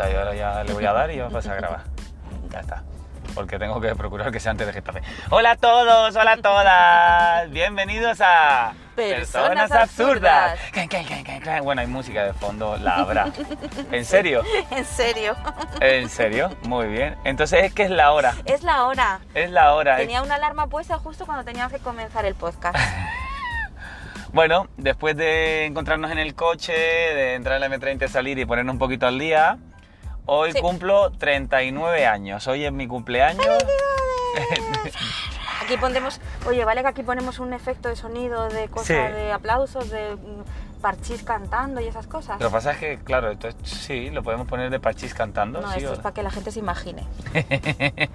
está, 0.00 0.10
y 0.10 0.16
ahora 0.16 0.34
ya 0.34 0.64
le 0.64 0.72
voy 0.72 0.84
a 0.84 0.92
dar 0.92 1.10
y 1.10 1.18
vamos 1.18 1.34
a 1.34 1.36
pasar 1.36 1.52
a 1.52 1.56
grabar. 1.56 1.80
Ya 2.50 2.60
está. 2.60 2.82
Porque 3.34 3.58
tengo 3.58 3.80
que 3.80 3.94
procurar 3.94 4.32
que 4.32 4.40
sea 4.40 4.50
antes 4.50 4.66
de 4.66 4.72
Getafe. 4.72 5.02
Hola 5.30 5.52
a 5.52 5.56
todos, 5.56 6.16
hola 6.16 6.32
a 6.32 6.36
todas. 6.38 7.50
Bienvenidos 7.50 8.20
a 8.20 8.72
Personas 8.96 9.70
Absurdas. 9.70 10.58
Bueno, 11.62 11.80
hay 11.80 11.86
música 11.86 12.24
de 12.24 12.32
fondo, 12.32 12.76
la 12.76 12.96
habrá. 12.96 13.28
¿En 13.92 14.04
serio? 14.04 14.42
En 14.70 14.84
serio. 14.84 15.36
¿En 15.80 16.08
serio? 16.08 16.50
Muy 16.64 16.88
bien. 16.88 17.16
Entonces 17.24 17.64
es 17.64 17.72
que 17.72 17.84
es 17.84 17.90
la 17.90 18.12
hora. 18.12 18.34
Es 18.46 18.64
la 18.64 18.84
hora. 18.86 19.20
Es 19.34 19.50
la 19.50 19.74
hora. 19.74 19.96
Tenía 19.96 20.22
una 20.22 20.34
alarma 20.34 20.66
puesta 20.66 20.98
justo 20.98 21.24
cuando 21.24 21.44
teníamos 21.44 21.72
que 21.72 21.78
comenzar 21.78 22.24
el 22.24 22.34
podcast. 22.34 22.76
Bueno, 24.32 24.68
después 24.76 25.16
de 25.16 25.64
encontrarnos 25.64 26.12
en 26.12 26.18
el 26.18 26.36
coche, 26.36 26.72
de 26.72 27.34
entrar 27.34 27.60
en 27.60 27.68
la 27.68 27.76
M30, 27.76 28.06
salir 28.06 28.38
y 28.38 28.44
ponernos 28.44 28.74
un 28.74 28.78
poquito 28.78 29.08
al 29.08 29.18
día, 29.18 29.58
hoy 30.32 30.52
Sí. 30.52 30.60
cumplo 30.60 31.10
39 31.10 32.06
años. 32.06 32.46
Hoy 32.46 32.64
es 32.64 32.72
mi 32.72 32.86
cumpleaños. 32.86 33.46
Aquí 35.62 35.76
pondremos, 35.76 36.20
oye, 36.46 36.64
vale 36.64 36.82
que 36.82 36.88
aquí 36.88 37.02
ponemos 37.02 37.38
un 37.38 37.52
efecto 37.52 37.88
de 37.88 37.96
sonido, 37.96 38.48
de 38.48 38.68
cosas, 38.68 38.86
Sí. 38.86 38.94
de 38.94 39.32
aplausos, 39.32 39.90
de 39.90 40.16
parchís 40.80 41.22
cantando 41.22 41.80
y 41.80 41.86
esas 41.86 42.06
cosas. 42.06 42.40
Lo 42.40 42.48
que 42.48 42.52
pasa 42.52 42.72
es 42.72 42.78
que, 42.78 42.98
claro, 42.98 43.30
esto 43.30 43.48
es- 43.48 43.56
sí, 43.64 44.10
lo 44.10 44.22
podemos 44.22 44.46
poner 44.48 44.70
de 44.70 44.80
parchís 44.80 45.14
cantando. 45.14 45.60
no, 45.60 45.70
sí, 45.72 45.78
esto 45.78 45.90
o- 45.90 45.94
es 45.94 45.98
para 46.00 46.14
que 46.14 46.22
la 46.22 46.30
gente 46.30 46.50
se 46.52 46.58
imagine. 46.60 47.04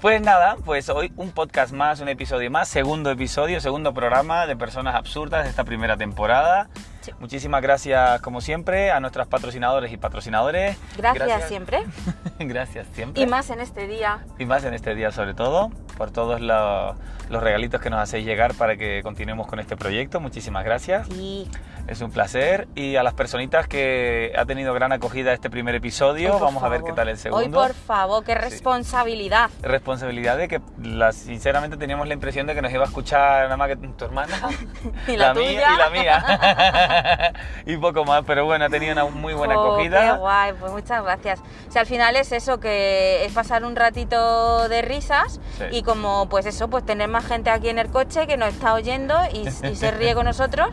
Pues 0.00 0.18
nada, 0.22 0.56
pues 0.64 0.88
hoy 0.88 1.12
un 1.18 1.30
podcast 1.30 1.74
más, 1.74 2.00
un 2.00 2.08
episodio 2.08 2.50
más, 2.50 2.70
segundo 2.70 3.10
episodio, 3.10 3.60
segundo 3.60 3.92
programa 3.92 4.46
de 4.46 4.56
Personas 4.56 4.94
Absurdas 4.94 5.44
de 5.44 5.50
esta 5.50 5.64
primera 5.64 5.98
temporada. 5.98 6.70
Sí. 7.00 7.12
Muchísimas 7.18 7.62
gracias, 7.62 8.20
como 8.20 8.40
siempre, 8.40 8.90
a 8.90 9.00
nuestros 9.00 9.26
patrocinadores 9.26 9.92
y 9.92 9.96
patrocinadores. 9.96 10.76
Gracias, 10.96 11.48
siempre. 11.48 11.84
gracias 12.38 12.86
siempre. 12.92 13.22
Y 13.22 13.26
más 13.26 13.50
en 13.50 13.60
este 13.60 13.86
día. 13.86 14.24
Y 14.38 14.44
más 14.44 14.64
en 14.64 14.74
este 14.74 14.94
día 14.94 15.10
sobre 15.10 15.34
todo, 15.34 15.70
por 15.96 16.10
todos 16.10 16.40
los, 16.40 16.96
los 17.30 17.42
regalitos 17.42 17.80
que 17.80 17.90
nos 17.90 18.00
hacéis 18.00 18.26
llegar 18.26 18.54
para 18.54 18.76
que 18.76 19.02
continuemos 19.02 19.46
con 19.46 19.60
este 19.60 19.76
proyecto. 19.76 20.20
Muchísimas 20.20 20.64
gracias. 20.64 21.06
Sí. 21.08 21.48
Es 21.90 22.00
un 22.02 22.12
placer. 22.12 22.68
Y 22.76 22.94
a 22.94 23.02
las 23.02 23.14
personitas 23.14 23.66
que 23.66 24.32
ha 24.38 24.44
tenido 24.46 24.72
gran 24.72 24.92
acogida 24.92 25.32
este 25.32 25.50
primer 25.50 25.74
episodio, 25.74 26.36
Hoy, 26.36 26.40
vamos 26.40 26.62
a 26.62 26.68
ver 26.68 26.82
qué 26.84 26.92
tal 26.92 27.08
el 27.08 27.18
segundo. 27.18 27.58
Hoy, 27.60 27.66
por 27.66 27.74
favor, 27.74 28.22
qué 28.22 28.36
responsabilidad. 28.36 29.50
Responsabilidad 29.60 30.38
de 30.38 30.46
que 30.46 30.60
la- 30.80 31.10
sinceramente 31.10 31.76
teníamos 31.76 32.06
la 32.06 32.14
impresión 32.14 32.46
de 32.46 32.54
que 32.54 32.62
nos 32.62 32.72
iba 32.72 32.84
a 32.84 32.86
escuchar 32.86 33.42
nada 33.46 33.56
más 33.56 33.66
que 33.68 33.76
tu 33.76 34.04
hermana, 34.04 34.32
Y 35.08 35.16
la 35.16 35.34
mía 35.34 35.42
tuya. 35.44 35.74
y 35.74 35.78
la 35.78 35.90
mía. 35.90 37.32
y 37.66 37.76
poco 37.76 38.04
más, 38.04 38.22
pero 38.24 38.44
bueno, 38.44 38.66
ha 38.66 38.68
tenido 38.68 38.92
una 38.92 39.06
muy 39.06 39.34
buena 39.34 39.56
Jo, 39.56 39.72
acogida. 39.74 40.12
Qué 40.12 40.18
guay, 40.20 40.52
pues 40.60 40.70
muchas 40.70 41.02
gracias. 41.02 41.40
O 41.68 41.72
sea, 41.72 41.80
al 41.82 41.88
final 41.88 42.14
es 42.14 42.30
eso, 42.30 42.60
que 42.60 43.24
es 43.24 43.32
pasar 43.32 43.64
un 43.64 43.74
ratito 43.74 44.68
de 44.68 44.82
risas 44.82 45.40
Sí. 45.58 45.64
y 45.72 45.82
como 45.82 46.28
pues 46.28 46.46
eso, 46.46 46.68
pues 46.70 46.86
tener 46.86 47.08
más 47.08 47.26
gente 47.26 47.50
aquí 47.50 47.68
en 47.68 47.80
el 47.80 47.88
coche 47.90 48.28
que 48.28 48.36
nos 48.36 48.50
está 48.50 48.74
oyendo 48.74 49.14
y, 49.32 49.48
y 49.48 49.74
se 49.74 49.90
ríe 49.90 50.14
con 50.14 50.24
nosotros, 50.26 50.68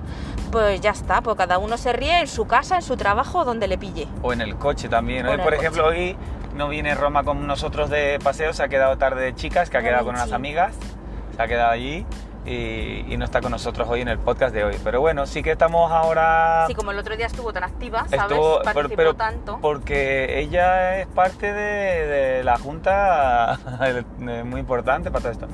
pues 0.52 0.82
ya 0.82 0.92
está, 0.92 1.22
pues 1.22 1.36
cada 1.38 1.58
uno 1.58 1.78
se 1.78 1.94
ríe 1.94 2.20
en 2.20 2.28
su 2.28 2.46
casa, 2.48 2.76
en 2.76 2.82
su 2.82 2.98
trabajo, 2.98 3.46
donde 3.46 3.68
le 3.68 3.78
pille. 3.78 4.08
O 4.22 4.34
en 4.34 4.42
el 4.42 4.56
coche 4.56 4.90
también. 4.90 5.26
Hoy, 5.26 5.34
el 5.34 5.38
por 5.40 5.48
coche. 5.54 5.58
ejemplo, 5.58 5.88
hoy 5.88 6.16
no 6.56 6.70
viene 6.70 6.96
Roma 6.96 7.24
con 7.24 7.46
nosotros 7.48 7.90
de 7.90 8.20
paseo, 8.24 8.54
se 8.54 8.64
ha 8.64 8.68
quedado 8.68 8.98
tarde 8.98 9.24
de 9.24 9.36
chicas, 9.36 9.70
que 9.70 9.78
ha 9.78 9.80
Ay, 9.82 9.86
quedado 9.88 10.06
con 10.06 10.16
unas 10.16 10.30
sí. 10.30 10.34
amigas, 10.36 10.76
se 11.36 11.42
ha 11.42 11.48
quedado 11.48 11.72
allí 11.72 12.06
y, 12.46 13.06
y 13.14 13.18
no 13.18 13.26
está 13.26 13.42
con 13.42 13.52
nosotros 13.52 13.88
hoy 13.90 14.02
en 14.02 14.08
el 14.08 14.18
podcast 14.20 14.54
de 14.56 14.64
hoy. 14.64 14.76
Pero 14.84 15.02
bueno, 15.02 15.26
sí 15.26 15.44
que 15.44 15.52
estamos 15.52 15.92
ahora... 15.92 16.64
Así 16.64 16.74
como 16.76 16.92
el 16.92 16.98
otro 17.00 17.16
día 17.18 17.26
estuvo 17.28 17.52
tan 17.52 17.64
activa, 17.66 18.06
¿sabes? 18.10 18.22
Estuvo, 18.32 18.62
Participó 18.64 18.96
pero 18.96 19.14
tanto. 19.16 19.60
porque 19.62 20.40
ella 20.40 20.98
es 21.00 21.08
parte 21.08 21.52
de, 21.54 22.08
de 22.08 22.44
la 22.44 22.58
junta 22.58 23.60
eh, 24.22 24.44
muy 24.46 24.62
importante 24.62 25.12
para 25.12 25.22
todo 25.24 25.32
esto. 25.34 25.48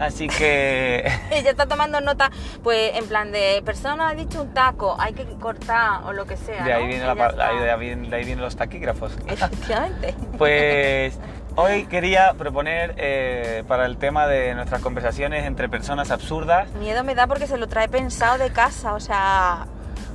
Así 0.00 0.28
que 0.28 1.04
Ella 1.30 1.50
está 1.50 1.66
tomando 1.66 2.00
nota, 2.00 2.30
pues 2.62 2.96
en 2.96 3.06
plan 3.06 3.30
de 3.32 3.62
persona 3.64 4.08
ha 4.08 4.14
dicho 4.14 4.40
un 4.42 4.54
taco, 4.54 4.96
hay 4.98 5.12
que 5.12 5.24
cortar 5.38 6.00
o 6.06 6.12
lo 6.14 6.24
que 6.26 6.36
sea. 6.38 6.64
de 6.64 6.72
ahí, 6.72 6.82
¿no? 6.84 6.88
viene 6.88 7.04
la 7.04 7.12
está- 7.12 7.32
de 7.32 7.70
ahí 7.70 7.78
vienen- 7.78 8.08
de 8.10 8.16
ahí 8.16 8.24
vienen 8.24 8.42
los 8.42 8.56
taquígrafos. 8.56 9.12
Efectivamente. 9.28 10.14
Pues 10.38 11.18
hoy 11.54 11.84
quería 11.84 12.32
proponer 12.32 12.94
eh, 12.96 13.62
para 13.68 13.84
el 13.84 13.98
tema 13.98 14.26
de 14.26 14.54
nuestras 14.54 14.80
conversaciones 14.80 15.44
entre 15.44 15.68
personas 15.68 16.10
absurdas. 16.10 16.70
Miedo 16.80 17.04
me 17.04 17.14
da 17.14 17.26
porque 17.26 17.46
se 17.46 17.58
lo 17.58 17.68
trae 17.68 17.88
pensado 17.88 18.38
de 18.38 18.50
casa, 18.50 18.94
o 18.94 19.00
sea, 19.00 19.66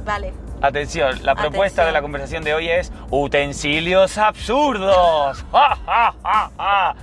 vale. 0.03 0.33
Atención, 0.61 1.23
la 1.23 1.35
propuesta 1.35 1.83
Atención. 1.83 1.85
de 1.87 1.91
la 1.91 2.01
conversación 2.01 2.43
de 2.43 2.53
hoy 2.55 2.69
es 2.69 2.91
utensilios 3.11 4.17
absurdos. 4.17 5.45
¡Ja, 5.51 5.75
ja, 5.85 6.13
ja, 6.23 6.51
ja! 6.57 6.95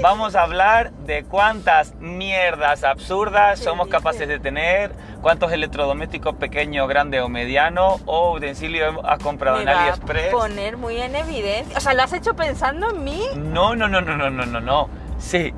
Vamos 0.00 0.36
a 0.36 0.42
hablar 0.42 0.92
de 0.92 1.24
cuántas 1.24 1.94
mierdas 1.96 2.84
absurdas 2.84 3.58
¿Qué 3.58 3.64
somos 3.64 3.88
capaces 3.88 4.28
de 4.28 4.38
tener, 4.38 4.92
cuántos 5.22 5.50
electrodomésticos 5.52 6.36
pequeños, 6.36 6.88
grandes 6.88 7.20
o 7.22 7.28
medianos 7.28 8.00
o 8.06 8.32
utensilios 8.32 8.94
has 9.04 9.18
comprado 9.18 9.56
me 9.56 9.62
en 9.62 9.68
va 9.68 9.80
AliExpress. 9.82 10.28
a 10.28 10.36
poner 10.36 10.76
muy 10.76 10.98
en 10.98 11.16
evidencia. 11.16 11.76
O 11.76 11.80
sea, 11.80 11.94
¿lo 11.94 12.02
has 12.02 12.12
hecho 12.12 12.34
pensando 12.34 12.90
en 12.90 13.02
mí? 13.02 13.22
No, 13.34 13.74
no, 13.74 13.88
no, 13.88 14.00
no, 14.00 14.16
no, 14.16 14.30
no, 14.30 14.46
no, 14.46 14.60
no. 14.60 14.88
Sí, 15.18 15.52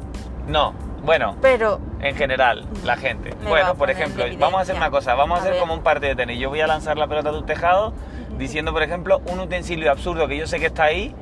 no. 0.46 0.72
Bueno, 1.02 1.36
Pero, 1.40 1.80
en 2.00 2.14
general, 2.14 2.66
la 2.84 2.96
gente. 2.96 3.34
Bueno, 3.46 3.68
a 3.68 3.74
por 3.74 3.90
ejemplo, 3.90 4.24
vamos 4.38 4.58
a 4.58 4.62
hacer 4.62 4.76
una 4.76 4.90
cosa, 4.90 5.14
vamos 5.14 5.36
a, 5.36 5.38
A 5.38 5.40
hacer 5.42 5.52
ver. 5.52 5.60
como 5.60 5.74
un 5.74 5.82
partido 5.82 6.10
de 6.10 6.16
tenis. 6.16 6.38
Yo 6.38 6.48
voy 6.50 6.60
a 6.60 6.66
lanzar 6.66 6.98
la 6.98 7.06
pelota 7.06 7.30
de 7.32 7.38
un 7.38 7.46
tejado 7.46 7.94
diciendo, 8.38 8.72
por 8.72 8.82
ejemplo, 8.82 9.20
un 9.26 9.40
utensilio 9.40 9.90
absurdo 9.90 10.28
que 10.28 10.36
yo 10.36 10.46
sé 10.46 10.60
que 10.60 10.66
está 10.66 10.84
ahí, 10.84 11.14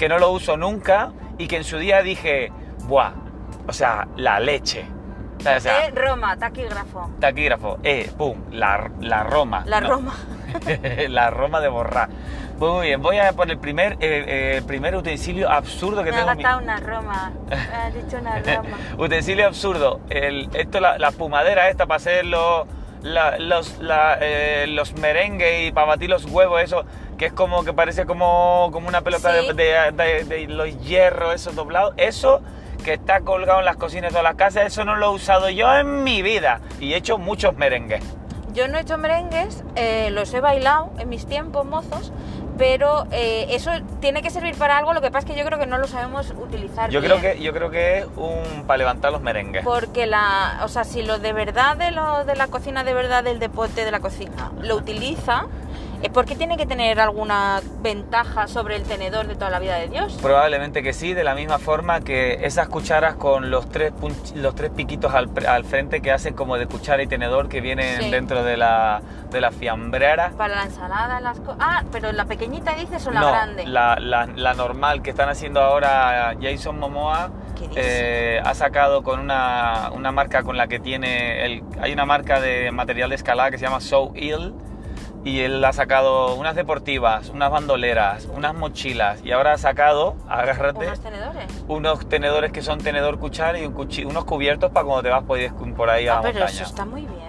que 0.00 0.08
no 0.08 0.18
lo 0.18 0.30
uso 0.30 0.56
nunca 0.56 1.12
y 1.36 1.46
que 1.46 1.58
en 1.58 1.64
su 1.64 1.76
día 1.76 2.02
dije, 2.02 2.50
buah, 2.84 3.12
o 3.68 3.72
sea, 3.74 4.08
la 4.16 4.40
leche. 4.40 4.86
O 5.40 5.60
sea, 5.60 5.88
eh, 5.88 5.90
Roma, 5.94 6.38
taquígrafo. 6.38 7.10
taquígrafo, 7.20 7.78
eh, 7.82 8.10
pum, 8.16 8.44
la, 8.50 8.90
la 9.02 9.24
Roma. 9.24 9.62
La 9.66 9.78
No, 9.82 9.90
Roma. 9.90 10.14
la 11.10 11.28
Roma 11.28 11.60
de 11.60 11.68
borrar. 11.68 12.08
Muy 12.58 12.86
bien, 12.86 13.02
voy 13.02 13.18
a 13.18 13.32
por 13.34 13.50
el 13.50 13.58
primer, 13.58 13.92
eh, 14.00 14.24
eh, 14.26 14.54
el 14.56 14.64
primer 14.64 14.96
utensilio 14.96 15.50
absurdo 15.50 16.02
que 16.02 16.12
Me 16.12 16.16
ha 16.16 16.20
tengo. 16.20 16.30
en 16.32 16.36
mi- 16.38 16.42
gastado 16.44 16.62
una 16.62 16.76
Roma. 16.80 17.32
Me 17.50 17.56
ha 17.56 17.90
dicho 17.90 18.16
una 18.18 18.38
Roma. 18.56 18.76
Utensilio 18.96 19.46
absurdo. 19.48 20.00
El, 20.08 20.48
esto, 20.54 20.80
la, 20.80 20.96
la 20.98 21.08
espumadera 21.08 21.68
esta 21.68 21.84
para 21.84 21.96
hacer 21.96 22.24
los, 22.24 22.66
la- 23.02 23.36
los, 23.38 23.78
eh, 23.82 24.64
los 24.66 24.94
merengues 24.94 25.68
y 25.68 25.72
para 25.72 25.88
batir 25.88 26.08
los 26.08 26.24
huevos, 26.24 26.62
eso, 26.62 26.86
que 27.20 27.26
es 27.26 27.32
como 27.34 27.64
que 27.64 27.74
parece 27.74 28.06
como, 28.06 28.70
como 28.72 28.88
una 28.88 29.02
pelota 29.02 29.30
Sí. 29.42 29.48
de, 29.48 29.52
de- 29.54 29.92
de- 29.92 30.24
de 30.24 30.46
los 30.48 30.80
hierros, 30.80 31.34
esos 31.34 31.54
doblados. 31.54 31.92
Eso 31.98 32.40
que 32.82 32.94
está 32.94 33.20
colgado 33.20 33.58
en 33.58 33.66
las 33.66 33.76
cocinas 33.76 34.04
de 34.04 34.08
todas 34.18 34.24
las 34.24 34.36
casas, 34.36 34.64
eso 34.64 34.86
no 34.86 34.96
lo 34.96 35.04
he 35.12 35.14
usado 35.16 35.50
yo 35.50 35.70
en 35.76 36.02
mi 36.02 36.22
vida. 36.22 36.62
Y 36.80 36.94
he 36.94 36.96
hecho 36.96 37.18
muchos 37.18 37.54
merengues. 37.58 38.02
Yo 38.54 38.68
no 38.68 38.78
he 38.78 38.80
hecho 38.80 38.96
merengues, 38.96 39.62
eh, 39.76 40.08
los 40.12 40.32
he 40.32 40.40
bailado 40.40 40.92
en 40.98 41.10
mis 41.10 41.26
tiempos 41.26 41.66
mozos, 41.66 42.10
pero 42.56 43.06
eh, 43.12 43.48
eso 43.50 43.70
tiene 44.00 44.22
que 44.22 44.30
servir 44.30 44.56
para 44.56 44.78
algo, 44.78 44.94
lo 44.94 45.02
que 45.02 45.10
pasa 45.10 45.26
es 45.26 45.34
que 45.34 45.38
yo 45.38 45.44
creo 45.44 45.58
que 45.58 45.66
no 45.66 45.76
lo 45.76 45.86
sabemos 45.88 46.30
utilizar 46.30 46.88
Yo 46.88 47.02
bien. 47.02 47.12
creo 47.18 47.34
que, 47.34 47.42
yo 47.42 47.52
creo 47.52 47.70
que 47.70 47.98
es 47.98 48.06
un 48.16 48.64
para 48.66 48.78
levantar 48.78 49.12
los 49.12 49.20
merengues. 49.20 49.62
Porque 49.62 50.06
la, 50.06 50.60
o 50.64 50.68
sea, 50.68 50.84
si 50.84 51.02
lo 51.02 51.18
de 51.18 51.34
verdad 51.34 51.76
de 51.76 51.90
lo 51.90 52.24
de 52.24 52.34
la 52.34 52.46
cocina 52.46 52.82
de 52.82 52.94
verdad 52.94 53.22
del 53.22 53.38
deporte 53.40 53.84
de 53.84 53.90
la 53.90 54.00
cocina 54.00 54.50
lo 54.62 54.76
utiliza, 54.76 55.44
es 56.02 56.10
porque 56.10 56.34
tiene 56.36 56.56
que 56.56 56.66
tener 56.66 56.98
alguna 57.00 57.60
ventaja 57.82 58.46
sobre 58.46 58.76
el 58.76 58.82
tenedor 58.84 59.26
de 59.26 59.34
toda 59.34 59.50
la 59.50 59.58
vida 59.58 59.76
de 59.76 59.88
Dios. 59.88 60.18
Probablemente 60.22 60.82
que 60.82 60.92
sí, 60.92 61.12
de 61.14 61.24
la 61.24 61.34
misma 61.34 61.58
forma 61.58 62.00
que 62.00 62.38
esas 62.44 62.68
cucharas 62.68 63.14
con 63.16 63.50
los 63.50 63.68
tres, 63.68 63.92
punch- 63.92 64.34
los 64.34 64.54
tres 64.54 64.70
piquitos 64.70 65.14
al, 65.14 65.28
al 65.46 65.64
frente 65.64 66.00
que 66.00 66.10
hacen 66.12 66.34
como 66.34 66.56
de 66.56 66.66
cuchara 66.66 67.02
y 67.02 67.06
tenedor 67.06 67.48
que 67.48 67.60
vienen 67.60 68.00
Sí. 68.02 68.10
dentro 68.10 68.42
de 68.44 68.56
la, 68.56 69.02
de 69.30 69.40
la 69.40 69.50
fiambrera. 69.50 70.30
Para 70.36 70.56
la 70.56 70.62
ensalada, 70.64 71.20
las 71.20 71.38
cosas. 71.40 71.56
Ah, 71.60 71.82
pero 71.92 72.12
la 72.12 72.24
pequeñita 72.24 72.74
dices 72.74 73.06
o 73.06 73.10
la 73.10 73.20
no, 73.20 73.28
grande. 73.30 73.66
La, 73.66 73.96
la- 74.00 74.26
la 74.26 74.54
normal 74.54 75.02
que 75.02 75.10
están 75.10 75.28
haciendo 75.28 75.60
ahora 75.60 76.34
Jason 76.40 76.78
Momoa 76.78 77.30
¿Qué 77.58 77.68
eh, 77.76 78.40
ha 78.42 78.54
sacado 78.54 79.02
con 79.02 79.20
una, 79.20 79.90
una 79.92 80.12
marca 80.12 80.42
con 80.42 80.56
la 80.56 80.66
que 80.66 80.78
tiene, 80.80 81.44
el, 81.44 81.62
hay 81.82 81.92
una 81.92 82.06
marca 82.06 82.40
de 82.40 82.70
material 82.70 83.10
de 83.10 83.16
escalada 83.16 83.50
que 83.50 83.58
se 83.58 83.66
llama 83.66 83.80
So 83.80 84.12
Ill 84.14 84.54
y 85.24 85.40
él 85.40 85.62
ha 85.64 85.72
sacado 85.72 86.34
unas 86.34 86.54
deportivas, 86.54 87.28
unas 87.28 87.50
bandoleras, 87.50 88.26
unas 88.34 88.54
mochilas 88.54 89.20
y 89.24 89.32
ahora 89.32 89.52
ha 89.52 89.58
sacado, 89.58 90.14
agárrate, 90.28 90.86
Unos 90.86 91.00
tenedores. 91.00 91.64
unos 91.68 92.08
tenedores 92.08 92.52
que 92.52 92.62
son 92.62 92.78
tenedor 92.78 93.18
cuchara 93.18 93.58
y 93.58 93.66
un 93.66 93.74
cuchi- 93.74 94.06
unos 94.06 94.24
cubiertos 94.24 94.70
para 94.70 94.86
cuando 94.86 95.02
te 95.02 95.10
vas 95.10 95.22
por 95.24 95.90
ahí- 95.90 96.08
a 96.08 96.12
Ah, 96.12 96.16
la 96.16 96.22
pero 96.22 96.34
montaña. 96.38 96.50
eso 96.50 96.64
está 96.64 96.84
muy 96.86 97.02
bien. 97.02 97.20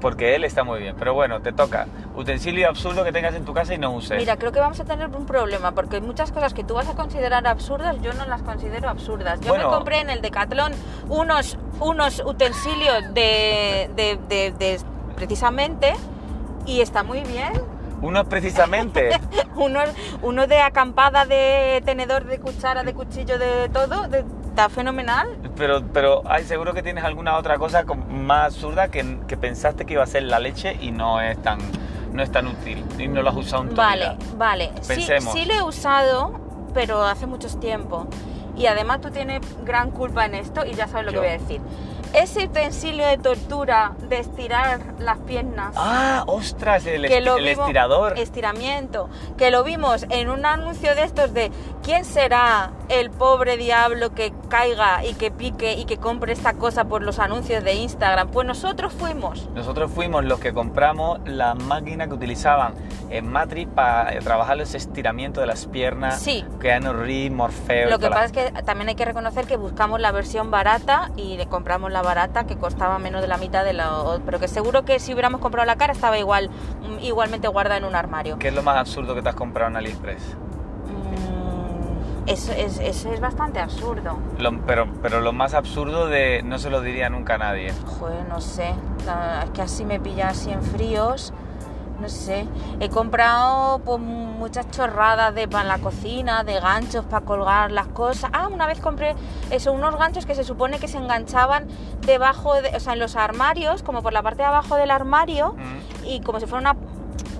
Porque 0.00 0.34
él 0.34 0.44
está 0.44 0.64
muy 0.64 0.80
bien, 0.80 0.96
pero 0.98 1.14
bueno, 1.14 1.40
te 1.40 1.52
toca. 1.52 1.86
Utensilio 2.14 2.68
absurdo 2.68 3.04
que 3.04 3.12
tengas 3.12 3.34
en 3.34 3.44
tu 3.44 3.54
casa 3.54 3.72
y 3.74 3.78
no 3.78 3.92
uses. 3.92 4.18
Mira, 4.18 4.36
creo 4.36 4.52
que 4.52 4.60
vamos 4.60 4.78
a 4.80 4.84
tener 4.84 5.06
un 5.08 5.24
problema 5.24 5.70
porque 5.72 6.00
muchas 6.00 6.32
cosas 6.32 6.52
que 6.52 6.64
tú 6.64 6.74
vas 6.74 6.88
a 6.88 6.94
considerar 6.94 7.46
absurdas, 7.46 7.96
yo 8.02 8.12
no 8.12 8.26
las 8.26 8.42
considero 8.42 8.88
absurdas. 8.90 9.40
Yo 9.40 9.48
Bueno. 9.50 9.70
me 9.70 9.74
compré 9.76 10.00
en 10.00 10.10
el 10.10 10.20
Decathlon 10.20 10.72
unos, 11.08 11.56
unos 11.80 12.22
utensilios 12.26 13.14
de, 13.14 13.88
de- 13.96 14.18
de- 14.28 14.50
de- 14.58 14.80
precisamente 15.16 15.94
y 16.68 16.80
está 16.82 17.02
muy 17.02 17.20
bien. 17.22 17.52
Uno 18.02 18.20
es 18.20 18.28
precisamente. 18.28 19.10
uno, 19.56 19.80
uno 20.22 20.46
de 20.46 20.60
acampada, 20.60 21.24
de 21.24 21.82
tenedor, 21.84 22.24
de 22.26 22.38
cuchara, 22.38 22.84
de 22.84 22.94
cuchillo, 22.94 23.38
de 23.38 23.68
todo, 23.70 24.06
de- 24.08 24.24
está 24.48 24.68
fenomenal. 24.68 25.28
Pero, 25.56 25.82
pero 25.92 26.22
ay, 26.26 26.44
seguro 26.44 26.74
que 26.74 26.82
tienes 26.82 27.02
alguna 27.04 27.36
otra 27.36 27.58
cosa 27.58 27.84
más 28.10 28.46
absurda 28.54 28.88
que, 28.88 29.18
que 29.26 29.36
pensaste 29.36 29.84
que 29.86 29.94
iba 29.94 30.02
a 30.02 30.06
ser 30.06 30.24
la 30.24 30.38
leche 30.38 30.76
y 30.80 30.90
no 30.92 31.20
es 31.20 31.40
tan, 31.42 31.58
no 32.12 32.22
es 32.22 32.30
tan 32.30 32.46
útil. 32.46 32.84
Y 32.98 33.08
no 33.08 33.22
lo 33.22 33.30
has 33.30 33.36
usado 33.36 33.62
en 33.62 33.68
tu 33.70 33.74
Vale, 33.76 34.00
vida. 34.10 34.16
vale. 34.36 34.70
Sí, 34.82 34.88
Pensemos. 34.88 35.32
sí 35.32 35.44
lo 35.46 35.54
he 35.54 35.62
usado, 35.62 36.38
pero 36.74 37.02
hace 37.02 37.26
mucho 37.26 37.48
tiempo. 37.58 38.06
Y 38.56 38.66
además 38.66 39.00
tú 39.00 39.10
tienes 39.10 39.40
gran 39.64 39.90
culpa 39.92 40.26
en 40.26 40.34
esto 40.34 40.66
y 40.66 40.74
ya 40.74 40.86
sabes 40.88 41.06
lo 41.06 41.12
Yo. 41.12 41.20
que 41.20 41.26
voy 41.28 41.34
a 41.36 41.38
decir. 41.40 41.60
Ese 42.14 42.44
utensilio 42.46 43.06
de 43.06 43.18
tortura 43.18 43.92
de 44.08 44.18
estirar 44.18 44.80
las 44.98 45.18
piernas. 45.18 45.74
Ah, 45.76 46.24
ostras, 46.26 46.86
el, 46.86 47.06
que 47.06 47.20
lo 47.20 47.36
el 47.36 47.44
vimos- 47.44 47.60
estirador. 47.66 48.18
Estiramiento. 48.18 49.08
Que 49.36 49.50
lo 49.50 49.62
vimos 49.62 50.06
en 50.08 50.30
un 50.30 50.46
anuncio 50.46 50.94
de 50.94 51.02
estos 51.04 51.34
de 51.34 51.50
quién 51.82 52.04
será 52.04 52.70
el 52.88 53.10
pobre 53.10 53.56
diablo 53.56 54.14
que 54.14 54.32
caiga 54.48 55.04
y 55.04 55.14
que 55.14 55.30
pique 55.30 55.74
y 55.74 55.84
que 55.84 55.98
compre 55.98 56.32
esta 56.32 56.54
cosa 56.54 56.84
por 56.84 57.02
los 57.02 57.18
anuncios 57.18 57.62
de 57.64 57.74
Instagram. 57.74 58.28
Pues 58.28 58.46
nosotros 58.46 58.92
fuimos. 58.92 59.48
Nosotros 59.54 59.90
fuimos 59.92 60.24
los 60.24 60.40
que 60.40 60.52
compramos 60.52 61.20
la 61.26 61.54
máquina 61.54 62.06
que 62.08 62.14
utilizaban 62.14 62.74
en 63.10 63.30
Matrix 63.30 63.70
para 63.72 64.18
trabajar 64.20 64.56
los 64.56 64.74
estiramientos 64.74 65.40
de 65.42 65.46
las 65.46 65.66
piernas. 65.66 66.20
Sí. 66.20 66.44
Keanu 66.60 66.92
Reeves, 66.92 67.32
Morfeo. 67.32 67.90
Lo 67.90 67.98
que 67.98 68.08
pasa 68.08 68.20
la- 68.20 68.26
es 68.26 68.32
que 68.32 68.62
también 68.62 68.88
hay 68.88 68.94
que 68.94 69.04
reconocer 69.04 69.46
que 69.46 69.56
buscamos 69.56 70.00
la 70.00 70.12
versión 70.12 70.50
barata 70.50 71.10
y 71.16 71.36
le 71.36 71.46
compramos 71.46 71.90
la 71.92 72.02
barata 72.02 72.44
que 72.44 72.56
costaba 72.56 72.98
menos 72.98 73.20
de 73.22 73.28
la 73.28 73.36
mitad 73.38 73.64
de 73.64 73.72
la... 73.72 74.18
Pero 74.24 74.38
que 74.40 74.48
seguro 74.48 74.84
que 74.84 74.98
si 74.98 75.12
hubiéramos 75.12 75.40
comprado 75.40 75.66
la 75.66 75.76
cara 75.76 75.92
estaba 75.92 76.18
igual, 76.18 76.50
mm, 76.82 76.98
igualmente 77.04 77.48
guardada 77.48 77.78
en 77.78 77.84
un 77.84 77.94
armario. 77.94 78.38
¿Qué 78.38 78.48
es 78.48 78.54
lo 78.54 78.62
más 78.62 78.76
absurdo 78.76 79.14
que 79.14 79.22
te 79.22 79.28
has 79.28 79.34
comprado 79.34 79.70
en 79.70 79.76
AliExpress? 79.76 80.36
Eso 82.28 82.52
es, 82.52 82.78
eso 82.78 83.12
es 83.12 83.20
bastante 83.20 83.58
absurdo. 83.60 84.18
Lo- 84.38 84.60
pero, 84.66 84.86
pero 85.02 85.20
lo 85.20 85.32
más 85.32 85.54
absurdo 85.54 86.06
de 86.08 86.42
no 86.44 86.58
se 86.58 86.70
lo 86.70 86.80
diría 86.80 87.08
nunca 87.10 87.34
a 87.34 87.38
nadie. 87.38 87.72
Joder, 87.98 88.28
no 88.28 88.40
sé. 88.40 88.74
Es 89.44 89.50
que 89.50 89.62
así 89.62 89.84
me 89.84 89.98
pilla 89.98 90.28
así 90.28 90.50
en 90.50 90.62
fríos. 90.62 91.32
No 92.00 92.08
sé. 92.08 92.46
He 92.78 92.90
comprado 92.90 93.80
pues, 93.80 93.98
muchas 93.98 94.70
chorradas 94.70 95.34
de 95.34 95.48
para 95.48 95.64
la 95.64 95.78
cocina, 95.78 96.44
de 96.44 96.60
ganchos 96.60 97.04
para 97.06 97.24
colgar 97.24 97.72
las 97.72 97.88
cosas. 97.88 98.30
Ah, 98.32 98.46
una 98.46 98.66
vez 98.68 98.78
compré 98.80 99.16
eso, 99.50 99.72
unos 99.72 99.96
ganchos 99.98 100.24
que 100.24 100.36
se 100.36 100.44
supone 100.44 100.78
que 100.78 100.86
se 100.86 100.98
enganchaban 100.98 101.66
debajo, 102.06 102.54
de, 102.54 102.76
o 102.76 102.78
sea, 102.78 102.92
en 102.92 103.00
los 103.00 103.16
armarios, 103.16 103.82
como 103.82 104.02
por 104.02 104.12
la 104.12 104.22
parte 104.22 104.42
de 104.42 104.44
abajo 104.48 104.76
del 104.76 104.92
armario, 104.92 105.54
Mm. 105.56 106.04
y 106.06 106.20
como 106.20 106.38
si 106.38 106.46
fuera 106.46 106.70
una. 106.70 106.80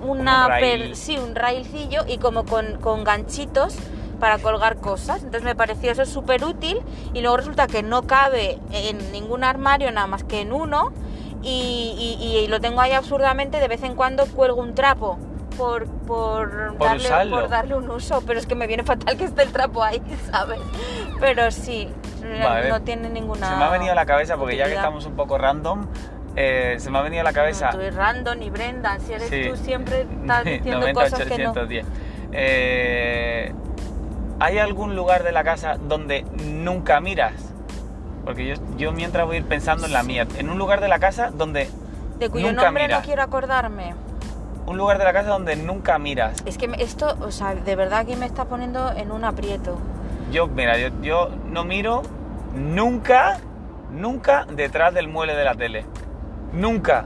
una 0.05 0.43
un 0.45 0.49
rail. 0.49 0.81
per- 0.87 0.95
sí, 0.97 1.17
un 1.17 1.35
railcillo 1.35 2.01
y 2.07 2.17
como 2.17 2.43
con, 2.45 2.79
con 2.81 3.03
ganchitos 3.05 3.77
para 4.19 4.37
colgar 4.39 4.77
cosas. 4.77 5.17
Entonces 5.17 5.43
me 5.43 5.55
pareció 5.55 5.91
eso 5.91 6.05
súper 6.05 6.43
útil 6.43 6.79
y 7.13 7.21
luego 7.21 7.37
resulta 7.37 7.67
que 7.67 7.81
no 7.83 8.03
cabe 8.03 8.59
en 8.71 9.11
ningún 9.11 9.43
armario 9.43 9.91
nada 9.91 10.07
más 10.07 10.23
que 10.23 10.41
en 10.41 10.53
uno 10.53 10.91
y, 11.41 12.17
y- 12.19 12.37
y 12.37 12.47
lo 12.47 12.59
tengo 12.59 12.81
ahí 12.81 12.91
absurdamente. 12.91 13.59
De 13.59 13.67
vez 13.67 13.83
en 13.83 13.95
cuando 13.95 14.25
cuelgo 14.27 14.61
un 14.61 14.75
trapo. 14.75 15.17
Por, 15.57 15.87
por, 15.87 16.77
Por 16.77 16.87
darle, 16.87 17.03
usarlo. 17.03 17.39
por 17.41 17.49
darle 17.49 17.75
un 17.75 17.89
uso, 17.89 18.23
pero 18.25 18.39
es 18.39 18.45
que 18.45 18.55
me 18.55 18.65
viene 18.65 18.83
fatal 18.85 19.17
que 19.17 19.25
esté 19.25 19.41
el 19.43 19.51
trapo 19.51 19.83
ahí, 19.83 20.01
¿sabes? 20.31 20.57
Pero 21.19 21.51
sí, 21.51 21.89
Vale. 22.21 22.69
no 22.69 22.81
tiene 22.81 23.09
ninguna. 23.09 23.49
Se 23.49 23.55
me 23.57 23.63
ha 23.65 23.69
venido 23.69 23.91
a 23.91 23.95
la 23.95 24.05
cabeza, 24.05 24.37
porque 24.37 24.55
ya 24.55 24.67
que 24.67 24.75
estamos 24.75 25.05
un 25.05 25.17
poco 25.17 25.37
random, 25.37 25.85
eh, 26.37 26.75
se 26.79 26.89
me 26.89 26.99
ha 26.99 27.01
venido 27.01 27.19
a 27.19 27.23
la 27.25 27.33
cabeza... 27.33 27.71
No, 27.73 27.79
tú 27.79 27.93
random 27.93 28.41
y 28.41 28.49
Brenda, 28.49 28.99
si 28.99 29.11
eres 29.11 29.27
Sí. 29.27 29.49
tú 29.49 29.57
siempre 29.57 30.03
estás 30.21 30.43
diciendo 30.45 30.79
90, 30.79 31.03
cosas 31.03 31.19
que 31.27 31.37
no. 31.43 31.49
810. 31.51 31.85
Eh, 32.31 33.53
¿Hay 34.41 34.57
algún 34.57 34.95
lugar 34.95 35.23
de 35.23 35.33
la 35.33 35.43
casa 35.43 35.77
donde 35.77 36.23
nunca 36.45 37.01
miras? 37.01 37.33
Porque 38.23 38.47
yo, 38.47 38.55
yo 38.77 38.91
mientras 38.93 39.25
voy 39.25 39.35
a 39.35 39.39
ir 39.39 39.45
pensando 39.45 39.85
en 39.85 39.91
la 39.91 40.01
mía. 40.03 40.25
En 40.37 40.49
un 40.49 40.57
lugar 40.57 40.79
de 40.79 40.87
la 40.87 40.99
casa 40.99 41.29
donde... 41.31 41.69
De 42.19 42.29
cuyo 42.29 42.47
nunca 42.47 42.65
nombre 42.65 42.83
miras. 42.83 42.99
no 42.99 43.05
quiero 43.05 43.21
acordarme. 43.21 43.95
Un 44.65 44.77
lugar 44.77 44.97
de 44.97 45.03
la 45.03 45.11
casa 45.11 45.29
donde 45.29 45.57
nunca 45.57 45.99
miras. 45.99 46.41
Es 46.45 46.57
que 46.57 46.69
esto, 46.79 47.17
o 47.21 47.31
sea, 47.31 47.53
de 47.53 47.75
verdad 47.75 48.05
que 48.05 48.15
me 48.15 48.25
está 48.25 48.45
poniendo 48.45 48.91
en 48.91 49.11
un 49.11 49.25
aprieto. 49.25 49.77
Yo, 50.31 50.47
mira, 50.47 50.77
yo, 50.77 50.89
yo 51.01 51.29
no 51.47 51.65
miro 51.65 52.03
nunca, 52.55 53.39
nunca 53.91 54.45
detrás 54.45 54.93
del 54.93 55.07
mueble 55.09 55.35
de 55.35 55.43
la 55.43 55.55
tele. 55.55 55.85
Nunca. 56.53 57.05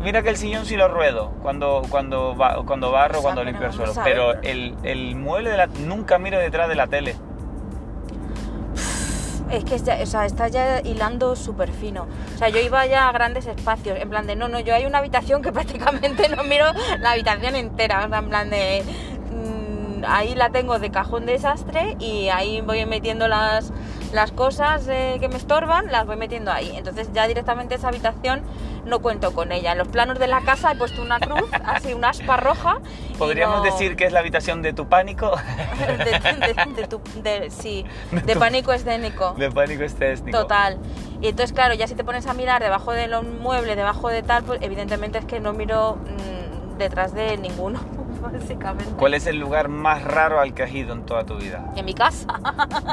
Mira 0.00 0.22
que 0.22 0.30
el 0.30 0.36
sillón 0.36 0.64
sí 0.66 0.76
lo 0.76 0.88
ruedo 0.88 1.32
cuando, 1.42 1.82
cuando, 1.90 2.34
ba- 2.34 2.62
cuando 2.66 2.90
barro, 2.92 3.18
O 3.18 3.22
sea, 3.22 3.22
cuando 3.22 3.44
limpio 3.44 3.66
el 3.66 3.72
suelo. 3.72 3.92
Pero 4.04 4.34
el, 4.42 4.74
el 4.82 5.14
mueble 5.16 5.50
de 5.50 5.56
la... 5.56 5.66
Nunca 5.66 6.18
miro 6.18 6.38
detrás 6.38 6.68
de 6.68 6.74
la 6.76 6.86
tele. 6.86 7.16
Es 9.50 9.64
que 9.64 9.78
ya, 9.78 9.98
o 10.02 10.06
sea, 10.06 10.26
está 10.26 10.48
ya 10.48 10.80
hilando 10.80 11.36
súper 11.36 11.70
fino. 11.70 12.08
O 12.34 12.38
sea, 12.38 12.48
yo 12.48 12.58
iba 12.60 12.84
ya 12.86 13.08
a 13.08 13.12
grandes 13.12 13.46
espacios, 13.46 13.96
en 13.98 14.10
plan 14.10 14.26
de, 14.26 14.34
no, 14.34 14.48
no, 14.48 14.58
yo 14.58 14.74
hay 14.74 14.86
una 14.86 14.98
habitación 14.98 15.40
que 15.40 15.52
prácticamente 15.52 16.28
no 16.28 16.42
miro 16.42 16.66
la 17.00 17.12
habitación 17.12 17.54
entera, 17.54 18.04
o 18.06 18.08
sea, 18.08 18.18
en 18.18 18.28
plan 18.28 18.50
de, 18.50 18.82
mm, 19.30 20.04
ahí 20.08 20.34
la 20.34 20.50
tengo 20.50 20.80
de 20.80 20.90
cajón 20.90 21.26
desastre 21.26 21.96
y 22.00 22.28
ahí 22.28 22.60
voy 22.60 22.84
metiendo 22.86 23.28
las, 23.28 23.72
las 24.12 24.32
cosas 24.32 24.86
eh, 24.88 25.18
que 25.20 25.28
me 25.28 25.36
estorban, 25.36 25.90
las 25.92 26.06
voy 26.06 26.16
metiendo 26.16 26.50
ahí. 26.52 26.72
Entonces 26.76 27.10
ya 27.12 27.26
directamente 27.26 27.74
esa 27.74 27.88
habitación 27.88 28.42
no 28.84 29.00
cuento 29.00 29.32
con 29.32 29.50
ella. 29.52 29.72
En 29.72 29.78
los 29.78 29.88
planos 29.88 30.18
de 30.18 30.26
la 30.28 30.42
casa 30.42 30.72
he 30.72 30.76
puesto 30.76 31.02
una 31.02 31.18
cruz, 31.18 31.48
así 31.64 31.92
una 31.92 32.10
aspa 32.10 32.36
roja. 32.36 32.78
¿Podríamos 33.18 33.58
no- 33.58 33.62
decir 33.64 33.96
que 33.96 34.04
es 34.06 34.12
la 34.12 34.20
habitación 34.20 34.62
de 34.62 34.72
tu 34.72 34.86
pánico? 34.88 35.32
de, 35.78 35.96
de- 35.96 36.72
de 36.82 36.86
tu- 36.86 37.00
de- 37.22 37.50
sí, 37.50 37.84
De 38.12 38.34
tu- 38.34 38.38
pánico 38.38 38.72
escénico. 38.72 39.34
de 39.36 39.50
pánico 39.50 39.82
estético. 39.82 40.38
Total. 40.38 40.78
Y 41.20 41.28
entonces, 41.28 41.52
claro, 41.52 41.74
ya 41.74 41.86
si 41.88 41.94
te 41.94 42.04
pones 42.04 42.26
a 42.26 42.34
mirar 42.34 42.62
debajo 42.62 42.92
de 42.92 43.08
los 43.08 43.24
muebles, 43.24 43.74
debajo 43.76 44.08
de 44.08 44.22
tal, 44.22 44.44
pues 44.44 44.60
evidentemente 44.62 45.18
es 45.18 45.24
que 45.24 45.40
no 45.40 45.52
miro 45.52 45.96
mm, 45.96 46.78
detrás 46.78 47.12
de 47.14 47.36
ninguno, 47.38 47.80
básicamente. 48.32 48.92
¿Cuál 48.98 49.14
es 49.14 49.26
el 49.26 49.38
lugar 49.38 49.68
más 49.68 50.02
raro 50.04 50.40
al 50.40 50.54
que 50.54 50.62
has 50.62 50.72
ido 50.72 50.92
en 50.92 51.04
toda 51.06 51.24
tu 51.24 51.36
vida? 51.36 51.72
En 51.76 51.84
mi 51.84 51.94
casa, 51.94 52.26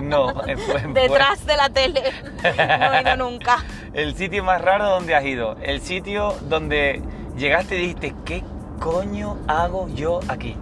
No, 0.01 0.30
en- 0.47 0.59
en- 0.83 0.94
detrás 0.94 1.45
de 1.45 1.57
la 1.57 1.69
tele. 1.69 2.01
No 2.44 2.94
he 2.94 3.01
ido 3.01 3.18
nunca. 3.18 3.57
El 3.94 4.15
sitio 4.15 4.44
más 4.44 4.59
raro 4.62 4.89
donde 4.89 5.13
has 5.15 5.24
ido. 5.24 5.56
El 5.62 5.80
sitio 5.81 6.33
donde 6.50 7.01
llegaste 7.38 7.75
y 7.75 7.80
dijiste, 7.81 8.15
¿qué 8.25 8.44
coño 8.80 9.37
hago 9.47 9.87
yo 9.90 10.19
aquí? 10.28 10.57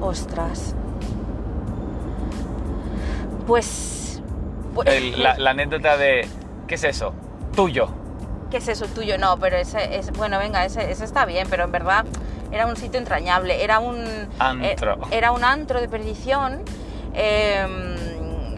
Ostras. 0.00 0.74
Pues. 3.46 4.22
pues- 4.74 4.88
El- 4.88 5.22
la, 5.22 5.38
la 5.38 5.50
anécdota 5.50 5.96
de, 5.96 6.26
¿qué 6.66 6.74
es 6.76 6.84
eso? 6.84 7.14
Tuyo. 7.54 7.88
¿Qué 8.50 8.58
es 8.58 8.68
eso 8.68 8.86
tuyo? 8.86 9.16
No, 9.18 9.38
pero 9.38 9.56
ese 9.56 9.96
es. 9.96 10.12
Bueno, 10.12 10.38
venga, 10.38 10.64
ese, 10.64 10.90
ese 10.90 11.04
está 11.04 11.24
bien, 11.24 11.46
pero 11.50 11.64
en 11.64 11.72
verdad 11.72 12.04
era 12.52 12.66
un 12.66 12.76
sitio 12.76 12.98
entrañable. 13.00 13.64
Era 13.64 13.78
un. 13.80 14.04
Antro. 14.38 14.64
eh, 14.66 14.72
Era 15.10 15.32
un 15.32 15.42
antro 15.44 15.80
de 15.80 15.88
perdición. 15.88 16.62
eh, 17.14 17.66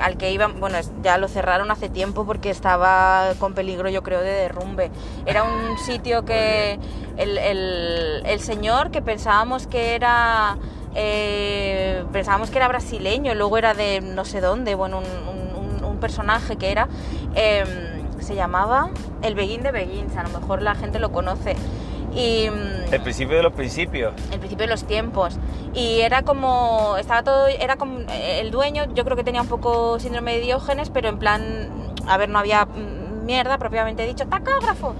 al 0.00 0.16
que 0.16 0.32
iban, 0.32 0.58
bueno, 0.58 0.76
ya 1.04 1.18
lo 1.18 1.28
cerraron 1.28 1.70
hace 1.70 1.88
tiempo 1.88 2.26
porque 2.26 2.50
estaba 2.50 3.30
con 3.38 3.54
peligro, 3.54 3.88
yo 3.88 4.02
creo, 4.02 4.20
de 4.20 4.30
derrumbe. 4.32 4.90
Era 5.24 5.44
un 5.44 5.78
sitio 5.86 6.24
que 6.24 6.78
el, 7.16 7.38
el- 7.38 8.22
el 8.26 8.40
señor 8.40 8.90
que 8.90 9.02
pensábamos 9.02 9.68
que 9.68 9.94
era, 9.94 10.56
eh, 10.96 12.04
pensábamos 12.12 12.50
que 12.50 12.58
era 12.58 12.66
brasileño, 12.68 13.34
luego 13.34 13.56
era 13.56 13.72
de 13.74 14.00
no 14.00 14.24
sé 14.24 14.40
dónde, 14.40 14.74
bueno, 14.74 14.98
un, 14.98 15.04
un- 15.04 15.84
un- 15.84 15.98
personaje 15.98 16.56
que 16.56 16.70
era, 16.72 16.88
eh, 17.34 17.64
se 18.20 18.34
llamaba 18.34 18.90
El 19.22 19.34
Beguín 19.34 19.62
de 19.62 19.70
Beguíns, 19.70 20.14
a 20.16 20.22
lo 20.24 20.28
mejor 20.38 20.60
la 20.60 20.74
gente 20.74 20.98
lo 20.98 21.12
conoce. 21.12 21.56
Y, 22.14 22.47
El 22.90 23.00
principio 23.02 23.37
de 23.37 23.42
los 23.42 23.52
principios. 23.52 24.14
el 24.30 24.38
principio 24.38 24.66
de 24.66 24.71
los 24.71 24.85
tiempos. 24.85 25.38
Y 25.75 26.00
era 26.00 26.23
como 26.23 26.97
estaba 26.99 27.23
todo 27.23 27.49
era 27.49 27.76
como 27.76 28.00
el 28.11 28.50
dueño 28.50 28.85
yo 28.94 29.04
creo 29.04 29.16
que 29.16 29.25
tenía 29.25 29.42
un 29.42 29.49
poco 29.49 29.99
síndrome 29.99 30.35
de 30.35 30.40
Diógenes 30.40 30.90
pero 30.90 31.09
en 31.09 31.18
plan 31.18 31.68
a 32.06 32.16
ver 32.16 32.28
no 32.28 32.38
había 32.38 32.66
mierda 33.25 33.59
propiamente 33.59 34.06
dicho 34.06 34.26
tacógrafo 34.26 34.94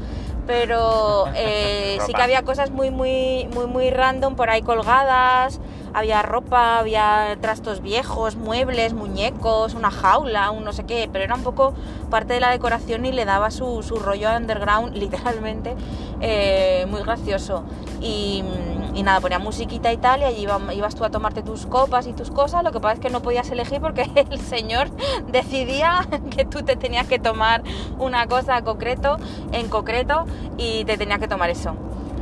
pero 0.47 1.27
eh, 1.37 1.99
sí 2.07 2.13
que 2.13 2.23
había 2.23 2.43
cosas 2.43 2.71
muy 2.71 2.91
muy 2.91 3.49
muy 3.55 3.67
muy 3.67 3.91
random 3.91 4.35
por 4.35 4.51
ahí 4.51 4.63
colgadas 4.63 5.61
había 5.95 6.23
ropa 6.23 6.79
había 6.79 7.37
trastos 7.41 7.81
viejos 7.81 8.37
muebles 8.37 8.93
muñecos 8.95 9.75
una 9.75 9.91
jaula 9.91 10.51
un 10.51 10.65
no 10.65 10.73
sé 10.73 10.85
qué 10.85 11.09
pero 11.13 11.25
era 11.25 11.35
un 11.35 11.43
poco 11.43 11.75
parte 12.11 12.35
de 12.35 12.41
la 12.41 12.51
decoración 12.51 13.07
y 13.07 13.13
le 13.13 13.25
daba 13.25 13.51
su, 13.51 13.83
su 13.83 13.97
rollo 13.97 14.29
underground 14.37 14.95
literalmente 14.97 15.75
eh, 16.21 16.87
muy 16.89 17.01
gracioso 17.03 17.65
y, 18.01 18.43
y 18.95 19.03
nada, 19.03 19.21
ponía 19.21 19.39
musiquita 19.39 19.93
y 19.93 19.97
tal 19.97 20.21
y 20.21 20.25
allí 20.25 20.43
iba- 20.43 20.75
ibas 20.75 20.95
tú 20.95 21.05
a 21.05 21.11
tomarte 21.11 21.43
tus 21.43 21.67
copas 21.67 22.07
y 22.07 22.13
tus 22.13 22.31
cosas, 22.31 22.63
lo 22.65 22.73
que 22.73 22.81
pasa 22.81 22.95
es 22.95 23.01
que 23.01 23.11
no 23.11 23.23
podías 23.23 23.51
elegir 23.51 23.81
porque 23.81 24.09
el 24.31 24.41
señor 24.41 24.91
decidía 25.29 26.07
que 26.37 26.45
tú 26.45 26.63
te 26.63 26.77
tenías 26.77 27.07
que 27.07 27.19
tomar 27.19 27.63
una 27.99 28.27
cosa 28.27 28.63
concreto, 28.63 29.17
en 29.53 29.69
concreto 29.69 30.25
y 30.59 30.85
te 30.85 30.97
tenías 30.97 31.19
que 31.19 31.29
tomar 31.29 31.51
eso. 31.51 31.75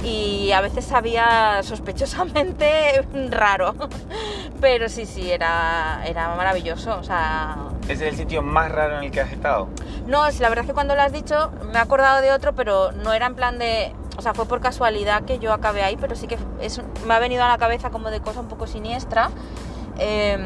Y 0.04 0.50
a 0.52 0.60
veces 0.60 0.84
sabía 0.84 1.62
sospechosamente 1.62 3.06
raro. 3.30 3.74
Pero 4.60 4.88
sí, 4.88 5.06
sí, 5.06 5.30
era, 5.30 6.02
era 6.06 6.34
maravilloso. 6.34 6.96
O 6.98 7.02
sea, 7.04 7.56
¿Ese 7.84 8.06
es 8.06 8.12
el 8.12 8.16
sitio 8.16 8.42
más 8.42 8.70
raro 8.70 8.98
en 8.98 9.04
el 9.04 9.10
que 9.10 9.20
has 9.20 9.32
estado? 9.32 9.68
no, 10.06 10.28
la 10.28 10.48
verdad 10.48 10.64
es 10.64 10.66
que 10.66 10.74
cuando 10.74 10.94
lo 10.94 11.02
has 11.02 11.12
dicho 11.12 11.52
me 11.72 11.78
he 11.78 11.82
acordado 11.82 12.20
de 12.20 12.32
otro, 12.32 12.54
pero 12.54 12.92
no 12.92 13.12
era 13.12 13.26
en 13.26 13.34
plan 13.34 13.58
de... 13.58 13.94
O 14.18 14.22
sea, 14.22 14.34
fue 14.34 14.46
por 14.46 14.60
casualidad 14.60 15.24
que 15.24 15.38
yo 15.38 15.52
acabé 15.52 15.82
ahí, 15.82 15.96
pero 15.98 16.14
sí 16.16 16.26
que 16.26 16.36
es, 16.60 16.82
me 17.06 17.14
ha 17.14 17.18
venido 17.18 17.42
a 17.44 17.48
la 17.48 17.58
cabeza 17.58 17.90
como 17.90 18.10
de 18.10 18.20
cosa 18.20 18.40
un 18.40 18.48
poco 18.48 18.66
siniestra. 18.66 19.30
Em, 19.98 20.42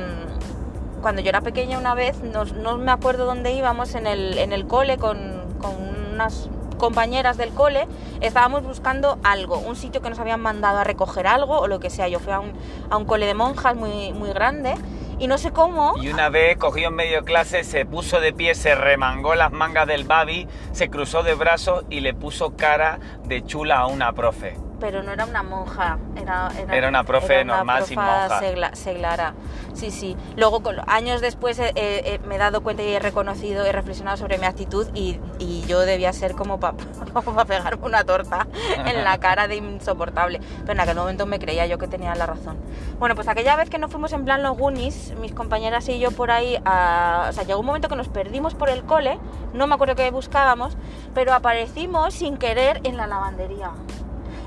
cuando 1.02 1.20
yo 1.20 1.30
era 1.30 1.40
pequeña 1.40 1.78
una 1.78 1.94
vez, 1.94 2.20
no, 2.20 2.44
no 2.44 2.78
me 2.78 2.92
acuerdo 2.92 3.26
dónde 3.26 3.52
íbamos, 3.52 3.94
en 3.96 4.06
el, 4.06 4.38
en 4.38 4.52
el 4.52 4.66
cole 4.66 4.98
con, 4.98 5.18
con 5.60 5.74
unas 6.12 6.48
compañeras 6.76 7.36
del 7.36 7.50
cole, 7.50 7.86
estábamos 8.20 8.62
buscando 8.62 9.18
algo, 9.24 9.58
un 9.58 9.76
sitio 9.76 10.02
que 10.02 10.10
nos 10.10 10.18
habían 10.18 10.40
mandado 10.40 10.78
a 10.78 10.84
recoger 10.84 11.26
algo 11.26 11.58
o 11.58 11.68
lo 11.68 11.80
que 11.80 11.90
sea. 11.90 12.08
Yo 12.08 12.20
fui 12.20 12.32
a 12.32 12.40
un, 12.40 12.52
a 12.90 12.96
un 12.96 13.04
cole 13.04 13.26
de 13.26 13.34
monjas 13.34 13.74
muy, 13.74 14.12
muy 14.12 14.30
grande 14.30 14.74
y 15.18 15.28
no 15.28 15.38
sé 15.38 15.50
cómo... 15.50 15.94
Y 16.00 16.08
una 16.08 16.28
vez 16.28 16.58
cogió 16.58 16.88
en 16.88 16.94
medio 16.94 17.24
clase, 17.24 17.64
se 17.64 17.86
puso 17.86 18.20
de 18.20 18.32
pie, 18.32 18.54
se 18.54 18.74
remangó 18.74 19.34
las 19.34 19.52
mangas 19.52 19.86
del 19.86 20.04
babi, 20.04 20.46
se 20.72 20.90
cruzó 20.90 21.22
de 21.22 21.34
brazos 21.34 21.84
y 21.88 22.00
le 22.00 22.12
puso 22.12 22.56
cara 22.56 22.98
de 23.24 23.44
chula 23.44 23.78
a 23.78 23.86
una 23.86 24.12
profe. 24.12 24.65
Pero 24.78 25.02
no 25.02 25.12
era 25.12 25.24
una 25.24 25.42
monja, 25.42 25.98
era, 26.20 26.48
Era 26.72 26.88
una 26.88 27.04
profe 27.04 27.44
normal, 27.44 27.84
sin 27.84 27.96
monja. 27.98 28.38
segla- 28.40 28.74
seglara. 28.74 29.34
Sí, 29.74 29.90
sí. 29.90 30.16
Luego, 30.36 30.62
años 30.86 31.20
después, 31.20 31.58
eh, 31.58 31.72
eh, 31.76 32.20
me 32.26 32.36
he 32.36 32.38
dado 32.38 32.62
cuenta 32.62 32.82
y 32.82 32.94
he 32.94 32.98
reconocido, 32.98 33.64
he 33.64 33.72
reflexionado 33.72 34.16
sobre 34.16 34.38
mi 34.38 34.46
actitud 34.46 34.86
y, 34.94 35.20
y 35.38 35.62
yo 35.66 35.80
debía 35.80 36.12
ser 36.12 36.32
como 36.34 36.58
para 36.60 36.76
pegarme 37.46 37.86
una 37.86 38.04
torta 38.04 38.46
en 38.86 39.04
la 39.04 39.18
cara 39.18 39.48
de 39.48 39.56
insoportable. 39.56 40.40
Pero 40.60 40.72
en 40.72 40.80
aquel 40.80 40.96
momento 40.96 41.26
me 41.26 41.38
creía 41.38 41.66
yo 41.66 41.78
que 41.78 41.88
tenía 41.88 42.14
la 42.14 42.26
razón. 42.26 42.56
Bueno, 42.98 43.14
pues 43.14 43.28
aquella 43.28 43.56
vez 43.56 43.68
que 43.70 43.78
nos 43.78 43.90
fuimos 43.90 44.12
en 44.12 44.24
plan 44.24 44.42
los 44.42 44.56
Goonies, 44.56 45.14
mis 45.20 45.32
compañeras 45.32 45.88
y 45.88 45.98
yo 45.98 46.10
por 46.10 46.30
ahí, 46.30 46.58
a- 46.64 47.26
o 47.28 47.32
sea, 47.32 47.44
llegó 47.44 47.60
un 47.60 47.66
momento 47.66 47.88
que 47.88 47.96
nos 47.96 48.08
perdimos 48.08 48.54
por 48.54 48.68
el 48.70 48.82
cole, 48.84 49.18
no 49.52 49.66
me 49.66 49.74
acuerdo 49.74 49.94
qué 49.94 50.10
buscábamos, 50.10 50.76
pero 51.14 51.32
aparecimos 51.34 52.14
sin 52.14 52.36
querer 52.38 52.80
en 52.84 52.96
la 52.96 53.06
lavandería. 53.06 53.70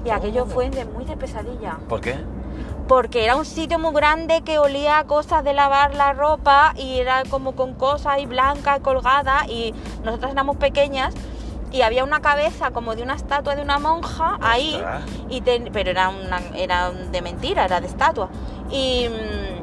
Y 0.06 0.10
aquello 0.10 0.46
fue 0.46 0.70
de 0.70 0.86
muy 0.86 1.06
de 1.06 1.18
pesadilla. 1.18 1.78
¿Por 1.88 2.02
qué? 2.02 2.16
Porque 2.88 3.24
era 3.24 3.36
un 3.36 3.46
sitio 3.46 3.78
muy 3.78 3.94
grande 3.94 4.42
que 4.42 4.58
olía 4.58 5.00
a 5.00 5.04
cosas 5.04 5.44
de 5.44 5.54
lavar 5.54 5.94
la 5.94 6.14
ropa 6.14 6.74
y 6.76 7.00
era 7.00 7.24
como 7.30 7.56
con 7.56 7.74
cosas 7.76 8.08
ahí 8.14 8.26
blanca 8.26 8.80
colgada 8.80 9.46
y 9.48 9.74
nosotras 10.04 10.32
éramos 10.32 10.58
pequeñas 10.58 11.14
y 11.72 11.82
había 11.82 12.04
una 12.04 12.22
cabeza 12.22 12.72
como 12.72 12.96
de 12.96 13.04
una 13.04 13.14
estatua 13.14 13.56
de 13.56 13.62
una 13.62 13.78
monja 13.80 14.38
ahí, 14.42 14.82
y 15.30 15.42
pero 15.42 15.92
era, 15.92 16.10
una, 16.10 16.42
era 16.56 16.92
de 16.92 17.22
mentira, 17.22 17.66
era 17.66 17.80
de 17.80 17.88
estatua. 17.88 18.30
Y, 18.72 19.08
mm, 19.08 19.59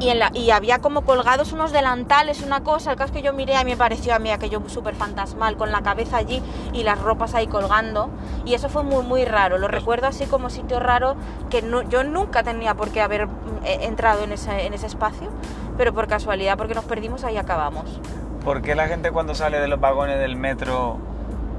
y, 0.00 0.10
en 0.10 0.18
la- 0.18 0.30
y 0.34 0.50
había 0.50 0.78
como 0.78 1.02
colgados 1.02 1.52
unos 1.52 1.72
delantales, 1.72 2.42
una 2.42 2.62
cosa, 2.62 2.92
el 2.92 2.96
caso 2.96 3.12
que 3.12 3.22
yo 3.22 3.32
miré 3.32 3.56
a 3.56 3.64
mí 3.64 3.72
me 3.72 3.76
pareció 3.76 4.14
a 4.14 4.18
mí 4.18 4.30
aquello 4.30 4.62
súper 4.68 4.94
fantasmal, 4.94 5.56
con 5.56 5.72
la 5.72 5.82
cabeza 5.82 6.16
allí 6.18 6.42
y 6.72 6.82
las 6.84 7.00
ropas 7.00 7.34
ahí 7.34 7.46
colgando. 7.46 8.10
Y 8.44 8.54
eso 8.54 8.68
fue 8.68 8.82
muy, 8.82 9.04
muy 9.04 9.24
raro, 9.24 9.58
lo 9.58 9.68
recuerdo 9.68 10.06
así 10.06 10.26
como 10.26 10.50
sitio 10.50 10.78
raro 10.80 11.16
que 11.50 11.62
no- 11.62 11.82
yo 11.82 12.04
nunca 12.04 12.42
tenía 12.42 12.74
por 12.74 12.90
qué 12.90 13.00
haber 13.00 13.28
eh, 13.64 13.78
entrado 13.82 14.22
en 14.24 14.32
ese, 14.32 14.66
en 14.66 14.74
ese 14.74 14.86
espacio, 14.86 15.28
pero 15.76 15.92
por 15.92 16.06
casualidad, 16.06 16.56
porque 16.56 16.74
nos 16.74 16.84
perdimos, 16.84 17.24
ahí 17.24 17.36
acabamos. 17.36 18.00
¿Por 18.44 18.62
qué 18.62 18.74
la 18.74 18.86
gente 18.88 19.10
cuando 19.10 19.34
sale 19.34 19.58
de 19.60 19.68
los 19.68 19.80
vagones 19.80 20.18
del 20.20 20.36
metro 20.36 20.96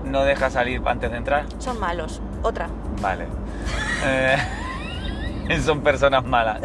no 0.06 0.24
deja 0.24 0.50
salir 0.50 0.82
antes 0.86 1.12
de 1.12 1.18
entrar? 1.18 1.46
Son 1.60 1.80
malos. 1.80 2.22
Otra. 2.42 2.68
Vale. 3.02 3.28
Eh, 4.06 4.38
son 5.66 5.82
personas 5.82 6.24
malas. 6.24 6.62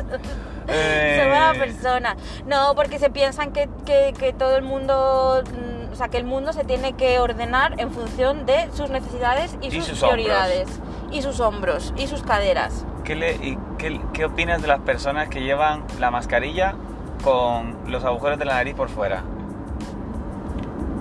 Eh, 0.69 1.17
Son 1.21 1.29
buena 1.29 1.53
persona. 1.53 2.17
No, 2.47 2.75
porque 2.75 2.99
se 2.99 3.11
piensan 3.11 3.53
que, 3.53 3.69
que- 3.85 4.15
que 4.19 4.33
todo 4.33 4.57
el 4.57 4.63
mundo, 4.63 5.43
mm, 5.45 5.93
o 5.93 5.97
sea, 5.97 6.09
que 6.09 6.17
el 6.17 6.25
mundo 6.25 6.53
se 6.53 6.65
tiene 6.65 6.95
que 6.95 7.19
ordenar 7.19 7.75
en 7.81 7.91
función 7.93 8.47
de 8.47 8.69
sus 8.73 8.91
necesidades 8.91 9.57
y, 9.61 9.67
Y 9.69 9.71
sus, 9.81 9.85
sus 9.87 9.99
prioridades. 10.01 10.69
Y 11.13 11.23
sus 11.23 11.39
hombros, 11.41 11.93
y 11.97 12.07
sus 12.07 12.23
caderas. 12.23 12.85
¿Qué, 13.05 13.15
le- 13.15 13.35
y 13.35 13.59
qué- 13.79 14.01
qué 14.13 14.25
opinas 14.25 14.63
de 14.63 14.69
las 14.69 14.81
personas 14.81 15.29
que 15.29 15.43
llevan 15.43 15.85
la 16.01 16.11
mascarilla 16.11 16.75
con 17.23 17.77
los 17.91 18.05
agujeros 18.05 18.39
de 18.39 18.45
la 18.47 18.55
nariz 18.55 18.75
por 18.75 18.89
fuera? 18.89 19.23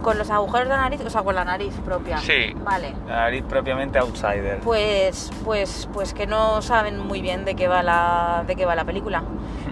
Con 0.03 0.17
los 0.19 0.29
agujeros 0.29 0.67
de 0.67 0.75
la 0.75 0.81
nariz, 0.81 1.01
o 1.05 1.09
sea, 1.09 1.23
con 1.23 1.33
la 1.33 1.45
nariz 1.45 1.73
propia. 1.85 2.17
Sí. 2.19 2.53
Vale. 2.57 2.93
La 3.07 3.15
nariz 3.21 3.43
propiamente 3.47 3.97
outsider. 3.97 4.59
Pues, 4.59 5.31
pues, 5.45 5.87
pues 5.93 6.13
que 6.13 6.27
no 6.27 6.61
saben 6.61 6.99
muy 6.99 7.21
bien 7.21 7.45
de 7.45 7.55
qué 7.55 7.67
va 7.67 7.81
la, 7.81 8.43
de 8.45 8.55
qué 8.55 8.65
va 8.65 8.75
la 8.75 8.83
película. 8.83 9.23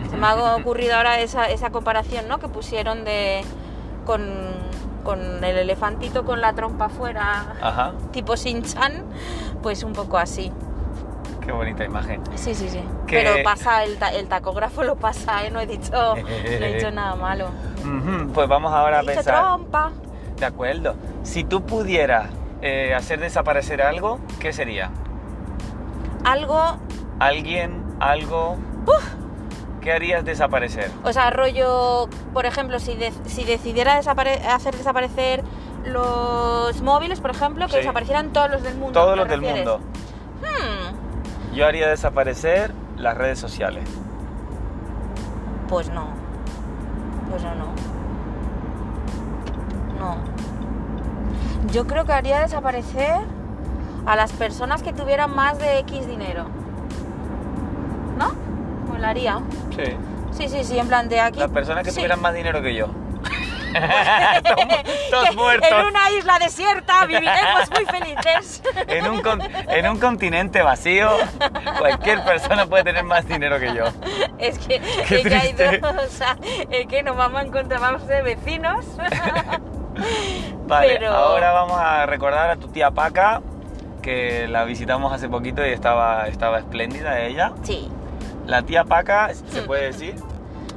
Se 0.10 0.16
me 0.18 0.26
ha 0.28 0.56
ocurrido 0.56 0.96
ahora 0.96 1.20
esa, 1.20 1.46
esa 1.50 1.70
comparación, 1.70 2.28
¿no? 2.30 2.40
Que 2.40 2.48
pusieron 2.48 3.04
de 3.04 3.42
con, 4.06 4.22
con 5.04 5.44
el 5.44 5.58
elefantito 5.58 6.24
con 6.26 6.40
la 6.42 6.54
trompa 6.54 6.86
afuera, 6.86 7.54
Ajá, 7.62 7.92
tipo 8.12 8.36
Shin-Chan, 8.36 9.04
pues 9.62 9.84
un 9.84 9.92
poco 9.94 10.18
así. 10.18 10.52
qué 11.46 11.52
bonita 11.52 11.84
imagen. 11.84 12.22
Sí, 12.36 12.56
sí, 12.56 12.70
sí. 12.70 12.82
Que- 13.06 13.22
Pero 13.22 13.44
pasa, 13.44 13.84
el, 13.84 13.98
ta- 13.98 14.14
el 14.14 14.28
tacógrafo 14.28 14.84
lo 14.84 14.96
pasa, 14.96 15.46
¿eh? 15.46 15.52
No 15.52 15.60
he 15.60 15.68
dicho, 15.68 15.92
no 15.92 16.16
he 16.28 16.74
dicho 16.76 16.90
nada 16.92 17.16
malo. 17.16 17.48
Pues 18.34 18.48
vamos 18.48 18.72
ahora 18.74 19.00
a 19.00 19.02
He 19.02 19.04
dicho 19.04 19.16
pensar. 19.16 19.36
trompa. 19.44 19.92
De 20.42 20.48
acuerdo. 20.48 20.96
Si 21.22 21.44
tú 21.44 21.62
pudieras 21.68 22.26
eh, 22.64 22.96
hacer 22.96 23.20
desaparecer 23.20 23.80
algo, 23.84 24.20
¿qué 24.40 24.52
sería? 24.54 24.90
Algo, 26.26 26.78
¿Alguien? 27.20 27.84
¿Algo? 28.00 28.58
¿Qué 29.82 29.92
harías 29.94 30.26
desaparecer? 30.26 30.90
o 31.04 31.14
sea, 31.14 31.30
rollo, 31.30 32.10
por 32.34 32.48
ejemplo, 32.48 32.80
si, 32.80 32.96
de- 32.96 33.14
si 33.28 33.44
decidiera 33.44 34.02
desapare- 34.02 34.44
hacer 34.48 34.76
desaparecer 34.76 35.44
los 35.86 36.82
móviles, 36.82 37.20
por 37.20 37.30
ejemplo, 37.30 37.66
que 37.68 37.74
Sí. 37.74 37.78
desaparecieran 37.78 38.34
todos 38.34 38.50
los 38.50 38.64
del 38.64 38.74
mundo. 38.78 39.00
Todos 39.00 39.14
¿te 39.14 39.18
los 39.20 39.28
del 39.30 39.42
mundo. 39.42 39.80
Hmm, 40.42 41.54
Yo 41.56 41.68
haría 41.68 41.88
desaparecer 41.88 42.74
las 42.98 43.16
redes 43.16 43.38
sociales. 43.38 43.84
pues 45.70 45.88
no. 45.90 46.08
Pues 47.30 47.44
no, 47.44 47.54
no. 47.56 47.66
No. 50.00 50.31
Yo 51.72 51.88
creo 51.88 52.06
que 52.06 52.12
haría 52.12 52.42
desaparecer 52.42 53.20
a 54.06 54.16
las 54.16 54.32
personas 54.34 54.84
que 54.84 54.92
tuvieran 54.92 55.34
más 55.34 55.58
de 55.58 55.80
X 55.80 56.06
dinero. 56.06 56.46
¿No? 58.18 58.34
Molaría. 58.92 59.40
Sí. 59.76 59.96
Sí, 60.32 60.50
sí, 60.50 60.64
sí, 60.64 60.80
en 60.80 60.88
plan 60.88 61.08
de 61.08 61.22
aquí. 61.22 61.40
Las 61.40 61.52
personas 61.52 61.84
que 61.84 61.92
sí. 61.92 61.98
tuvieran 61.98 62.22
más 62.22 62.34
dinero 62.34 62.62
que 62.62 62.76
yo. 62.76 62.88
todos, 65.12 65.34
muertos. 65.36 65.70
En 65.72 65.86
una 65.86 66.12
isla 66.12 66.40
desierta 66.40 67.06
viviremos 67.06 67.70
muy 67.72 67.86
felices. 67.86 68.62
En 68.88 69.08
un, 69.08 69.22
en 69.70 69.88
un 69.88 70.00
continente 70.00 70.62
vacío, 70.62 71.10
cualquier 71.78 72.24
persona 72.26 72.66
puede 72.66 72.84
tener 72.84 73.06
más 73.06 73.26
dinero 73.26 73.60
que 73.60 73.74
yo. 73.74 73.86
Es 74.38 74.60
que, 74.60 74.76
es 74.76 75.28
que 75.28 75.36
hay 75.36 75.54
dos, 75.54 75.94
o 76.06 76.10
sea, 76.10 76.36
es 76.70 76.88
que 76.88 77.04
nos 77.04 77.16
vamos 77.16 77.42
a 77.42 77.46
encontrar, 77.46 77.80
vamos 77.80 78.04
ser 78.04 78.24
vecinos. 78.24 78.86
Vale, 80.68 80.96
Pero- 81.00 81.12
ahora 81.12 81.52
vamos 81.52 81.78
a 81.80 82.06
recordar 82.06 82.50
a 82.50 82.56
tu 82.58 82.68
tía 82.70 82.92
Paca, 82.92 83.42
que 84.02 84.48
la 84.48 84.64
visitamos 84.64 85.12
hace 85.14 85.28
poquito 85.30 85.66
y 85.66 85.70
estaba, 85.70 86.28
estaba 86.28 86.60
espléndida 86.60 87.20
ella. 87.22 87.54
Sí, 87.64 87.90
La 88.48 88.62
tía 88.64 88.84
Paca, 88.84 89.32
¿se 89.34 89.62
puede 89.64 89.84
decir? 89.88 90.16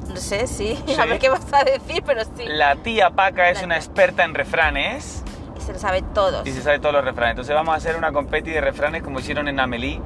no 0.09 0.17
sé, 0.17 0.47
sí. 0.47 0.79
Sí. 0.87 0.95
A 1.01 1.07
ver 1.07 1.19
qué 1.19 1.29
vas 1.29 1.51
a 1.53 1.65
decir, 1.65 2.03
pero 2.07 2.23
sí. 2.25 2.45
La 2.47 2.77
tía 2.77 3.11
Paca 3.11 3.49
es 3.51 3.59
La 3.61 3.65
una 3.67 3.75
tía- 3.77 3.85
experta 3.85 4.25
en 4.25 4.35
refranes 4.35 5.23
Y 5.57 5.61
se 5.63 5.73
lo 5.73 5.79
sabe 5.79 6.03
todos. 6.15 6.47
y 6.47 6.53
se 6.53 6.61
sabe 6.63 6.79
todos 6.79 6.95
los 6.95 7.05
refranes. 7.05 7.33
Entonces 7.33 7.55
vamos 7.55 7.73
a 7.75 7.77
hacer 7.79 7.97
una 7.97 8.13
competi 8.13 8.51
de 8.51 8.61
refranes 8.61 9.03
como 9.03 9.19
hicieron 9.21 9.49
en 9.49 9.59
Amelie. 9.61 10.01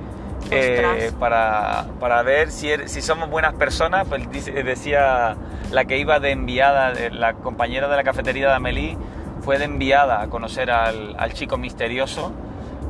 Eh, 0.50 1.12
para, 1.18 1.86
para 2.00 2.22
ver 2.22 2.50
si, 2.50 2.68
er- 2.68 2.88
si 2.88 3.02
somos 3.02 3.28
buenas 3.30 3.54
personas, 3.54 4.06
pues 4.08 4.30
dice- 4.30 4.52
decía 4.62 5.36
la 5.70 5.84
que 5.84 5.98
iba 5.98 6.18
de 6.20 6.30
enviada, 6.30 6.92
la 7.10 7.34
compañera 7.34 7.88
de 7.88 7.96
la 7.96 8.04
cafetería 8.04 8.48
de 8.48 8.54
Amelie, 8.54 8.96
fue 9.42 9.58
de 9.58 9.64
enviada 9.64 10.20
a 10.22 10.28
conocer 10.28 10.70
al, 10.70 11.14
al 11.18 11.32
chico 11.32 11.56
misterioso 11.58 12.32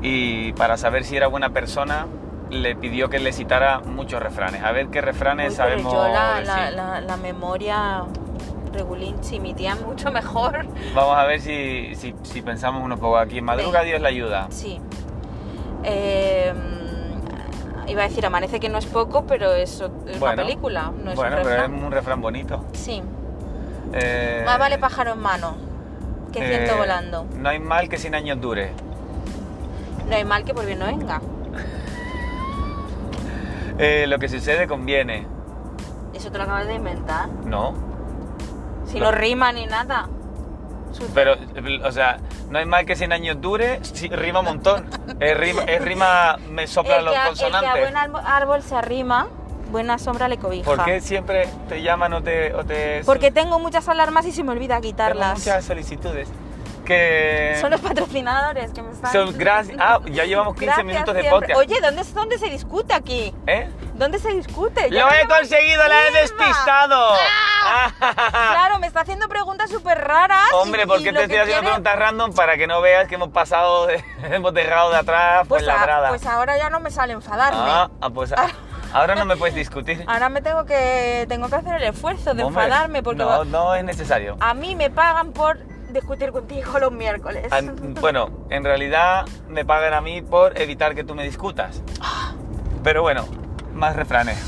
y 0.03 0.53
para 0.55 0.77
saber 0.77 1.05
si 1.05 1.17
era 1.17 1.27
buena 1.27 1.51
persona 1.51 2.07
le 2.51 2.75
pidió 2.77 3.11
que 3.11 3.19
le 3.19 3.33
citara 3.33 3.81
muchos 3.81 4.23
refranes. 4.23 4.63
A 4.65 4.73
ver 4.73 4.87
qué 4.89 5.01
refranes 5.01 5.51
Uy, 5.51 5.57
sabemos 5.57 5.93
yo 5.93 6.03
la, 6.09 6.41
la, 6.41 6.71
la, 6.71 7.01
la 7.01 7.17
memoria 7.19 8.05
regulín, 8.73 9.17
si 9.23 9.41
mi 9.41 9.53
tía 9.55 9.75
mucho 9.75 10.11
mejor. 10.13 10.65
Vamos 10.95 11.17
a 11.19 11.25
ver 11.25 11.41
si, 11.41 11.95
si, 11.97 12.15
si 12.23 12.41
pensamos 12.43 12.83
un 12.83 12.91
poco 12.99 13.19
aquí. 13.19 13.39
En 13.39 13.45
Madruga. 13.45 13.83
Dios 13.83 14.01
la 14.01 14.09
ayuda. 14.09 14.47
Sí. 14.51 14.81
Eh, 15.85 16.53
iba 17.89 18.03
a 18.03 18.09
decir 18.09 18.25
amanece 18.27 18.61
que 18.61 18.69
no 18.69 18.79
es 18.79 18.87
poco, 18.87 19.25
pero 19.27 19.53
es, 19.53 19.81
o- 19.81 19.87
es 20.07 20.19
Bueno. 20.21 20.35
una 20.35 20.43
película, 20.45 20.93
no 21.03 21.11
es 21.11 21.17
bueno, 21.17 21.37
un 21.39 21.43
pero 21.43 21.63
es 21.65 21.69
un 21.69 21.91
refrán 21.91 22.21
bonito. 22.21 22.65
Sí. 22.73 23.03
Eh, 23.93 24.43
Más 24.45 24.59
vale 24.59 24.79
pájaro 24.79 25.13
en 25.13 25.19
mano 25.21 25.57
que 26.33 26.47
ciento 26.47 26.73
eh, 26.75 26.77
volando. 26.79 27.27
No 27.37 27.49
hay 27.49 27.59
mal 27.59 27.89
que 27.89 27.97
100 27.97 28.15
años 28.15 28.41
dure. 28.41 28.71
No 30.09 30.15
hay 30.17 30.25
mal 30.25 30.45
que 30.45 30.53
por 30.55 30.67
bien 30.67 30.79
no 30.79 30.87
venga. 30.87 31.21
Eh, 33.81 34.07
lo 34.09 34.19
que 34.19 34.29
sucede 34.29 34.67
conviene. 34.67 35.25
Eso 36.13 36.33
te 36.33 36.39
lo 36.39 36.45
acabas 36.45 36.67
de 36.67 36.75
inventar. 36.75 37.29
No. 37.45 37.75
Si 38.87 38.99
no 38.99 39.13
rima 39.13 39.53
ni 39.53 39.67
nada. 39.67 40.09
Sucede. 40.93 41.11
Pero, 41.15 41.37
o 41.87 41.93
sea, 41.93 42.19
no 42.51 42.59
hay 42.59 42.65
mal 42.67 42.85
que 42.87 42.97
100 42.97 43.13
años 43.13 43.41
dure, 43.41 43.81
rima 44.11 44.41
un 44.41 44.47
montón. 44.47 44.89
Es 45.21 45.37
rima, 45.37 45.63
es 45.65 45.83
rima 45.83 46.39
me 46.51 46.67
soplan 46.67 47.05
los 47.05 47.15
a, 47.15 47.17
el 47.17 47.23
que 47.23 47.45
a 47.45 47.49
consonantes. 47.51 47.81
buen 47.83 47.97
árbol, 47.97 48.21
árbol 48.25 48.63
se 48.63 48.75
arrima, 48.77 49.27
buena 49.71 49.99
sombra 49.99 50.29
le 50.29 50.39
cobija. 50.39 50.65
¿Por 50.65 50.85
qué 50.85 51.01
siempre 51.01 51.49
te 51.69 51.83
llaman 51.83 52.13
o 52.15 52.23
te... 52.23 52.55
O 52.55 52.65
te 52.65 53.03
Porque 53.05 53.31
tengo 53.31 53.59
muchas 53.59 53.89
alarmas 53.89 54.25
y 54.27 54.33
se 54.33 54.43
me 54.43 54.53
olvida 54.53 54.77
tengo 54.77 54.83
quitarlas. 54.89 55.39
muchas 55.39 55.65
solicitudes. 55.65 56.29
Que... 56.87 57.59
Son 57.61 57.71
los 57.71 57.83
patrocinadores 57.83 58.73
que 58.73 58.81
me 58.83 58.91
están... 58.93 59.13
Son 59.13 59.37
gracias. 59.37 59.77
Ah, 59.81 60.01
ya 60.07 60.25
llevamos 60.25 60.55
15 60.55 60.65
Gracias 60.65 60.87
minutos 60.87 61.15
de 61.15 61.21
siempre. 61.21 61.49
podcast. 61.55 61.61
Oye, 61.71 61.81
¿dónde, 61.83 62.03
¿dónde 62.15 62.39
se 62.39 62.49
discute 62.49 62.95
aquí? 62.95 63.35
¿Eh? 63.47 63.69
¿Dónde 63.95 64.19
se 64.19 64.31
discute? 64.33 64.89
Ya 64.91 65.01
¡Lo 65.05 65.11
no 65.11 65.15
he 65.15 65.27
conseguido! 65.27 65.87
¡La 65.87 66.09
he 66.09 66.13
despistado! 66.13 67.11
Claro, 67.99 68.79
me 68.79 68.87
está 68.87 69.01
haciendo 69.01 69.29
preguntas 69.29 69.71
súper 69.71 69.99
raras. 69.99 70.49
Hombre, 70.55 70.83
y- 70.83 70.87
¿por 70.87 70.99
qué 71.03 71.13
te 71.13 71.23
estoy 71.23 71.37
haciendo 71.37 71.45
quiere- 71.47 71.67
preguntas 71.67 71.97
random 71.99 72.33
para 72.35 72.57
que 72.57 72.67
no 72.67 72.81
veas 72.81 73.09
que 73.09 73.15
hemos 73.17 73.29
pasado, 73.31 73.87
de- 73.87 74.03
hemos 74.31 74.53
dejado 74.55 74.91
de 74.91 74.97
atrás 74.97 75.47
pues, 75.49 75.63
Pues, 75.63 75.63
la 75.65 75.83
brada? 75.83 76.09
pues 76.09 76.27
ahora 76.27 76.57
ya 76.59 76.71
no 76.71 76.81
me 76.81 76.91
sale 76.91 77.13
enfadarme. 77.13 77.59
ah, 77.61 77.91
ah, 78.01 78.11
pues 78.11 78.33
a- 78.33 78.49
ahora 78.93 79.15
no 79.15 79.25
me 79.25 79.37
puedes 79.37 79.55
discutir. 79.55 80.05
Ahora 80.07 80.29
me 80.29 80.41
tengo 80.43 80.65
que 80.65 81.27
tengo 81.29 81.49
que 81.49 81.57
hacer 81.57 81.75
el 81.75 81.85
esfuerzo 81.85 82.35
de 82.35 82.43
Hombre, 82.45 82.65
enfadarme 82.65 83.03
porque 83.03 83.19
no, 83.23 83.45
no 83.45 83.75
es 83.75 83.85
necesario. 83.85 84.37
a 84.41 84.55
mí 84.55 84.75
me 84.77 84.91
pagan 84.91 85.33
por 85.33 85.59
discutir 85.91 86.33
contigo 86.33 86.79
los 86.79 86.93
miércoles. 86.93 87.51
An- 87.53 87.95
Bueno, 88.01 88.29
en 88.51 88.63
realidad 88.65 89.25
me 89.49 89.65
pagan 89.65 89.95
a 89.95 90.01
mí 90.01 90.21
por 90.23 90.59
evitar 90.61 90.95
que 90.95 91.03
tú 91.05 91.15
me 91.15 91.25
discutas. 91.25 91.83
Pero 92.85 93.03
bueno, 93.03 93.27
más 93.75 93.97
refranes. 93.97 94.39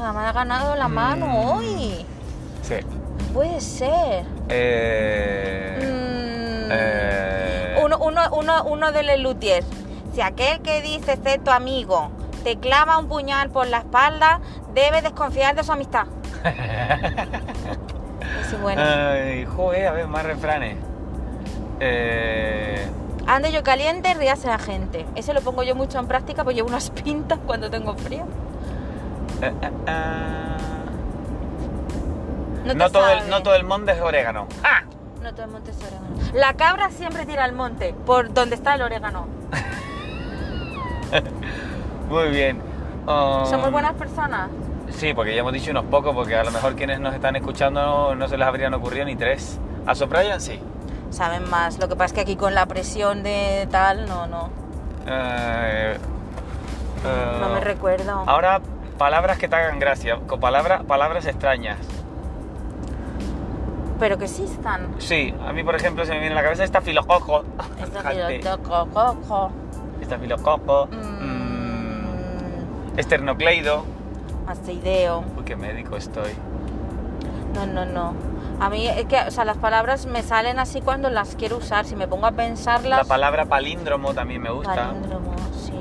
Ah, 0.00 0.12
me 0.12 0.20
ha 0.20 0.32
ganado 0.32 0.76
la 0.76 0.86
mano 0.88 1.26
Mm. 1.26 1.36
hoy. 1.50 2.06
Sí. 2.68 2.74
Puede 3.32 3.60
ser. 3.60 4.24
Eh, 4.48 5.78
Mm. 5.80 6.70
eh, 6.70 7.80
Uno, 7.82 7.98
uno, 7.98 8.20
uno, 8.32 8.64
uno 8.64 8.92
de 8.92 9.02
los 9.02 9.18
luthiers. 9.20 9.66
Si 10.14 10.20
aquel 10.20 10.60
que 10.60 10.82
dice 10.82 11.16
ser 11.22 11.40
tu 11.40 11.50
amigo 11.50 12.10
te 12.44 12.56
clava 12.58 12.98
un 12.98 13.08
puñal 13.08 13.48
por 13.50 13.66
la 13.68 13.78
espalda, 13.78 14.40
debe 14.74 15.00
desconfiar 15.02 15.54
de 15.56 15.64
su 15.64 15.72
amistad. 15.72 16.06
Bueno. 18.62 18.82
Ay, 18.82 19.44
joder, 19.44 19.86
a 19.88 19.92
ver, 19.92 20.06
más 20.08 20.24
refranes. 20.24 20.76
Eh, 21.80 22.84
Ande 23.26 23.52
yo 23.52 23.62
caliente, 23.62 24.12
ríase 24.14 24.48
la 24.48 24.58
gente. 24.58 25.04
Ese 25.14 25.32
lo 25.34 25.40
pongo 25.42 25.62
yo 25.62 25.74
mucho 25.74 25.98
en 25.98 26.06
práctica, 26.06 26.44
pues 26.44 26.56
llevo 26.56 26.68
unas 26.68 26.90
pintas 27.04 27.38
cuando 27.46 27.70
tengo 27.70 27.94
frío. 27.94 28.24
eh. 29.42 29.52
No, 32.74 32.84
No, 32.84 32.90
todo 32.90 33.08
el, 33.08 33.30
no 33.30 33.42
todo 33.42 33.54
el 33.54 33.64
mundo 33.64 33.92
es 33.92 34.00
orégano. 34.00 34.46
¡Ah! 34.62 34.82
No 35.22 35.32
todo 35.34 35.44
el 35.46 35.50
monte 35.50 35.70
es 35.72 35.78
orégano. 35.78 36.06
La 36.32 36.54
cabra 36.54 36.90
siempre 36.90 37.26
tira 37.26 37.44
al 37.44 37.52
monte, 37.52 37.94
por 38.06 38.32
donde 38.32 38.54
está 38.54 38.74
el 38.74 38.82
orégano. 38.82 39.26
Muy 42.08 42.28
bien. 42.30 42.60
Um, 43.06 43.46
¿Somos 43.46 43.70
buenas 43.70 43.92
personas? 43.94 44.50
Sí, 44.90 45.12
porque 45.14 45.34
ya 45.34 45.40
hemos 45.40 45.52
dicho 45.52 45.70
unos 45.70 45.84
pocos, 45.86 46.14
porque 46.14 46.36
a 46.36 46.44
lo 46.44 46.50
mejor 46.50 46.74
quienes 46.76 47.00
nos 47.00 47.14
están 47.14 47.36
escuchando 47.36 47.80
no, 47.80 48.14
no 48.14 48.28
se 48.28 48.36
les 48.38 48.46
habrían 48.46 48.72
ocurrido 48.74 49.04
ni 49.04 49.16
tres. 49.16 49.58
A 49.86 49.94
Soprayan 49.94 50.40
sí. 50.40 50.60
Saben 51.10 51.48
más. 51.48 51.78
Lo 51.78 51.88
que 51.88 51.96
pasa 51.96 52.06
es 52.06 52.12
que 52.12 52.20
aquí 52.20 52.36
con 52.36 52.54
la 52.54 52.66
presión 52.66 53.22
de 53.22 53.66
tal, 53.70 54.06
no, 54.08 54.26
no. 54.26 54.50
Eh, 55.06 55.96
eh, 57.04 57.38
No 57.40 57.48
me 57.50 57.60
recuerdo. 57.60 58.24
Ahora, 58.26 58.60
palabras 58.98 59.38
que 59.38 59.48
te 59.48 59.56
hagan 59.56 59.78
gracia, 59.78 60.18
con 60.26 60.40
palabras, 60.40 60.82
palabras 60.84 61.26
extrañas. 61.26 61.78
Pero 63.98 64.16
que 64.18 64.24
existan. 64.26 64.88
Sí, 64.98 65.34
a 65.44 65.52
mí 65.52 65.64
por 65.64 65.74
ejemplo 65.74 66.04
se 66.04 66.12
me 66.12 66.20
viene 66.20 66.32
a 66.34 66.36
la 66.36 66.42
cabeza 66.44 66.64
esta 66.64 66.80
filococo. 66.80 67.44
Esto 67.82 67.98
Jante. 68.02 68.38
que 68.40 68.44
lo 68.44 68.56
toco, 68.58 68.88
coco. 68.92 69.50
Esta 70.00 70.18
filococo. 70.18 70.88
Mm, 70.92 72.94
mm, 72.94 72.98
esternocleido. 72.98 73.84
Mastoideo. 74.46 75.24
Uy, 75.36 75.44
qué 75.44 75.56
médico 75.56 75.96
estoy. 75.96 76.30
No, 77.54 77.66
no, 77.66 77.84
no. 77.84 78.14
A 78.60 78.70
mí 78.70 78.86
es 78.88 79.04
que, 79.06 79.18
o 79.20 79.30
sea, 79.30 79.44
las 79.44 79.56
palabras 79.56 80.06
me 80.06 80.22
salen 80.22 80.58
así 80.58 80.80
cuando 80.80 81.10
las 81.10 81.34
quiero 81.36 81.56
usar. 81.58 81.84
Si 81.84 81.94
me 81.96 82.08
pongo 82.08 82.26
a 82.26 82.32
pensarlas. 82.32 82.98
La 83.00 83.04
palabra 83.04 83.46
palíndromo 83.46 84.14
también 84.14 84.42
me 84.42 84.50
gusta. 84.50 84.74
Palíndromo, 84.74 85.32
sí. 85.52 85.72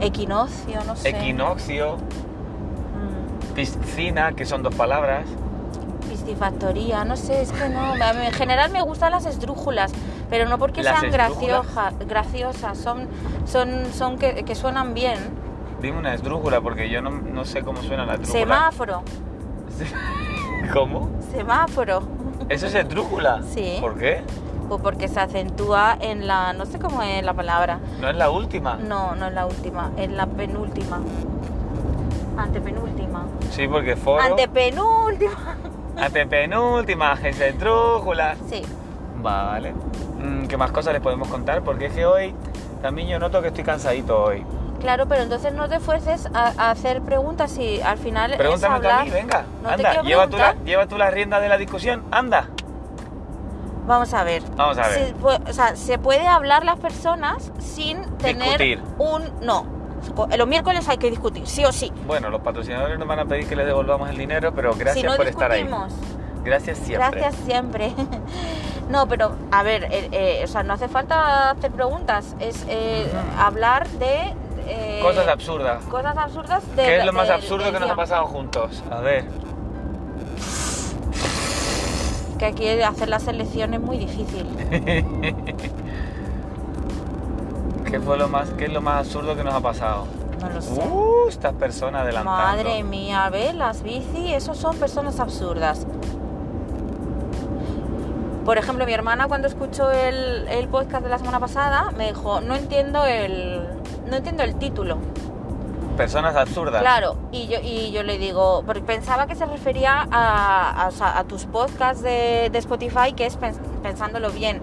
Equinoccio, 0.00 0.82
no 0.86 0.96
sé. 0.96 1.10
Equinoccio, 1.10 1.96
Mm, 1.96 3.54
piscina, 3.54 4.32
que 4.32 4.44
son 4.46 4.62
dos 4.62 4.74
palabras. 4.74 5.24
Piscifactoría, 6.24 7.04
no 7.04 7.16
sé, 7.16 7.40
es 7.42 7.50
que 7.52 7.68
no. 7.68 7.94
En 7.96 8.32
general 8.32 8.70
me 8.70 8.82
gustan 8.82 9.12
las 9.12 9.24
esdrújulas, 9.26 9.90
pero 10.28 10.46
no 10.48 10.58
porque 10.58 10.82
¿Las 10.82 11.00
sean 11.00 11.12
gracioja- 11.12 11.92
graciosas, 12.06 12.78
son, 12.78 13.08
son, 13.46 13.86
son 13.92 14.18
que, 14.18 14.44
que 14.44 14.54
suenan 14.54 14.92
bien. 14.94 15.16
Dime 15.80 15.98
una 15.98 16.12
esdrújula, 16.14 16.60
porque 16.60 16.90
yo 16.90 17.00
no, 17.00 17.10
no 17.10 17.44
sé 17.46 17.62
cómo 17.62 17.80
suena 17.82 18.04
la 18.04 18.14
esdrújula. 18.14 18.40
Semáforo, 18.40 19.02
¿Cómo? 20.74 21.08
semáforo. 21.32 22.02
¿Eso 22.48 22.66
es 22.66 22.74
esdrújula? 22.74 23.42
Sí. 23.42 23.78
¿Por 23.80 23.96
qué? 23.96 24.22
Pues 24.68 24.80
porque 24.82 25.08
se 25.08 25.20
acentúa 25.20 25.96
en 26.00 26.26
la. 26.26 26.52
No 26.52 26.66
sé 26.66 26.78
cómo 26.78 27.02
es 27.02 27.24
la 27.24 27.32
palabra. 27.34 27.80
¿No 28.00 28.08
es 28.10 28.16
la 28.16 28.30
última? 28.30 28.76
No, 28.76 29.14
no 29.16 29.26
es 29.28 29.32
la 29.34 29.46
última, 29.46 29.90
es 29.96 30.10
la 30.10 30.26
penúltima. 30.26 31.00
Antepenúltima. 32.36 33.24
Sí, 33.50 33.66
porque 33.66 33.96
foro... 33.96 34.22
Antepenúltima. 34.22 35.56
Antepenúltima, 35.96 37.18
es 37.22 37.40
esdrújula. 37.40 38.36
Sí. 38.48 38.62
Vale. 39.22 39.72
Mm, 40.18 40.46
¿Qué 40.46 40.56
más 40.56 40.70
cosas 40.72 40.92
les 40.92 41.02
podemos 41.02 41.28
contar? 41.28 41.62
Porque 41.62 41.86
es 41.86 41.92
que 41.92 42.06
hoy 42.06 42.34
también 42.82 43.08
yo 43.08 43.18
noto 43.18 43.40
que 43.42 43.48
estoy 43.48 43.64
cansadito 43.64 44.22
hoy. 44.22 44.44
Claro, 44.80 45.06
pero 45.06 45.22
entonces 45.22 45.52
no 45.52 45.68
te 45.68 45.76
esfuerces 45.76 46.26
a, 46.32 46.52
a 46.56 46.70
hacer 46.70 47.02
preguntas 47.02 47.56
y 47.58 47.80
al 47.82 47.98
final. 47.98 48.30
es 48.32 48.38
Pregúntame 48.38 48.80
tú 48.80 48.86
a 48.86 48.90
hablar. 48.90 49.04
mí, 49.04 49.10
venga. 49.10 49.44
No 49.62 49.68
anda, 49.68 50.02
lleva 50.02 50.26
tú, 50.28 50.36
la, 50.38 50.54
lleva 50.64 50.86
tú 50.86 50.96
la 50.96 51.10
rienda 51.10 51.38
de 51.40 51.48
la 51.50 51.58
discusión. 51.58 52.02
Anda. 52.10 52.48
Vamos 53.86 54.14
a 54.14 54.24
ver. 54.24 54.42
Vamos 54.56 54.78
a 54.78 54.88
ver. 54.88 54.92
Se, 54.92 55.14
o 55.50 55.52
sea, 55.52 55.76
se 55.76 55.98
puede 55.98 56.26
hablar 56.26 56.64
las 56.64 56.78
personas 56.78 57.50
sin 57.58 58.02
tener 58.18 58.58
Discutir. 58.58 58.82
un. 58.98 59.24
No. 59.42 59.66
Los 60.36 60.48
miércoles 60.48 60.88
hay 60.88 60.98
que 60.98 61.10
discutir, 61.10 61.46
sí 61.46 61.64
o 61.64 61.72
sí. 61.72 61.92
Bueno, 62.06 62.30
los 62.30 62.40
patrocinadores 62.40 62.98
nos 62.98 63.06
van 63.08 63.18
a 63.20 63.24
pedir 63.26 63.46
que 63.46 63.56
les 63.56 63.66
devolvamos 63.66 64.08
el 64.10 64.16
dinero, 64.16 64.52
pero 64.54 64.74
gracias 64.74 64.94
si 64.96 65.02
no 65.02 65.16
por 65.16 65.26
estar 65.26 65.50
ahí. 65.52 65.68
Gracias 66.44 66.78
siempre. 66.78 67.20
gracias 67.20 67.34
siempre. 67.44 67.92
no, 68.88 69.06
pero 69.06 69.32
a 69.50 69.62
ver, 69.62 69.84
eh, 69.90 70.08
eh, 70.12 70.40
o 70.44 70.46
sea, 70.46 70.62
no 70.62 70.72
hace 70.72 70.88
falta 70.88 71.50
hacer 71.50 71.70
preguntas, 71.70 72.34
es 72.40 72.64
eh, 72.68 73.06
hablar 73.38 73.86
de. 73.88 74.34
eh, 74.66 75.00
Cosas 75.02 75.28
absurdas. 75.28 75.84
Cosas 75.84 76.16
absurdas 76.16 76.62
de. 76.76 76.82
¿Qué 76.82 76.96
es 76.98 77.04
lo 77.04 77.12
más 77.12 77.28
absurdo 77.28 77.70
que 77.70 77.78
nos 77.80 77.90
ha 77.90 77.96
pasado 77.96 78.26
juntos? 78.26 78.82
A 78.90 79.00
ver. 79.00 79.24
Que 82.38 82.46
aquí 82.46 82.68
hacer 82.80 83.10
la 83.10 83.18
selección 83.20 83.74
es 83.74 83.80
muy 83.80 83.98
difícil. 83.98 84.46
¿Qué 87.90 87.98
fue 88.00 88.16
lo 88.16 88.28
más, 88.28 88.50
qué 88.50 88.66
es 88.66 88.72
lo 88.72 88.80
más 88.80 89.06
absurdo 89.06 89.34
que 89.36 89.42
nos 89.44 89.54
ha 89.54 89.60
pasado? 89.60 90.06
No 90.40 90.48
lo 90.48 90.62
sé. 90.62 90.80
Uh, 90.80 91.28
estas 91.28 91.52
personas 91.54 92.02
adelantando. 92.02 92.40
Madre 92.42 92.82
mía, 92.82 93.28
¿ves? 93.30 93.54
Las 93.54 93.82
bici, 93.82 94.32
esos 94.32 94.56
son 94.56 94.76
personas 94.76 95.18
absurdas. 95.20 95.86
Por 98.44 98.58
ejemplo, 98.58 98.86
mi 98.86 98.92
hermana 98.92 99.28
cuando 99.28 99.48
escuchó 99.48 99.90
el, 99.90 100.46
el 100.48 100.68
podcast 100.68 101.04
de 101.04 101.10
la 101.10 101.18
semana 101.18 101.40
pasada 101.40 101.90
me 101.96 102.06
dijo, 102.08 102.40
no 102.40 102.54
entiendo 102.54 103.04
el, 103.04 103.60
no 104.08 104.16
entiendo 104.16 104.42
el 104.44 104.54
título. 104.56 104.96
Personas 105.96 106.34
absurdas. 106.36 106.80
Claro, 106.80 107.16
y 107.30 107.48
yo, 107.48 107.58
y 107.62 107.92
yo 107.92 108.02
le 108.02 108.16
digo, 108.16 108.62
porque 108.64 108.80
pensaba 108.80 109.26
que 109.26 109.34
se 109.34 109.44
refería 109.44 110.06
a, 110.10 110.88
a- 110.88 111.18
a 111.18 111.24
tus 111.24 111.44
podcasts 111.44 112.02
de, 112.02 112.48
de 112.50 112.58
Spotify, 112.58 113.12
que 113.14 113.26
es 113.26 113.38
pens- 113.38 113.60
pensándolo 113.82 114.30
bien. 114.30 114.60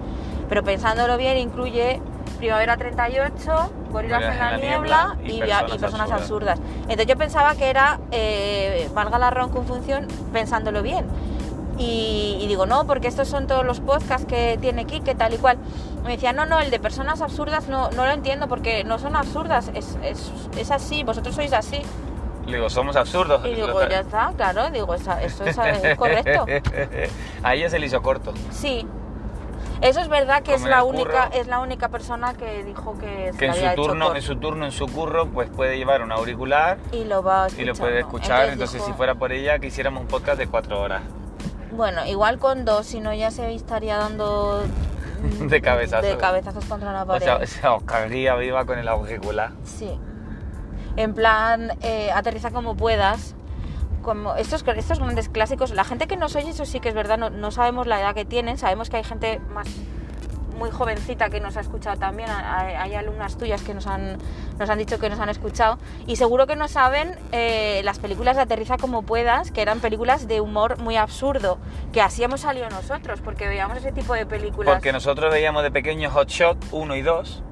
Pero 0.50 0.64
pensándolo 0.64 1.16
bien 1.18 1.38
incluye 1.38 2.02
Primavera 2.38 2.78
38, 2.78 3.72
Gorilas 3.92 4.22
en 4.24 4.40
la 4.40 4.58
niebla 4.58 5.16
y, 5.24 5.42
via- 5.42 5.60
y 5.76 5.80
personas 5.80 6.10
absurdas. 6.22 6.60
Entonces 6.82 7.08
yo 7.08 7.18
pensaba 7.18 7.56
que 7.56 7.70
era, 7.70 8.00
eh, 8.12 8.90
valga 8.94 9.18
la 9.20 9.32
conjunción, 9.50 10.08
pensándolo 10.34 10.82
bien. 10.84 11.06
Y, 11.80 12.40
y 12.42 12.48
digo, 12.48 12.66
no, 12.66 12.86
porque 12.88 13.08
estos 13.08 13.28
son 13.28 13.46
todos 13.46 13.64
los 13.66 13.80
podcasts 13.82 14.26
que 14.28 14.58
tiene 14.60 14.82
aquí, 14.82 15.00
que 15.02 15.14
tal 15.14 15.34
y 15.34 15.38
cual. 15.38 15.58
Me 16.04 16.14
decía, 16.14 16.34
no, 16.34 16.46
no, 16.46 16.60
el 16.60 16.72
de 16.72 16.80
personas 16.80 17.22
absurdas 17.22 17.68
no, 17.68 17.90
no 17.92 18.06
lo 18.06 18.12
entiendo 18.12 18.48
porque 18.48 18.84
no 18.84 18.98
son 18.98 19.16
absurdas, 19.16 19.70
es, 19.76 19.98
es, 20.04 20.32
es 20.58 20.72
así, 20.72 21.04
vosotros 21.04 21.36
sois 21.36 21.54
así. 21.54 21.82
Le 22.48 22.54
digo, 22.58 22.70
somos 22.70 22.96
absurdos. 22.96 23.42
Y 23.46 23.56
digo, 23.56 23.80
ya 23.90 24.00
está, 24.00 24.32
claro, 24.38 24.70
digo, 24.70 24.94
eso 24.96 25.12
es, 25.22 25.40
es 25.84 25.98
correcto. 25.98 26.46
A 27.44 27.54
ella 27.56 27.70
se 27.70 27.78
le 27.78 27.86
hizo 27.88 28.02
corto. 28.02 28.34
Sí. 28.52 28.88
Eso 29.82 30.00
es 30.00 30.10
verdad 30.10 30.42
que 30.42 30.54
es 30.56 30.64
la 30.64 30.84
única 30.84 31.30
es 31.34 31.48
la 31.48 31.60
única 31.60 31.90
persona 31.90 32.34
que 32.34 32.64
dijo 32.64 32.98
que, 32.98 33.32
se 33.32 33.38
Que 33.38 33.46
en 33.46 33.52
había 33.52 33.62
su 33.62 33.82
hecho 33.82 33.84
turno, 33.84 34.16
en 34.16 34.22
su 34.22 34.36
turno, 34.38 34.66
en 34.66 34.72
su 34.72 34.88
curro, 34.88 35.28
pues 35.28 35.50
puede 35.50 35.78
llevar 35.78 36.02
un 36.02 36.12
auricular 36.12 36.78
y 36.92 37.04
lo 37.04 37.22
va 37.22 37.48
y 37.58 37.64
lo 37.64 37.76
puede 37.76 38.00
escuchar. 38.00 38.50
Entonces, 38.50 38.76
dijo, 38.76 38.88
si 38.88 38.94
fuera 38.94 39.16
por 39.16 39.32
ella, 39.32 39.60
que 39.60 39.68
hiciéramos 39.68 40.02
un 40.02 40.08
podcast 40.08 40.38
de 40.40 40.48
cuatro 40.48 40.82
horas. 40.82 41.02
Bueno, 41.72 42.06
igual 42.06 42.40
con 42.40 42.66
dos, 42.66 42.88
si 42.88 43.00
no 43.00 43.14
ya 43.14 43.30
se 43.30 43.54
estaría 43.54 43.98
dando 43.98 44.64
De 45.42 45.62
cabezazos. 45.62 46.10
de 46.10 46.18
cabezazos 46.18 46.66
contra 46.66 46.90
una 46.90 47.04
O 47.04 47.08
pared. 47.08 47.24
sea, 47.26 47.46
se 47.46 47.68
os 47.68 47.84
cagaría 47.84 48.36
viva 48.36 48.66
con 48.66 48.80
el 48.80 48.88
auricular. 48.88 49.52
Sí. 49.64 50.00
En 50.96 51.14
plan, 51.14 51.72
eh, 51.82 52.12
aterriza 52.12 52.50
como 52.52 52.76
puedas. 52.76 53.36
Como 54.08 54.36
estos, 54.36 54.64
estos 54.66 55.00
grandes 55.00 55.28
clásicos, 55.28 55.72
la 55.72 55.84
gente 55.84 56.08
que 56.08 56.16
nos 56.16 56.34
oye, 56.38 56.52
eso 56.52 56.64
sí 56.64 56.80
que 56.80 56.88
es 56.88 56.96
verdad, 56.96 57.18
no, 57.18 57.30
no 57.30 57.52
sabemos 57.52 57.88
la 57.88 58.00
edad 58.00 58.16
que 58.16 58.24
tienen, 58.24 58.58
sabemos 58.58 58.90
que 58.90 58.96
hay 58.96 59.04
gente 59.04 59.42
más 59.52 59.68
muy 60.58 60.72
jovencita 60.72 61.30
que 61.30 61.42
nos 61.42 61.58
ha 61.58 61.60
escuchado 61.60 61.98
también, 61.98 62.30
hay, 62.30 62.96
alumnas 62.96 63.38
tuyas 63.38 63.62
que 63.64 63.74
nos 63.74 63.86
han, 63.86 64.18
nos 64.58 64.70
han 64.70 64.78
dicho 64.78 64.98
que 64.98 65.10
nos 65.10 65.20
han 65.20 65.28
escuchado 65.28 65.78
y 66.08 66.16
seguro 66.16 66.48
que 66.48 66.56
no 66.56 66.70
saben 66.70 67.20
eh, 67.34 67.82
las 67.84 68.00
películas 68.00 68.38
de 68.38 68.44
Aterriza 68.44 68.78
como 68.78 69.04
puedas, 69.04 69.52
que 69.52 69.62
eran 69.62 69.82
películas 69.82 70.26
de 70.26 70.40
humor 70.40 70.80
muy 70.80 70.96
absurdo, 70.96 71.60
que 71.92 72.02
así 72.02 72.24
hemos 72.24 72.40
salido 72.40 72.70
nosotros, 72.70 73.20
porque 73.22 73.46
veíamos 73.46 73.78
ese 73.78 73.92
tipo 73.92 74.14
de 74.14 74.26
películas. 74.26 74.76
Porque 74.76 74.94
nosotros 74.94 75.32
veíamos 75.34 75.64
de 75.64 75.72
pequeños 75.72 76.14
Hot 76.14 76.30
Shot 76.30 76.58
1 76.72 76.96
y 76.96 77.02
2, 77.02 77.44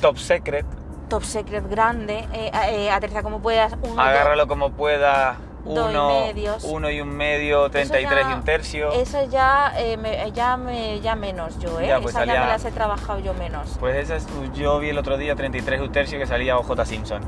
Top 0.00 0.16
Secret, 0.16 0.64
Top 1.08 1.22
Secret 1.22 1.68
grande, 1.68 2.28
eh, 2.32 2.50
eh, 2.70 2.90
Aterriza 2.90 3.22
como 3.22 3.40
puedas, 3.40 3.74
uno, 3.82 4.00
Agárralo 4.00 4.46
como 4.46 4.72
pueda, 4.72 5.36
Dos 5.64 5.90
y 5.90 5.94
uno, 5.94 6.08
medios. 6.08 6.64
uno 6.64 6.90
y 6.90 7.00
un 7.00 7.08
medio, 7.10 7.68
33 7.70 8.24
ya- 8.24 8.30
y 8.30 8.34
un 8.34 8.42
tercio. 8.44 8.92
Eso 8.92 9.28
ya, 9.28 9.72
eh, 9.76 9.96
me, 9.96 10.30
ya, 10.32 10.56
me, 10.56 11.00
ya 11.00 11.14
menos 11.14 11.58
yo, 11.58 11.78
¿eh? 11.80 11.88
Ya, 11.88 12.00
pues 12.00 12.14
Esas 12.14 12.26
ya 12.26 12.40
me 12.40 12.46
las 12.46 12.64
he 12.64 12.70
trabajado 12.72 13.18
yo 13.18 13.34
menos. 13.34 13.76
Pues 13.80 13.96
esas 13.96 14.26
yo 14.54 14.78
vi 14.78 14.90
el 14.90 14.98
otro 14.98 15.16
día 15.18 15.34
33 15.34 15.80
y 15.80 15.82
un 15.84 15.92
tercio 15.92 16.18
que 16.18 16.26
salía 16.26 16.56
OJ 16.58 16.84
Simpson. 16.86 17.22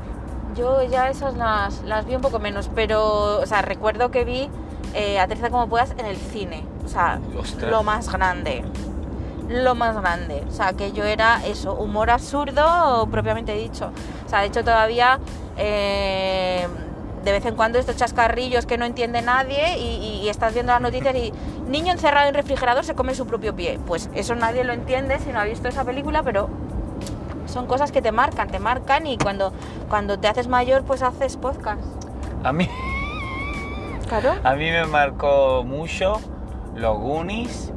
Yo 0.55 0.81
ya 0.83 1.09
esas 1.09 1.35
las, 1.35 1.81
las 1.83 2.05
vi 2.05 2.15
un 2.15 2.21
poco 2.21 2.39
menos, 2.39 2.69
pero, 2.73 3.39
o 3.39 3.45
sea, 3.45 3.61
recuerdo 3.61 4.11
que 4.11 4.25
vi 4.25 4.49
eh, 4.93 5.19
Aterriza 5.19 5.49
como 5.49 5.67
puedas 5.69 5.91
en 5.91 6.05
el 6.05 6.17
cine. 6.17 6.63
O 6.83 6.87
sea, 6.89 7.19
Ostras. 7.39 7.69
lo 7.71 7.83
más 7.83 8.11
grande. 8.11 8.63
Lo 9.49 9.75
más 9.75 9.95
grande. 9.99 10.43
O 10.49 10.51
sea, 10.51 10.73
que 10.73 10.91
yo 10.93 11.03
era 11.03 11.45
eso, 11.45 11.73
humor 11.73 12.09
absurdo 12.09 13.07
propiamente 13.11 13.53
dicho. 13.53 13.91
O 14.25 14.29
sea, 14.29 14.39
de 14.39 14.47
hecho 14.47 14.63
todavía 14.63 15.19
eh, 15.57 16.67
de 17.23 17.31
vez 17.31 17.45
en 17.45 17.55
cuando 17.55 17.77
estos 17.79 17.95
chascarrillos 17.97 18.65
que 18.65 18.77
no 18.77 18.85
entiende 18.85 19.21
nadie 19.21 19.77
y, 19.77 20.27
estás 20.29 20.53
viendo 20.53 20.71
las 20.71 20.81
noticias 20.81 21.13
y 21.15 21.33
niño 21.67 21.91
encerrado 21.91 22.29
en 22.29 22.33
refrigerador 22.33 22.85
se 22.85 22.95
come 22.95 23.13
su 23.15 23.25
propio 23.27 23.55
pie. 23.55 23.79
Pues 23.85 24.09
eso 24.13 24.33
nadie 24.35 24.63
lo 24.63 24.73
entiende 24.73 25.19
si 25.19 25.31
no 25.31 25.39
ha 25.39 25.43
visto 25.43 25.67
esa 25.67 25.83
película, 25.83 26.23
pero 26.23 26.49
son 27.47 27.65
cosas 27.67 27.91
que 27.91 28.01
te 28.01 28.11
marcan, 28.11 28.49
te 28.49 28.59
marcan 28.59 29.05
y 29.07 29.17
cuando, 29.17 29.51
cuando 29.89 30.17
te 30.19 30.27
haces 30.27 30.47
mayor 30.47 30.83
pues 30.83 31.01
haces 31.01 31.37
podcast. 31.37 31.81
A 32.43 32.53
mí, 32.53 32.69
Claro. 34.07 34.35
a 34.43 34.53
mí 34.55 34.71
me 34.71 34.85
marcó 34.85 35.63
mucho 35.65 36.19
los 36.75 36.97
Goonies, 36.97 37.71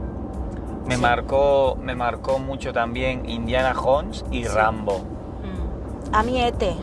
me, 0.86 0.96
Sí. 0.96 1.00
marcó, 1.02 1.76
me 1.80 1.94
marcó 1.94 2.38
mucho 2.38 2.72
también 2.72 3.28
Indiana 3.28 3.74
Jones 3.74 4.24
y 4.30 4.44
Sí. 4.44 4.48
Rambo. 4.48 4.98
Mm. 5.00 6.14
A 6.14 6.22
mí 6.22 6.40
ET. 6.40 6.76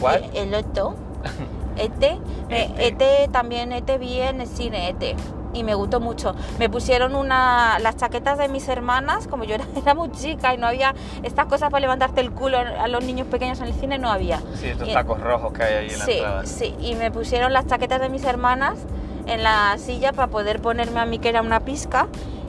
¿Cuál? 0.00 0.24
Eh, 0.24 0.30
El 0.34 0.54
Otto. 0.54 0.94
ET. 1.84 2.18
Ete. 2.48 2.86
ET 3.24 3.30
también 3.32 3.72
ET 3.72 3.98
vi 3.98 4.20
en 4.20 4.40
el 4.40 4.46
cine 4.46 4.88
ET. 4.90 5.16
Y 5.52 5.64
me 5.64 5.74
gustó 5.74 5.98
mucho. 5.98 6.34
Me 6.60 6.68
pusieron 6.70 7.16
una, 7.16 7.80
las 7.80 7.96
chaquetas 7.96 8.38
de 8.38 8.48
mis 8.48 8.68
hermanas, 8.68 9.26
como 9.26 9.42
yo 9.42 9.56
era, 9.56 9.64
era 9.76 9.94
muy 9.94 10.10
chica 10.12 10.54
y 10.54 10.58
no 10.58 10.66
había 10.68 10.94
estas 11.24 11.46
cosas 11.46 11.70
para 11.70 11.80
levantarte 11.80 12.20
el 12.20 12.30
culo 12.30 12.58
a 12.58 12.86
los 12.86 13.02
niños 13.04 13.26
pequeños 13.26 13.58
en 13.60 13.66
el 13.66 13.74
cine, 13.74 13.98
no 13.98 14.10
había. 14.10 14.40
Sí, 14.54 14.68
estos 14.68 14.88
Y- 14.88 14.92
tacos 14.92 15.20
rojos 15.20 15.52
que 15.52 15.62
hay 15.64 15.74
ahí 15.74 15.90
en 15.90 15.98
la 15.98 16.04
Sí, 16.04 16.12
entrada. 16.12 16.46
sí, 16.46 16.74
y 16.80 16.94
me 16.94 17.10
pusieron 17.10 17.52
las 17.52 17.66
chaquetas 17.66 18.00
de 18.00 18.08
mis 18.08 18.24
hermanas 18.24 18.78
en 19.26 19.42
la 19.42 19.76
silla 19.78 20.12
para 20.12 20.28
poder 20.28 20.60
ponerme 20.62 21.00
a 21.00 21.04
mí 21.04 21.18
que 21.18 21.28
era 21.28 21.40
una 21.42 21.60
pizca 21.60 22.06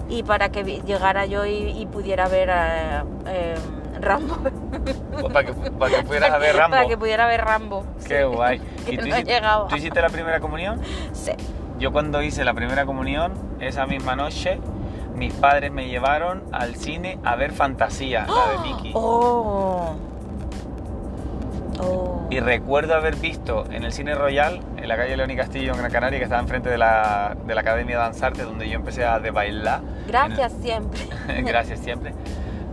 y 0.08 0.22
para 0.24 0.50
que 0.50 0.63
llegara 0.63 1.26
yo 1.26 1.46
y, 1.46 1.54
y 1.72 1.86
pudiera 1.88 2.28
ver 2.28 2.50
eh, 2.52 3.04
eh, 3.28 3.56
Rambo. 4.02 4.38
Pues 5.20 5.34
para, 5.34 5.46
que, 5.46 5.54
para 5.54 5.98
que 5.98 6.04
fueras 6.06 6.32
a 6.32 6.38
ver 6.38 6.56
Rambo. 6.56 6.76
Para 6.78 6.88
que 6.88 6.98
pudiera 6.98 7.28
ver 7.28 7.42
Rambo. 7.42 7.86
Qué 8.08 8.20
sí. 8.20 8.24
guay. 8.24 8.60
Que 8.86 8.94
¿Y 8.94 8.98
tú, 8.98 9.02
no 9.08 9.08
hiciste, 9.10 9.34
llegaba. 9.34 9.68
tú 9.68 9.76
hiciste 9.76 10.02
la 10.02 10.10
primera 10.10 10.40
comunión? 10.40 10.82
Sí. 11.14 11.32
Yo 11.80 11.92
cuando 11.92 12.22
hice 12.22 12.44
la 12.44 12.54
primera 12.54 12.86
comunión, 12.86 13.34
esa 13.60 13.86
misma 13.86 14.16
noche, 14.16 14.60
mis 15.16 15.34
padres 15.34 15.72
me 15.72 15.88
llevaron 15.88 16.44
al 16.52 16.76
cine 16.76 17.20
a 17.24 17.36
ver 17.36 17.52
Fantasía, 17.52 18.26
la 18.28 18.52
de 18.54 18.58
Mickey. 18.70 18.92
Oh. 18.96 19.96
Oh. 21.80 22.28
Y 22.30 22.40
recuerdo 22.40 22.94
haber 22.96 23.16
visto 23.16 23.66
en 23.72 23.84
el 23.84 23.92
Cine 23.92 24.14
Royal, 24.16 24.60
en 24.78 24.88
la 24.88 24.96
calle 24.98 25.18
León 25.18 25.32
y 25.32 25.36
Castillo, 25.36 25.72
en 25.74 25.80
Gran 25.80 25.92
Canaria, 25.92 26.20
que 26.20 26.24
estaba 26.26 26.42
enfrente 26.42 26.70
de 26.70 26.78
la, 26.78 27.36
de 27.46 27.56
la 27.56 27.62
Academia 27.62 27.98
de 27.98 28.04
Danzarte, 28.04 28.44
donde 28.44 28.70
yo 28.70 28.76
empecé 28.76 29.04
a 29.06 29.20
de 29.20 29.32
bailar. 29.32 29.82
Gracias 30.08 30.54
siempre. 30.62 31.02
En- 31.28 31.46
gracias 31.48 31.80
siempre. 31.80 32.14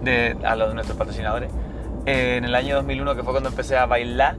De, 0.02 0.36
a 0.44 0.56
los 0.56 0.68
de 0.68 0.74
nuestros 0.74 0.96
patrocinadores. 0.96 1.50
Eh, 2.06 2.36
en 2.36 2.44
el 2.44 2.54
año 2.54 2.76
2001, 2.76 3.16
que 3.16 3.22
fue 3.22 3.32
cuando 3.32 3.50
empecé 3.50 3.76
a 3.76 3.86
bailar, 3.86 4.36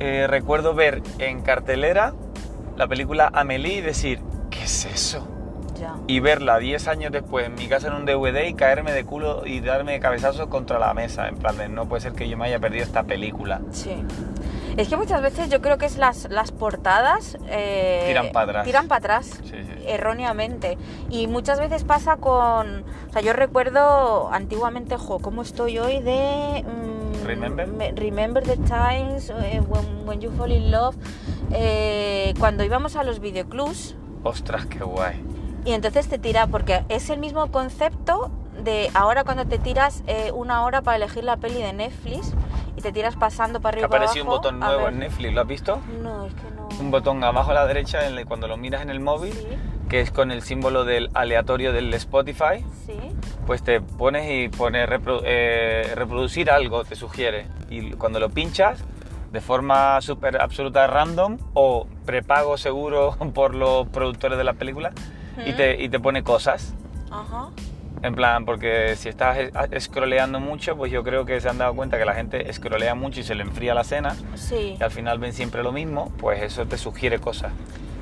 eh, 0.00 0.26
recuerdo 0.28 0.74
ver 0.74 1.02
en 1.18 1.42
cartelera 1.42 2.14
la 2.76 2.86
película 2.86 3.30
Amélie 3.32 3.78
y 3.78 3.80
decir, 3.80 4.20
¿qué 4.50 4.64
es 4.64 4.84
eso? 4.84 5.26
Ya. 5.80 5.94
y 6.08 6.18
verla 6.18 6.58
10 6.58 6.88
años 6.88 7.12
después 7.12 7.46
en 7.46 7.54
mi 7.54 7.68
casa 7.68 7.86
en 7.86 7.94
un 7.94 8.04
DVD 8.04 8.48
y 8.48 8.54
caerme 8.54 8.90
de 8.90 9.04
culo 9.04 9.46
y 9.46 9.60
darme 9.60 9.92
de 9.92 10.00
cabezazo 10.00 10.50
contra 10.50 10.80
la 10.80 10.92
mesa. 10.92 11.28
En 11.28 11.36
plan 11.36 11.56
de, 11.56 11.68
no 11.68 11.88
puede 11.88 12.00
ser 12.00 12.14
que 12.14 12.28
yo 12.28 12.36
me 12.36 12.46
haya 12.46 12.58
perdido 12.58 12.82
esta 12.82 13.04
película. 13.04 13.60
Sí. 13.70 13.92
Es 14.78 14.88
que 14.88 14.96
muchas 14.96 15.20
veces 15.20 15.50
yo 15.50 15.60
creo 15.60 15.76
que 15.76 15.86
es 15.86 15.98
las, 15.98 16.30
las 16.30 16.52
portadas... 16.52 17.36
eh, 17.48 18.04
Tiran 18.06 18.30
pa' 18.32 18.42
atrás. 18.42 18.64
Tiran 18.64 18.88
para 18.88 18.98
atrás. 18.98 19.26
Sí, 19.42 19.50
sí, 19.50 19.56
sí. 19.64 19.72
erróneamente. 19.86 20.78
Y 21.10 21.26
muchas 21.26 21.58
veces 21.58 21.82
pasa 21.84 22.16
con... 22.16 22.84
O 23.08 23.12
sea, 23.12 23.20
yo 23.20 23.32
recuerdo 23.32 24.30
antiguamente, 24.32 24.96
jo, 24.96 25.18
¿cómo 25.18 25.42
estoy 25.42 25.78
hoy 25.80 26.00
de... 26.00 26.64
mm, 26.64 27.26
Remember? 27.26 27.66
me- 27.66 27.90
remember 27.92 28.42
the 28.44 28.56
times 28.58 29.30
eh, 29.30 29.60
when, 29.68 30.06
when 30.06 30.20
you 30.20 30.30
fall 30.30 30.50
in 30.52 30.70
love. 30.70 30.94
Eh, 31.50 32.32
cuando 32.38 32.62
íbamos 32.62 32.94
a 32.96 33.02
los 33.02 33.20
videoclubs 33.20 33.96
Ostras, 34.22 34.66
qué 34.66 34.80
guay. 34.84 35.20
y 35.64 35.72
entonces 35.72 36.06
te 36.08 36.18
tira, 36.18 36.46
porque 36.46 36.84
es 36.88 37.08
el 37.10 37.18
mismo 37.18 37.50
concepto 37.50 38.30
de 38.62 38.90
ahora 38.94 39.24
cuando 39.24 39.46
te 39.46 39.58
tiras 39.58 40.02
eh, 40.06 40.30
una 40.32 40.64
hora 40.64 40.82
para 40.82 40.96
elegir 40.98 41.24
la 41.24 41.36
peli 41.38 41.62
de 41.62 41.72
Netflix 41.72 42.32
y 42.78 42.80
te 42.80 42.92
tiras 42.92 43.16
pasando 43.16 43.60
para 43.60 43.74
arriba 43.74 43.86
y 43.86 43.90
para 43.90 44.04
apareció 44.04 44.22
un 44.22 44.28
botón 44.28 44.60
nuevo 44.60 44.88
en 44.88 45.00
Netflix, 45.00 45.34
¿lo 45.34 45.40
has 45.40 45.46
visto? 45.48 45.80
No, 46.00 46.24
es 46.26 46.32
que 46.34 46.42
no. 46.54 46.68
Un 46.80 46.90
botón 46.92 47.24
abajo 47.24 47.50
a 47.50 47.54
la 47.54 47.66
derecha 47.66 48.06
en 48.06 48.16
el- 48.16 48.24
cuando 48.26 48.46
lo 48.46 48.56
miras 48.56 48.82
en 48.82 48.90
el 48.90 49.00
móvil, 49.00 49.32
Sí, 49.32 49.46
que 49.88 50.00
es 50.00 50.10
con 50.12 50.30
el 50.30 50.42
símbolo 50.42 50.84
del 50.84 51.10
aleatorio 51.14 51.72
del 51.72 51.92
Spotify. 51.94 52.64
sí. 52.86 52.94
Pues 53.46 53.62
te 53.62 53.80
pones 53.80 54.28
y 54.30 54.48
reprodu- 54.50 55.22
eh, 55.24 55.92
reproducir 55.94 56.50
algo, 56.50 56.84
te 56.84 56.94
sugiere. 56.94 57.46
Y 57.70 57.92
cuando 57.92 58.20
lo 58.20 58.28
pinchas, 58.28 58.84
de 59.32 59.40
forma 59.40 60.00
súper 60.02 60.40
absoluta 60.40 60.86
random 60.86 61.38
o 61.54 61.86
prepago 62.04 62.56
seguro 62.58 63.16
por 63.34 63.54
los 63.54 63.88
productores 63.88 64.38
de 64.38 64.44
la 64.44 64.52
película, 64.52 64.92
y, 65.46 65.52
te, 65.54 65.82
y 65.82 65.88
te 65.88 65.98
pone 65.98 66.22
cosas. 66.22 66.74
Ajá. 67.10 67.48
En 68.02 68.14
plan, 68.14 68.44
porque 68.44 68.94
si 68.96 69.08
estás 69.08 69.38
es- 69.38 69.84
scrolleando 69.84 70.40
mucho, 70.40 70.76
pues 70.76 70.92
yo 70.92 71.02
creo 71.02 71.24
que 71.24 71.40
se 71.40 71.48
han 71.48 71.58
dado 71.58 71.74
cuenta 71.74 71.98
que 71.98 72.04
la 72.04 72.14
gente 72.14 72.50
scrollea 72.52 72.94
mucho 72.94 73.20
y 73.20 73.22
se 73.24 73.34
le 73.34 73.42
enfría 73.42 73.74
la 73.74 73.84
cena 73.84 74.14
Sí. 74.34 74.76
y 74.78 74.82
al 74.82 74.90
final 74.90 75.18
ven 75.18 75.32
siempre 75.32 75.62
lo 75.62 75.72
mismo, 75.72 76.12
pues 76.18 76.42
eso 76.42 76.66
te 76.66 76.78
sugiere 76.78 77.18
cosas. 77.18 77.52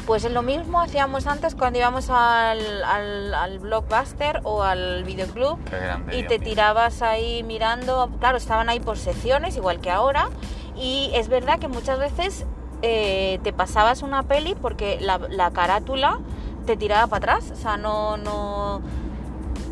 Pues 0.07 0.25
es 0.25 0.31
lo 0.33 0.43
mismo 0.43 0.81
hacíamos 0.81 1.27
antes 1.27 1.57
cuando 1.57 1.81
íbamos 1.81 2.11
al, 2.11 2.85
al, 2.85 3.35
al 3.35 3.59
blockbuster 3.59 4.41
o 4.45 4.63
al 4.63 5.03
videoclub 5.03 5.59
grande. 5.69 6.17
y 6.19 6.23
te 6.23 6.39
tirabas 6.39 7.03
ahí 7.03 7.43
mirando, 7.43 8.09
claro, 8.21 8.37
estaban 8.37 8.69
ahí 8.69 8.79
por 8.79 8.99
secciones, 8.99 9.57
igual 9.57 9.81
que 9.81 9.91
ahora, 9.91 10.29
y 10.77 11.11
es 11.15 11.29
verdad 11.29 11.59
que 11.59 11.67
muchas 11.67 11.99
veces 11.99 12.47
eh, 12.83 13.41
te 13.43 13.53
pasabas 13.53 14.03
una 14.03 14.23
peli 14.23 14.55
porque 14.55 14.99
la, 15.01 15.19
la 15.19 15.51
carátula 15.51 16.21
te 16.67 16.77
tiraba 16.77 17.07
para 17.09 17.35
atrás, 17.35 17.51
o 17.51 17.57
sea, 17.57 17.77
no, 17.77 18.17
no, 18.17 18.83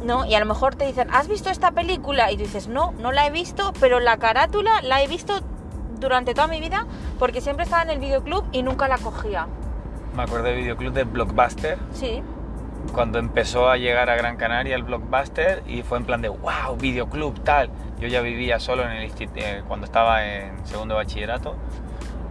no, 0.05 0.25
y 0.25 0.35
a 0.35 0.41
lo 0.41 0.47
mejor 0.47 0.75
te 0.75 0.87
dicen, 0.87 1.09
¿has 1.13 1.29
visto 1.29 1.51
esta 1.51 1.73
película? 1.73 2.31
Y 2.31 2.37
tú 2.37 2.43
dices, 2.43 2.69
no, 2.69 2.93
no 3.01 3.13
la 3.13 3.27
he 3.27 3.31
visto, 3.31 3.73
pero 3.81 4.01
la 4.01 4.19
carátula 4.19 4.83
la 4.83 5.03
he 5.03 5.09
visto 5.09 5.41
durante 5.99 6.35
toda 6.35 6.47
mi 6.47 6.61
vida 6.61 6.87
porque 7.19 7.41
siempre 7.41 7.65
estaba 7.65 7.83
en 7.83 7.91
el 7.91 7.99
videoclub 7.99 8.45
y 8.53 8.63
nunca 8.63 8.89
la 8.89 8.99
cogía. 8.99 9.47
Me 10.15 10.23
acuerdo 10.23 10.47
del 10.47 10.57
videoclub 10.57 10.93
de 10.93 11.05
Blockbuster, 11.05 11.79
Sí, 11.93 12.23
cuando 12.93 13.19
empezó 13.19 13.69
a 13.69 13.77
llegar 13.77 14.11
a 14.11 14.17
Gran 14.17 14.37
Canaria 14.37 14.77
el 14.77 14.83
Blockbuster 14.83 15.63
y 15.67 15.83
fue 15.83 15.99
en 15.99 16.05
plan 16.05 16.23
de, 16.23 16.29
wow, 16.29 16.77
videoclub, 16.79 17.43
tal. 17.43 17.71
Yo 17.99 18.09
ya 18.09 18.21
vivía 18.21 18.61
solo 18.61 18.85
en 18.85 18.91
el 18.91 19.13
eh, 19.37 19.63
cuando 19.67 19.87
estaba 19.87 20.27
en 20.27 20.67
segundo 20.67 20.95
de 20.95 21.01
bachillerato 21.01 21.57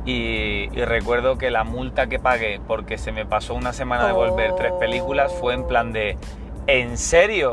y, 0.06 0.70
y 0.72 0.86
recuerdo 0.86 1.38
que 1.38 1.50
la 1.50 1.64
multa 1.64 2.08
que 2.08 2.20
pagué 2.20 2.60
porque 2.68 2.98
se 2.98 3.12
me 3.12 3.26
pasó 3.26 3.56
una 3.56 3.74
semana 3.74 4.06
de 4.06 4.14
volver 4.14 4.54
tres 4.56 4.74
películas 4.74 5.34
fue 5.34 5.54
en 5.54 5.66
plan 5.66 5.94
de, 5.94 6.18
¿en 6.68 6.98
serio? 6.98 7.52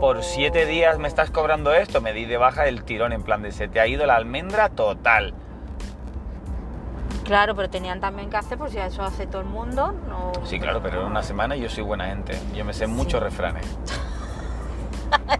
por 0.00 0.22
siete 0.22 0.64
días 0.64 0.98
me 0.98 1.08
estás 1.08 1.30
cobrando 1.30 1.74
esto, 1.74 2.00
me 2.00 2.12
di 2.12 2.24
de 2.24 2.36
baja 2.36 2.68
el 2.68 2.84
tirón 2.84 3.12
en 3.12 3.22
plan 3.22 3.42
de 3.42 3.50
se 3.50 3.66
te 3.66 3.80
ha 3.80 3.86
ido 3.86 4.06
la 4.06 4.14
almendra 4.14 4.68
total. 4.68 5.34
Claro, 7.24 7.54
pero 7.54 7.68
tenían 7.68 8.00
también 8.00 8.30
que 8.30 8.36
hacer, 8.36 8.56
por 8.56 8.70
si 8.70 8.78
eso 8.78 9.02
hace 9.02 9.26
todo 9.26 9.42
el 9.42 9.48
mundo. 9.48 9.92
No... 10.08 10.32
Sí, 10.44 10.58
claro, 10.58 10.80
pero 10.82 11.02
en 11.02 11.08
una 11.08 11.22
semana 11.22 11.56
yo 11.56 11.68
soy 11.68 11.82
buena 11.82 12.06
gente. 12.06 12.38
Yo 12.54 12.64
me 12.64 12.72
sé 12.72 12.86
muchos 12.86 13.22
refranes. 13.22 13.66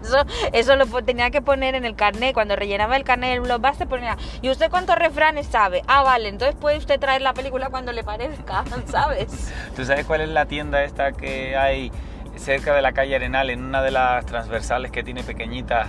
Eso, 0.02 0.24
eso 0.52 0.76
lo 0.76 0.86
tenía 1.02 1.30
que 1.30 1.42
poner 1.42 1.74
en 1.74 1.84
el 1.84 1.94
carnet. 1.94 2.32
Cuando 2.32 2.56
rellenaba 2.56 2.96
el 2.96 3.04
carnet 3.04 3.30
del 3.30 3.40
blockbuster 3.40 3.86
ponía, 3.86 4.16
¿y 4.40 4.48
usted 4.48 4.70
cuántos 4.70 4.96
refranes 4.96 5.46
sabe? 5.46 5.82
Ah, 5.86 6.02
vale, 6.02 6.28
entonces 6.28 6.56
puede 6.56 6.78
usted 6.78 6.98
traer 6.98 7.20
la 7.20 7.34
película 7.34 7.68
cuando 7.68 7.92
le 7.92 8.02
parezca, 8.02 8.64
¿sabes? 8.86 9.52
¿Tú 9.76 9.84
sabes 9.84 10.06
cuál 10.06 10.22
es 10.22 10.30
la 10.30 10.46
tienda 10.46 10.84
esta 10.84 11.12
que 11.12 11.56
hay 11.56 11.92
cerca 12.38 12.74
de 12.74 12.82
la 12.82 12.92
calle 12.92 13.16
Arenal, 13.16 13.50
en 13.50 13.64
una 13.64 13.82
de 13.82 13.90
las 13.90 14.24
transversales 14.26 14.90
que 14.90 15.02
tiene 15.02 15.22
pequeñitas? 15.22 15.88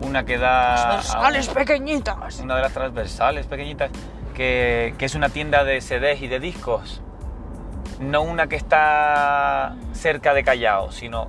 Una 0.00 0.24
que 0.24 0.38
da... 0.38 0.74
Transversales 0.74 1.48
un- 1.48 1.54
pequeñitas. 1.54 2.38
una 2.40 2.56
de 2.56 2.62
las 2.62 2.72
transversales 2.72 3.46
pequeñitas, 3.46 3.90
que, 4.34 4.94
que 4.98 5.04
es 5.04 5.14
una 5.14 5.28
tienda 5.28 5.62
de 5.64 5.80
CDs 5.80 6.22
y 6.22 6.28
de 6.28 6.40
discos. 6.40 7.00
No 8.00 8.22
una 8.22 8.48
que 8.48 8.56
está 8.56 9.76
cerca 9.92 10.34
de 10.34 10.42
Callao, 10.42 10.90
sino 10.90 11.28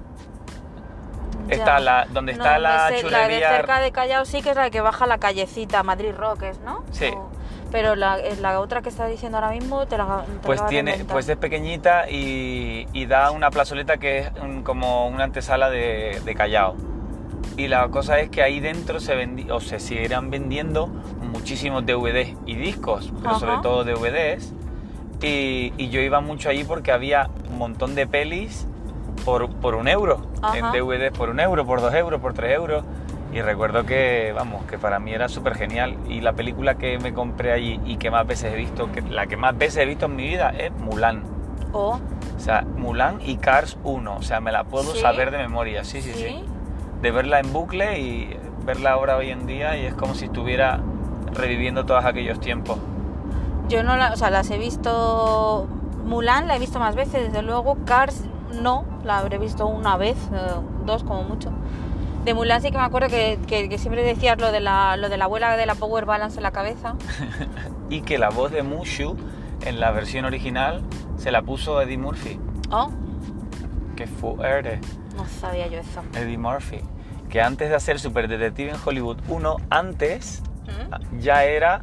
está 1.50 1.80
la, 1.80 2.08
donde 2.10 2.32
está 2.32 2.54
No, 2.56 2.60
la 2.62 2.70
me 2.70 2.78
sé, 2.78 3.04
La 3.12 3.20
de 3.20 3.26
chulería. 3.28 3.50
cerca 3.58 3.80
de 3.80 3.92
Callao 3.92 4.26
sí 4.26 4.42
que 4.42 4.50
es 4.52 4.56
la 4.56 4.70
que 4.70 4.82
baja 4.82 5.06
la 5.06 5.18
callecita, 5.20 5.84
Madrid 5.84 6.14
Roques, 6.16 6.60
¿no? 6.62 6.84
Sí. 6.92 7.12
O- 7.16 7.30
pero 7.74 7.96
la, 7.96 8.20
eh, 8.20 8.36
la 8.40 8.60
otra 8.60 8.84
que 8.84 8.90
está 8.90 9.08
diciendo 9.08 9.40
ahora 9.40 9.50
mismo 9.50 9.88
te 9.88 9.98
la 9.98 10.26
te 10.42 10.46
Pues 10.46 10.60
la 10.62 10.68
tiene, 10.68 11.04
pues 11.06 11.28
es 11.28 11.36
pequeñita 11.38 12.08
y, 12.08 12.88
y 12.94 13.08
da 13.08 13.32
una 13.32 13.50
plazoleta 13.50 13.98
que 13.98 14.20
es 14.20 14.32
un- 14.42 14.62
como 14.62 15.08
una 15.08 15.24
antesala 15.24 15.72
de, 15.72 16.22
de 16.24 16.36
Callao. 16.36 16.76
Y 17.58 17.68
la 17.68 17.88
cosa 17.90 18.20
es 18.20 18.30
que 18.30 18.44
ahí 18.44 18.60
dentro 18.60 19.00
se 19.00 19.16
vendi- 19.16 19.50
o 19.52 19.60
se 19.60 19.80
seguirán 19.80 20.30
vendiendo 20.30 20.86
muchísimos 21.32 21.84
DVDs 21.84 22.36
y 22.46 22.56
discos, 22.56 23.12
pero 23.18 23.32
Ajá. 23.32 23.40
sobre 23.40 23.58
todo 23.64 23.84
DVDs. 23.84 24.54
Y, 25.24 25.74
y 25.78 25.90
yo 25.90 26.00
iba 26.00 26.22
mucho 26.22 26.50
allí 26.50 26.64
porque 26.66 26.92
había 26.92 27.28
un 27.50 27.58
montón 27.58 27.96
de 27.96 28.06
pelis 28.06 28.68
por, 29.26 29.50
por 29.50 29.74
un 29.74 29.88
euro, 29.88 30.28
en 30.54 30.64
Ajá. 30.66 30.78
DVDs 30.78 31.12
por 31.18 31.30
un 31.30 31.40
euro, 31.40 31.66
por 31.66 31.82
dos 31.82 31.94
euros, 31.96 32.22
por 32.22 32.34
tres 32.36 32.54
euros. 32.56 32.84
Y 33.34 33.42
recuerdo 33.42 33.84
que, 33.84 34.32
vamos, 34.36 34.64
que 34.66 34.78
para 34.78 35.00
mí 35.00 35.12
era 35.12 35.28
súper 35.28 35.56
genial. 35.56 35.98
Y 36.08 36.22
la 36.22 36.34
película 36.34 36.76
que 36.76 37.00
me 37.00 37.14
compré 37.14 37.52
allí 37.52 37.80
y 37.84 37.98
que 37.98 38.12
más 38.12 38.28
veces 38.28 38.54
he 38.54 38.56
visto, 38.56 38.92
que 38.92 39.02
la 39.02 39.26
que 39.26 39.38
más 39.38 39.58
veces 39.58 39.78
he 39.78 39.86
visto 39.86 40.06
en 40.06 40.16
mi 40.16 40.28
vida 40.28 40.54
es 40.56 40.72
Mulan. 40.72 41.24
O, 41.72 42.00
O 42.38 42.40
sea, 42.40 42.62
Mulan 42.62 43.20
y 43.26 43.38
Cars 43.38 43.78
1. 43.84 44.16
O 44.16 44.22
sea, 44.22 44.40
me 44.40 44.52
la 44.52 44.66
puedo 44.66 44.92
¿Sí? 44.94 45.00
saber 45.00 45.32
de 45.32 45.40
memoria. 45.40 45.84
Sí, 45.84 46.02
sí, 46.04 46.12
sí, 46.14 46.44
De 47.02 47.12
verla 47.12 47.40
en 47.40 47.52
bucle 47.52 48.00
y 48.00 48.38
verla 48.66 48.92
ahora 48.92 49.18
hoy 49.18 49.32
en 49.32 49.48
día 49.48 49.78
y 49.78 49.86
es 49.88 49.96
como 49.96 50.14
si 50.14 50.26
estuviera 50.26 50.80
reviviendo 51.34 51.86
todos 51.86 52.06
aquellos 52.06 52.40
tiempos. 52.40 52.78
Yo 53.68 53.82
no 53.82 53.98
la, 53.98 54.14
o 54.14 54.16
sea, 54.16 54.30
las 54.30 54.50
he 54.52 54.60
visto. 54.60 55.68
Mulan 56.06 56.48
la 56.48 56.58
he 56.58 56.60
visto 56.60 56.78
más 56.80 56.94
veces, 56.96 57.32
desde 57.32 57.42
luego. 57.42 57.78
Cars 57.86 58.26
no, 58.62 58.86
la 59.04 59.18
habré 59.18 59.40
visto 59.40 59.66
una 59.66 59.98
vez, 59.98 60.18
eh, 60.32 60.38
dos 60.86 61.04
como 61.04 61.24
mucho. 61.24 61.50
De 62.26 62.34
Mulan 62.34 62.62
sí 62.62 62.72
que 62.72 62.78
me 62.78 62.84
acuerdo 62.84 63.10
que, 63.10 63.38
que- 63.48 63.68
que 63.68 63.78
siempre 63.78 64.02
decías 64.04 64.40
lo 64.40 64.52
de, 64.52 64.60
la, 64.62 64.96
lo 64.98 65.10
de 65.10 65.18
la 65.18 65.26
abuela 65.26 65.58
de 65.58 65.66
la 65.66 65.76
Power 65.76 66.06
Balance 66.06 66.38
en 66.38 66.44
la 66.44 66.52
cabeza. 66.52 66.96
Y 67.90 68.02
que 68.02 68.18
la 68.18 68.30
voz 68.30 68.52
de 68.52 68.64
Mushu 68.64 69.16
en 69.66 69.80
la 69.80 69.92
versión 69.92 70.26
original 70.26 70.82
se 71.18 71.32
la 71.32 71.42
puso 71.42 71.82
Eddie 71.82 71.98
Murphy. 71.98 72.40
Oh, 72.72 72.90
Que 73.96 74.08
fuerte. 74.08 74.80
no 75.16 75.26
sabía 75.26 75.68
yo 75.68 75.80
eso. 75.80 76.02
Eddie 76.16 76.38
Murphy. 76.38 76.80
Que 77.30 77.42
antes 77.42 77.70
de 77.70 77.76
hacer 77.76 78.00
Super 78.00 78.28
Detective 78.28 78.72
en 78.72 78.78
Hollywood 78.84 79.18
1, 79.28 79.58
antes 79.70 80.42
¿Mm? 80.66 81.20
ya 81.20 81.44
era 81.44 81.82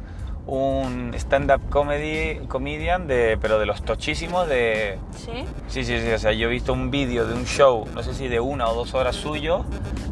un 0.51 1.13
stand-up 1.13 1.61
comedy 1.69 2.45
comedian 2.47 3.07
de 3.07 3.37
pero 3.41 3.57
de 3.57 3.65
los 3.65 3.83
tochísimos 3.83 4.49
de 4.49 4.99
¿Sí? 5.15 5.45
sí 5.69 5.85
sí 5.85 5.97
sí 6.01 6.11
o 6.11 6.19
sea 6.19 6.33
yo 6.33 6.47
he 6.47 6.51
visto 6.51 6.73
un 6.73 6.91
vídeo 6.91 7.25
de 7.25 7.33
un 7.33 7.45
show 7.45 7.85
no 7.93 8.03
sé 8.03 8.13
si 8.13 8.27
de 8.27 8.41
una 8.41 8.67
o 8.67 8.75
dos 8.75 8.93
horas 8.93 9.15
suyo 9.15 9.63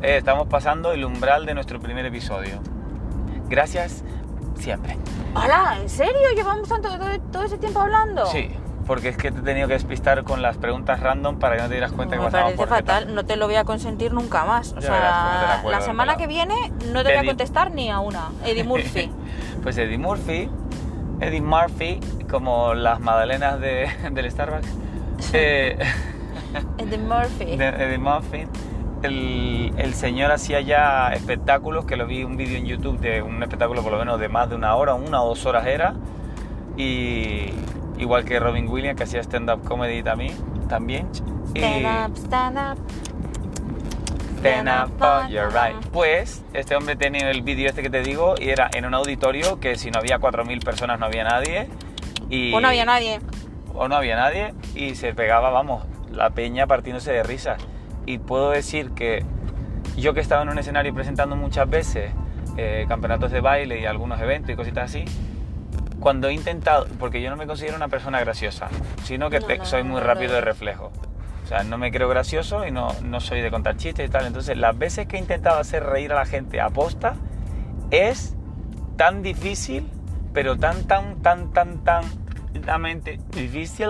Eh, 0.01 0.15
estamos 0.15 0.47
pasando 0.47 0.93
el 0.93 1.03
umbral 1.03 1.45
de 1.45 1.53
nuestro 1.53 1.81
primer 1.81 2.05
episodio 2.05 2.61
gracias 3.49 4.05
siempre 4.57 4.97
¡Hala! 5.35 5.77
¿En 5.81 5.89
serio? 5.89 6.29
¿Llevamos 6.33 6.69
tanto, 6.69 6.87
todo, 6.97 7.19
todo 7.33 7.43
ese 7.43 7.57
tiempo 7.57 7.81
hablando? 7.81 8.25
sí 8.27 8.49
porque 8.87 9.09
es 9.09 9.17
que 9.17 9.29
te 9.31 9.39
he 9.39 9.43
tenido 9.43 9.67
que 9.67 9.73
despistar 9.73 10.23
con 10.23 10.41
las 10.41 10.57
preguntas 10.57 10.99
random 11.01 11.37
para 11.37 11.57
que 11.57 11.61
no 11.61 11.67
te 11.67 11.75
dieras 11.75 11.91
cuenta 11.91 12.15
me 12.15 12.23
que 12.23 12.31
pasamos 12.31 12.53
por 12.53 12.69
fatal, 12.69 13.13
no 13.13 13.23
te 13.23 13.35
lo 13.35 13.45
voy 13.45 13.55
a 13.55 13.63
consentir 13.63 14.13
nunca 14.13 14.45
más. 14.45 14.73
O 14.73 14.79
Ya 14.79 14.89
verás 14.89 14.89
te 14.89 14.89
la 14.89 14.99
sea, 15.01 15.61
cuelgo 15.61 15.69
la 15.69 15.77
del 15.77 15.85
semana 15.85 16.17
que 16.17 16.25
viene 16.25 16.55
no 16.91 17.03
te 17.03 17.09
voy 17.09 17.17
a 17.17 17.25
contestar 17.25 17.71
ni 17.71 17.91
a 17.91 17.99
una. 17.99 18.29
Eddie 18.43 18.63
Murphy. 18.63 19.11
pues 19.61 19.77
Eddie 19.77 19.97
Murphy 19.97 20.49
Eddie 21.21 21.41
Murphy 21.41 21.99
como 22.29 22.73
las 22.73 22.99
magdalenas 22.99 23.59
de, 23.59 23.87
del 24.11 24.29
Starbucks 24.31 24.67
eh, 25.33 25.77
Eddie 26.77 26.97
Murphy. 26.97 27.57
de 27.57 27.67
Eddie 27.67 27.97
Murphy. 27.97 28.47
El, 29.03 29.73
el 29.77 29.93
señor 29.93 30.31
hacía 30.31 30.59
ya 30.61 31.13
espectáculos, 31.13 31.85
que 31.85 31.95
lo 31.95 32.05
vi 32.07 32.23
un 32.23 32.35
vídeo 32.37 32.57
en 32.57 32.65
YouTube 32.65 32.99
de 32.99 33.21
un 33.21 33.41
espectáculo 33.43 33.81
por 33.83 33.91
lo 33.93 33.99
menos 33.99 34.19
de 34.19 34.27
más 34.29 34.49
de 34.49 34.55
una 34.55 34.75
hora, 34.75 34.93
una 34.95 35.21
o 35.21 35.29
dos 35.29 35.45
horas 35.45 35.65
era. 35.67 35.93
Y 36.77 37.51
igual 37.97 38.25
que 38.25 38.39
Robin 38.39 38.67
Williams, 38.67 38.97
que 38.97 39.03
hacía 39.03 39.21
stand-up 39.21 39.63
comedy 39.63 40.01
también. 40.03 40.33
también. 40.67 41.07
Y 41.53 41.59
Stand 41.59 41.85
up, 42.11 42.17
stand 42.17 42.57
up. 42.57 42.77
stand 42.77 42.77
up, 42.77 42.77
you're 45.29 45.49
right. 45.49 45.75
Pues 45.91 46.43
este 46.53 46.75
hombre 46.75 46.95
tenía 46.95 47.29
el 47.29 47.41
vídeo 47.41 47.69
este 47.69 47.81
que 47.81 47.89
te 47.89 48.01
digo 48.01 48.35
y 48.39 48.49
era 48.49 48.69
en 48.73 48.85
un 48.85 48.93
auditorio 48.93 49.59
que 49.59 49.75
si 49.75 49.91
no 49.91 49.99
había 49.99 50.19
4.000 50.19 50.63
personas 50.63 50.99
no 50.99 51.05
había 51.05 51.23
nadie. 51.23 51.69
Y, 52.29 52.53
O 52.53 52.59
no 52.61 52.67
había 52.69 52.85
nadie. 52.85 53.19
o 53.73 53.87
no 53.87 53.95
había 53.95 54.15
nadie 54.15 54.53
y 54.75 54.95
se 54.95 55.13
pegaba, 55.13 55.49
vamos, 55.49 55.85
la 56.11 56.29
peña 56.31 56.67
partiéndose 56.67 57.11
de 57.11 57.23
risa. 57.23 57.57
Y 58.05 58.17
puedo 58.19 58.51
decir 58.51 58.91
que 58.91 59.23
yo 59.97 60.13
que 60.13 60.19
he 60.19 60.23
estado 60.23 60.43
en 60.43 60.49
un 60.49 60.57
escenario 60.59 60.93
presentando 60.93 61.35
muchas 61.35 61.69
veces 61.69 62.11
eh, 62.57 62.85
campeonatos 62.87 63.31
de 63.31 63.41
baile 63.41 63.79
y 63.79 63.85
algunos 63.85 64.19
eventos 64.21 64.51
y 64.51 64.55
cositas 64.55 64.85
así, 64.89 65.05
cuando 65.99 66.27
he 66.29 66.33
intentado, 66.33 66.87
porque 66.99 67.21
yo 67.21 67.29
no 67.29 67.35
me 67.35 67.45
considero 67.45 67.75
una 67.75 67.87
persona 67.89 68.19
graciosa, 68.21 68.69
sino 69.03 69.29
que 69.29 69.39
No, 69.39 69.47
te- 69.47 69.57
no, 69.57 69.65
soy 69.65 69.83
muy 69.83 69.99
no, 69.99 70.07
rápido 70.07 70.33
de 70.33 70.41
reflejo. 70.41 70.91
O 71.49 71.51
sea, 71.51 71.63
no 71.63 71.79
me 71.79 71.91
creo 71.91 72.07
gracioso 72.07 72.63
y 72.67 72.69
no, 72.71 72.89
no 73.01 73.19
soy 73.19 73.41
de 73.41 73.49
contar 73.49 73.75
chistes 73.75 74.07
y 74.07 74.11
tal. 74.11 74.27
Entonces, 74.27 74.55
las 74.55 74.77
veces 74.77 75.07
que 75.07 75.15
he 75.15 75.19
intentado 75.19 75.57
hacer 75.59 75.83
reír 75.83 76.11
a 76.11 76.15
la 76.15 76.25
gente 76.27 76.61
a 76.61 76.69
posta 76.69 77.15
es 77.89 78.35
tan 78.97 79.23
difícil, 79.23 79.89
pero 80.31 80.57
tan, 80.59 80.83
tan, 80.85 81.23
tan, 81.23 81.51
tan, 81.51 81.83
tan, 81.83 82.03
tanamente 82.63 83.19
difícil. 83.31 83.89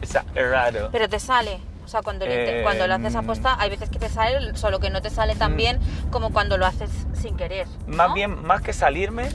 Es 0.00 0.16
raro. 0.34 0.88
Pero 0.90 1.06
te 1.06 1.18
sale. 1.20 1.58
O 1.84 1.88
sea, 1.88 2.00
cuando, 2.00 2.24
Eh, 2.26 2.60
cuando 2.62 2.86
lo 2.86 2.94
haces 2.94 3.14
aposta, 3.14 3.56
hay 3.60 3.68
veces 3.68 3.90
que 3.90 3.98
te 3.98 4.08
sale, 4.08 4.56
solo 4.56 4.80
que 4.80 4.88
no 4.88 5.02
te 5.02 5.10
sale 5.10 5.36
tan 5.36 5.52
Mm. 5.52 5.56
bien 5.56 5.78
como 6.10 6.32
cuando 6.32 6.56
lo 6.56 6.64
haces 6.64 6.88
sin 7.12 7.36
querer. 7.36 7.66
¿no? 7.86 7.94
Más 7.94 8.14
bien, 8.14 8.42
más 8.42 8.62
que 8.62 8.72
salirme, 8.72 9.28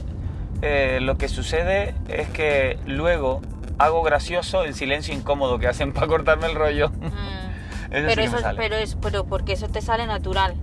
eh, 0.62 0.98
lo 1.00 1.16
que 1.16 1.28
sucede 1.28 1.94
es 2.08 2.28
que 2.30 2.76
luego 2.86 3.40
hago 3.78 4.02
gracioso 4.02 4.64
el 4.64 4.74
silencio 4.74 5.14
incómodo 5.14 5.60
que 5.60 5.68
hacen 5.68 5.92
para 5.94 6.08
cortarme 6.08 6.46
el 6.48 6.56
rollo. 6.56 6.90
Mm. 6.90 7.51
Eso 7.92 8.06
pero 8.06 8.22
eso 8.22 8.38
sale. 8.38 8.56
pero 8.58 8.76
es 8.76 8.96
pero 8.96 9.24
porque 9.24 9.52
eso 9.52 9.68
te 9.68 9.80
sale 9.82 10.06
natural. 10.06 10.54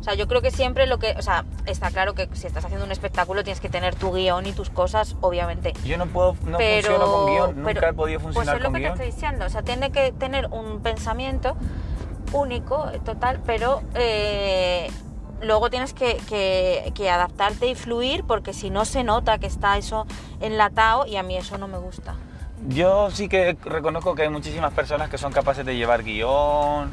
O 0.00 0.04
sea, 0.04 0.14
yo 0.14 0.26
creo 0.26 0.42
que 0.42 0.50
siempre 0.50 0.88
lo 0.88 0.98
que, 0.98 1.14
o 1.16 1.22
sea, 1.22 1.44
está 1.64 1.90
claro 1.92 2.14
que 2.14 2.28
si 2.32 2.48
estás 2.48 2.64
haciendo 2.64 2.84
un 2.84 2.90
espectáculo 2.90 3.44
tienes 3.44 3.60
que 3.60 3.68
tener 3.68 3.94
tu 3.94 4.10
guion 4.12 4.46
y 4.46 4.52
tus 4.52 4.68
cosas, 4.68 5.14
obviamente. 5.20 5.74
Yo 5.84 5.96
no 5.96 6.06
puedo, 6.06 6.34
no 6.44 6.58
pero, 6.58 6.88
funciono 6.88 7.12
con 7.12 7.26
guion, 7.32 7.56
nunca 7.58 7.72
pero- 7.74 7.88
he 7.88 7.92
podido 7.94 8.18
funcionar 8.20 8.46
Pues 8.46 8.56
es 8.56 8.62
lo 8.62 8.66
con 8.66 8.74
que 8.74 8.80
guion. 8.80 8.98
te 8.98 9.04
estoy 9.06 9.14
diciendo, 9.14 9.46
o 9.46 9.48
sea, 9.48 9.62
tiene 9.62 9.92
que 9.92 10.10
tener 10.10 10.48
un 10.50 10.80
pensamiento 10.82 11.56
único, 12.32 12.90
total, 13.04 13.40
pero 13.46 13.82
eh, 13.94 14.90
luego 15.40 15.70
tienes 15.70 15.92
que, 15.94 16.16
que- 16.28 16.90
que 16.96 17.08
adaptarte 17.10 17.66
y 17.68 17.74
fluir 17.76 18.24
porque 18.24 18.52
si 18.54 18.70
no 18.70 18.84
se 18.84 19.04
nota 19.04 19.38
que 19.38 19.46
está 19.46 19.76
eso 19.78 20.06
enlatado 20.40 21.06
y 21.06 21.14
a 21.16 21.22
mí 21.22 21.36
eso 21.36 21.58
no 21.58 21.68
me 21.68 21.78
gusta. 21.78 22.14
Yo 22.68 23.10
sí 23.10 23.28
que 23.28 23.56
reconozco 23.64 24.14
que 24.14 24.22
hay 24.22 24.28
muchísimas 24.28 24.72
personas 24.72 25.10
que 25.10 25.18
son 25.18 25.32
capaces 25.32 25.66
de 25.66 25.76
llevar 25.76 26.04
guion 26.04 26.92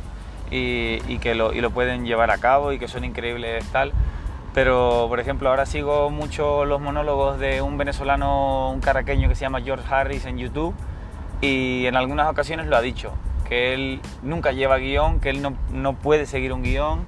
y, 0.51 0.99
y 1.07 1.19
que 1.19 1.35
lo, 1.35 1.53
y 1.53 1.61
lo 1.61 1.69
pueden 1.71 2.05
llevar 2.05 2.31
a 2.31 2.37
cabo 2.39 2.71
y 2.71 2.79
que 2.79 2.87
son 2.87 3.03
increíbles 3.03 3.63
tal. 3.71 3.93
Pero, 4.53 5.05
por 5.09 5.19
ejemplo, 5.19 5.49
ahora 5.49 5.65
sigo 5.67 6.09
mucho 6.09 6.65
los 6.65 6.81
monólogos 6.81 7.37
de 7.39 7.61
un 7.61 7.77
venezolano, 7.77 8.71
un 8.71 8.81
caraqueño 8.81 9.29
que 9.29 9.35
se 9.35 9.41
llama 9.41 9.61
George 9.61 9.85
Harris 9.93 10.25
en 10.25 10.37
YouTube 10.39 10.73
y 11.39 11.85
en 11.85 11.95
algunas 11.95 12.27
ocasiones 12.29 12.65
lo 12.65 12.75
ha 12.75 12.81
dicho, 12.81 13.13
que 13.47 13.73
él 13.73 14.01
nunca 14.23 14.51
lleva 14.51 14.77
guion, 14.77 15.19
que 15.19 15.29
él 15.29 15.41
no, 15.41 15.53
no 15.71 15.93
puede 15.93 16.25
seguir 16.25 16.51
un 16.51 16.63
guion, 16.63 17.05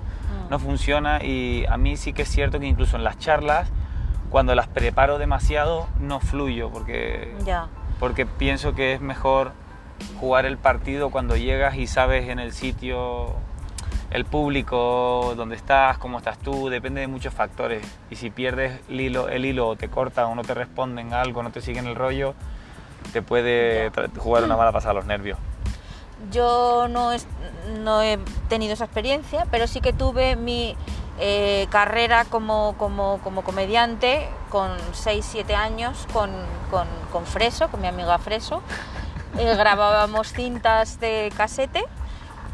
no 0.49 0.59
funciona 0.59 1.23
y 1.23 1.65
a 1.67 1.77
mí 1.77 1.97
sí 1.97 2.13
que 2.13 2.21
es 2.21 2.29
cierto 2.29 2.59
que 2.59 2.67
incluso 2.67 2.95
en 2.95 3.03
las 3.03 3.17
charlas, 3.17 3.69
cuando 4.29 4.53
las 4.53 4.67
preparo 4.67 5.17
demasiado, 5.17 5.87
no 5.99 6.19
fluyo 6.19 6.69
porque 6.69 7.33
Ya. 7.43 7.67
Porque 8.01 8.25
pienso 8.25 8.73
que 8.73 8.93
es 8.93 8.99
mejor 8.99 9.53
jugar 10.19 10.45
el 10.45 10.57
partido 10.57 11.11
cuando 11.11 11.37
llegas 11.37 11.75
y 11.77 11.85
sabes 11.87 12.27
en 12.27 12.39
el 12.39 12.51
sitio 12.51 13.35
el 14.09 14.25
público, 14.25 15.33
dónde 15.37 15.55
estás, 15.55 15.97
cómo 15.99 16.17
estás 16.17 16.37
tú, 16.39 16.67
depende 16.69 16.99
de 16.99 17.07
muchos 17.07 17.33
factores. 17.33 17.81
Y 18.09 18.15
si 18.17 18.29
pierdes 18.31 18.81
el 18.89 18.99
hilo, 18.99 19.29
el 19.29 19.45
hilo 19.45 19.69
o 19.69 19.75
te 19.77 19.87
cortan 19.87 20.25
o 20.25 20.35
no 20.35 20.41
te 20.41 20.53
responden 20.53 21.13
algo, 21.13 21.43
no 21.43 21.51
te 21.51 21.61
siguen 21.61 21.85
el 21.87 21.95
rollo, 21.95 22.33
te 23.13 23.21
puede 23.21 23.89
jugar 24.17 24.43
una 24.43 24.57
mala 24.57 24.71
pasada 24.73 24.91
a 24.91 24.95
los 24.95 25.05
nervios. 25.05 25.37
Yo 26.31 26.87
no, 26.89 27.11
es- 27.13 27.27
no 27.83 28.01
he 28.01 28.19
tenido 28.49 28.73
esa 28.73 28.85
experiencia, 28.85 29.45
pero 29.51 29.65
sí 29.67 29.79
que 29.79 29.93
tuve 29.93 30.35
mi 30.35 30.75
eh, 31.19 31.67
carrera 31.69 32.25
como, 32.25 32.75
como, 32.77 33.19
como 33.23 33.43
comediante 33.43 34.29
con 34.49 34.77
6-7 34.93 35.53
años 35.55 36.07
con, 36.13 36.31
con, 36.69 36.87
con 37.11 37.25
Freso, 37.25 37.67
con 37.69 37.81
mi 37.81 37.87
amiga 37.87 38.17
Freso. 38.17 38.61
Eh, 39.37 39.55
grabábamos 39.57 40.33
cintas 40.33 40.99
de 40.99 41.31
casete 41.37 41.83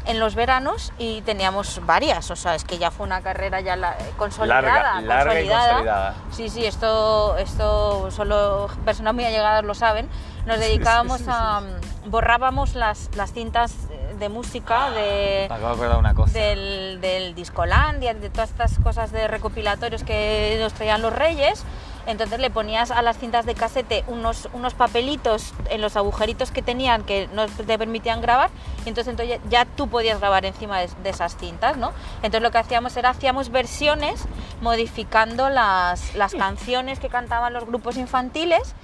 en 0.06 0.18
los 0.20 0.34
veranos 0.34 0.92
y 0.96 1.20
teníamos 1.22 1.80
varias, 1.84 2.30
o 2.30 2.36
sea, 2.36 2.54
es 2.54 2.64
que 2.64 2.78
ya 2.78 2.90
fue 2.90 3.04
una 3.04 3.20
carrera 3.20 3.60
ya 3.60 3.76
la- 3.76 3.94
consolidada. 4.16 4.62
Larga, 4.62 5.00
larga 5.02 5.32
y 5.40 5.48
consolidada. 5.48 5.68
consolidada. 5.72 6.14
Sí, 6.30 6.48
sí, 6.48 6.64
esto, 6.64 7.36
esto 7.36 8.10
solo 8.10 8.68
personas 8.86 9.12
muy 9.14 9.24
allegadas 9.24 9.64
lo 9.64 9.74
saben. 9.74 10.08
Nos 10.46 10.60
dedicábamos 10.60 11.22
a... 11.28 11.60
borrábamos 12.06 12.74
las, 12.74 13.10
las 13.16 13.32
cintas 13.34 13.74
de 14.18 14.28
música, 14.28 14.90
de, 14.90 15.46
Me 15.48 15.54
acabo 15.54 15.68
de 15.68 15.74
acordar 15.74 15.98
una 15.98 16.14
cosa. 16.14 16.38
del, 16.38 17.00
del 17.00 17.34
Discolandia, 17.34 18.14
de 18.14 18.30
todas 18.30 18.50
estas 18.50 18.78
cosas 18.78 19.12
de 19.12 19.28
recopilatorios 19.28 20.04
que 20.04 20.58
nos 20.60 20.72
traían 20.72 21.02
los 21.02 21.12
reyes. 21.12 21.64
Entonces 22.06 22.40
le 22.40 22.48
ponías 22.48 22.90
a 22.90 23.02
las 23.02 23.18
cintas 23.18 23.44
de 23.44 23.54
casete 23.54 24.02
unos, 24.06 24.48
unos 24.54 24.72
papelitos 24.72 25.52
en 25.68 25.82
los 25.82 25.94
agujeritos 25.94 26.50
que 26.50 26.62
tenían 26.62 27.04
que 27.04 27.28
no 27.34 27.44
te 27.46 27.76
permitían 27.76 28.22
grabar 28.22 28.48
y 28.86 28.88
entonces, 28.88 29.10
entonces 29.10 29.38
ya 29.50 29.66
tú 29.66 29.88
podías 29.88 30.18
grabar 30.18 30.46
encima 30.46 30.78
de, 30.80 30.88
de 31.02 31.10
esas 31.10 31.36
cintas, 31.36 31.76
¿no? 31.76 31.92
Entonces 32.22 32.40
lo 32.40 32.50
que 32.50 32.56
hacíamos 32.56 32.96
era 32.96 33.10
hacíamos 33.10 33.50
versiones 33.50 34.24
modificando 34.62 35.50
las, 35.50 36.14
las 36.14 36.34
canciones 36.34 36.98
que 36.98 37.10
cantaban 37.10 37.52
los 37.52 37.66
grupos 37.66 37.98
infantiles 37.98 38.74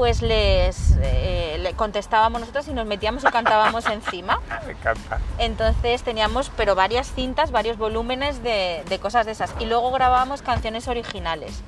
pues 0.00 0.22
les 0.22 0.96
eh, 1.02 1.58
le 1.60 1.74
contestábamos 1.74 2.40
nosotros 2.40 2.66
y 2.68 2.72
nos 2.72 2.86
metíamos 2.86 3.22
y 3.22 3.26
cantábamos 3.26 3.84
encima. 3.90 4.40
Me 4.64 4.72
encanta. 4.72 5.18
Entonces 5.36 6.02
teníamos, 6.02 6.50
pero 6.56 6.74
varias 6.74 7.12
cintas, 7.12 7.50
varios 7.50 7.76
volúmenes 7.76 8.42
de, 8.42 8.82
de 8.88 8.98
cosas 8.98 9.26
de 9.26 9.32
esas. 9.32 9.54
Y 9.60 9.66
luego 9.66 9.90
grabábamos 9.90 10.40
canciones 10.40 10.88
originales. 10.88 11.60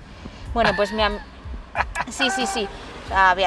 Bueno, 0.54 0.70
pues 0.76 0.92
mi 0.92 1.02
am- 1.02 1.18
Sí, 2.10 2.30
sí, 2.46 2.66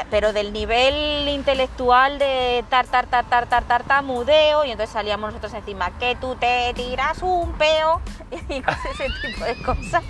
pero 0.09 0.33
del 0.33 0.53
nivel 0.53 1.27
intelectual 1.27 2.19
de 2.19 2.63
tar, 2.69 2.85
tar, 2.87 3.07
tar, 3.07 3.25
tar, 3.25 3.47
tar, 3.47 3.63
tartamudeo, 3.63 4.65
y 4.65 4.71
entonces 4.71 4.93
salíamos 4.93 5.29
nosotros 5.29 5.53
encima, 5.53 5.91
que 5.97 6.15
tú 6.15 6.35
te 6.35 6.73
tiras 6.75 7.21
un 7.21 7.51
peo, 7.53 8.01
y 8.31 8.57
ese 8.57 9.07
tipo 9.21 9.45
de 9.45 9.55
cosas. 9.63 10.03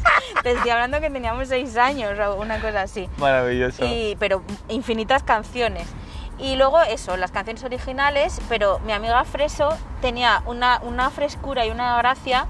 Te 0.44 0.52
estoy 0.52 0.70
hablando 0.70 1.00
que 1.00 1.10
teníamos 1.10 1.48
seis 1.48 1.78
años 1.78 2.18
o 2.20 2.36
una 2.36 2.60
cosa 2.60 2.82
así 2.82 3.10
Maravilloso. 3.18 3.86
y, 3.86 4.16
pero 4.20 4.42
infinitas 4.70 5.24
canciones. 5.24 5.88
Y 6.38 6.58
luego 6.58 6.82
eso, 6.82 7.16
las 7.16 7.32
canciones 7.32 7.64
originales, 7.64 8.42
pero 8.50 8.80
mi 8.80 8.92
amiga 8.92 9.24
Freso 9.24 9.70
tenía 10.02 10.42
una, 10.46 10.82
una 10.84 11.10
frescura 11.10 11.66
y 11.66 11.70
una 11.70 11.98
gracia, 11.98 12.46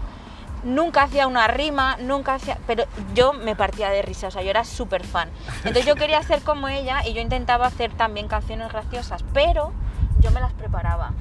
nunca 0.65 1.04
hacía 1.04 1.28
una 1.28 1.47
rima, 1.47 1.95
nunca 2.01 2.34
hacía... 2.34 2.58
Pero 2.67 2.84
yo 3.13 3.32
me 3.32 3.56
partía 3.56 3.89
de 3.89 4.01
risa, 4.01 4.28
o 4.28 4.32
sea, 4.32 4.41
yo 4.41 4.49
era 4.49 4.65
súper 4.65 5.06
fan. 5.06 5.30
Entonces 5.58 5.86
yo 5.86 5.95
quería 5.95 6.21
ser 6.23 6.41
como 6.41 6.67
ella 6.67 7.06
y 7.08 7.13
yo 7.13 7.21
intentaba 7.21 7.67
hacer 7.67 7.93
también 7.93 8.28
canciones 8.28 8.69
graciosas, 8.71 9.23
pero 9.34 9.71
yo 10.19 10.32
me 10.32 10.41
las 10.41 10.51
preparaba. 10.54 11.13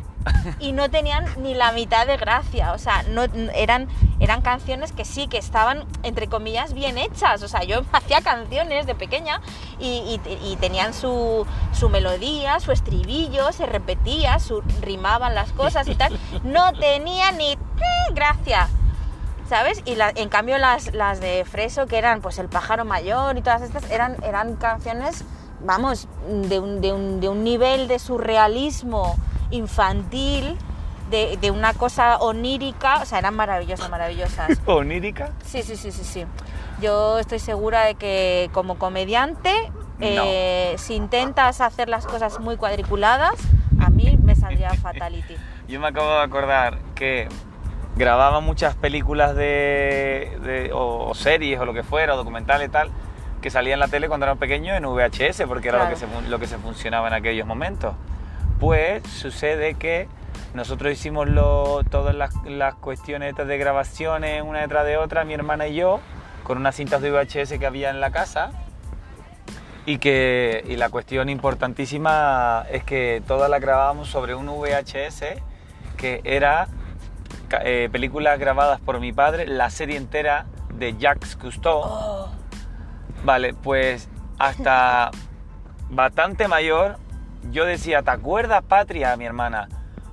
Y 0.59 0.73
no 0.73 0.89
tenían 0.91 1.27
ni 1.43 1.53
la 1.53 1.71
mitad 1.73 2.07
de 2.07 2.17
gracia, 2.17 2.73
o 2.73 2.79
sea, 2.79 3.03
no, 3.03 3.25
eran, 3.55 3.89
eran 4.21 4.41
canciones 4.41 4.91
que 4.93 5.05
sí, 5.05 5.29
que 5.29 5.37
estaban, 5.37 5.85
entre 6.03 6.29
comillas, 6.29 6.73
bien 6.73 6.97
hechas. 6.97 7.43
O 7.43 7.49
sea, 7.49 7.63
yo 7.65 7.83
hacía 7.93 8.23
canciones 8.23 8.87
de 8.87 8.95
pequeña 8.95 9.43
y, 9.79 10.19
y- 10.43 10.57
tenían 10.57 10.95
su, 10.95 11.47
su 11.79 11.91
melodía, 11.91 12.59
su 12.61 12.73
estribillo, 12.73 13.53
se 13.53 13.67
repetía, 13.67 14.39
su, 14.39 14.63
rimaban 14.81 15.35
las 15.35 15.53
cosas 15.53 15.87
y 15.89 15.95
tal. 15.95 16.19
No 16.43 16.73
tenía 16.73 17.31
ni 17.33 17.53
eh, 17.53 17.59
gracia. 18.15 18.69
¿Sabes? 19.49 19.83
Y 19.85 19.95
la- 19.97 20.13
en 20.15 20.29
cambio 20.29 20.57
las, 20.59 20.95
las 20.95 21.21
de 21.21 21.45
Freso, 21.45 21.87
que 21.87 21.99
eran 21.99 22.21
pues 22.23 22.39
El 22.39 22.49
pájaro 22.49 22.85
mayor 22.85 23.37
y 23.37 23.43
todas 23.43 23.63
estas, 23.63 23.91
eran, 23.91 24.17
eran 24.25 24.57
canciones, 24.57 25.25
vamos, 25.61 26.09
de 26.29 26.59
un, 26.59 26.81
de 26.81 26.93
un- 26.93 27.21
de 27.21 27.29
un 27.29 27.45
nivel 27.45 27.87
de 27.89 27.99
surrealismo 27.99 29.17
infantil, 29.51 30.57
de, 31.11 31.37
de 31.41 31.51
una 31.51 31.75
cosa 31.75 32.17
onírica, 32.17 33.01
o 33.03 33.05
sea, 33.05 33.19
eran 33.19 33.35
maravillosas, 33.37 33.91
maravillosas. 33.91 34.61
¿Onírica? 34.67 35.31
Sí, 35.45 35.63
sí, 35.63 35.77
sí, 35.77 35.93
sí, 35.93 36.05
sí. 36.05 36.25
Yo 36.81 37.19
estoy 37.19 37.39
segura 37.39 37.85
de 37.85 37.95
que 37.97 38.49
como 38.53 38.79
comediante, 38.79 39.53
eh, 40.01 40.75
si 40.79 40.95
intentas 40.95 41.61
hacer 41.61 41.89
las 41.89 42.07
cosas 42.07 42.41
muy 42.41 42.57
cuadriculadas, 42.57 43.35
a 43.79 43.91
mí 43.91 44.17
me 44.23 44.35
saldría 44.35 44.71
fatality. 44.75 45.37
Yo 45.69 45.81
me 45.81 45.89
acabo 45.89 46.09
de 46.11 46.23
acordar 46.23 46.79
que 46.95 47.29
grababa 47.97 48.41
muchas 48.41 48.75
películas 48.75 49.35
de, 49.37 50.37
de- 50.43 50.71
o, 50.73 51.09
o 51.11 51.15
series 51.15 51.61
o 51.61 51.65
lo 51.65 51.73
que 51.75 51.83
fuera, 51.83 52.15
o 52.15 52.17
documentales 52.17 52.69
y 52.69 52.71
tal, 52.71 52.91
que 53.41 53.51
salía 53.51 53.75
en 53.75 53.81
la 53.81 53.89
tele 53.89 54.09
cuando 54.09 54.27
era 54.27 54.35
pequeño 54.37 54.75
en 54.75 54.85
VHS, 54.85 55.43
porque 55.47 55.69
era 55.69 55.79
lo, 55.85 55.91
que 55.91 55.97
se, 55.97 56.07
lo 56.29 56.39
que 56.39 56.47
se 56.47 56.59
funcionaba 56.59 57.09
en 57.09 57.15
aquellos 57.15 57.47
momentos. 57.47 57.95
Pues 58.59 59.03
sucede 59.09 59.75
que 59.75 60.09
nosotros 60.55 60.93
hicimos 60.93 61.29
lo- 61.29 61.83
todas 61.91 62.15
las, 62.15 62.35
las 62.47 62.75
cuestiones 62.75 63.35
de 63.37 63.59
grabaciones 63.59 64.43
una 64.43 64.61
detrás 64.61 64.87
de 64.87 64.97
otra, 64.97 65.25
mi 65.25 65.35
hermana 65.35 65.67
y 65.69 65.75
yo, 65.75 66.01
con 66.43 66.59
unas 66.59 66.75
cintas 66.75 67.01
de 67.03 67.11
VHS 67.11 67.59
que 67.59 67.67
había 67.67 67.91
en 67.91 68.01
la 68.01 68.11
casa. 68.11 68.51
Y, 69.87 69.99
que, 69.99 70.65
y 70.67 70.77
la 70.77 70.89
cuestión 70.89 71.29
importantísima 71.29 72.65
es 72.71 72.85
que 72.85 73.23
todas 73.27 73.51
las 73.51 73.61
grabábamos 73.61 74.09
sobre 74.09 74.35
un 74.35 74.47
VHS 74.47 75.25
que 75.99 76.23
era 76.25 76.69
eh, 77.62 77.88
películas 77.90 78.38
grabadas 78.38 78.81
por 78.81 79.01
mi 79.01 79.12
padre, 79.12 79.47
la 79.47 79.71
serie 79.71 79.97
entera 79.97 80.47
de 80.75 80.97
Jacques 80.97 81.37
Cousteau. 81.37 81.81
Oh, 81.85 82.29
Vale, 83.25 83.55
pues 83.55 84.09
hasta 84.38 85.11
bastante 85.90 86.49
mayor, 86.49 86.99
yo 87.51 87.64
decía, 87.64 88.03
¿te 88.03 88.11
acuerdas, 88.11 88.62
Patria, 88.64 89.17
mi 89.17 89.25
hermana? 89.25 89.69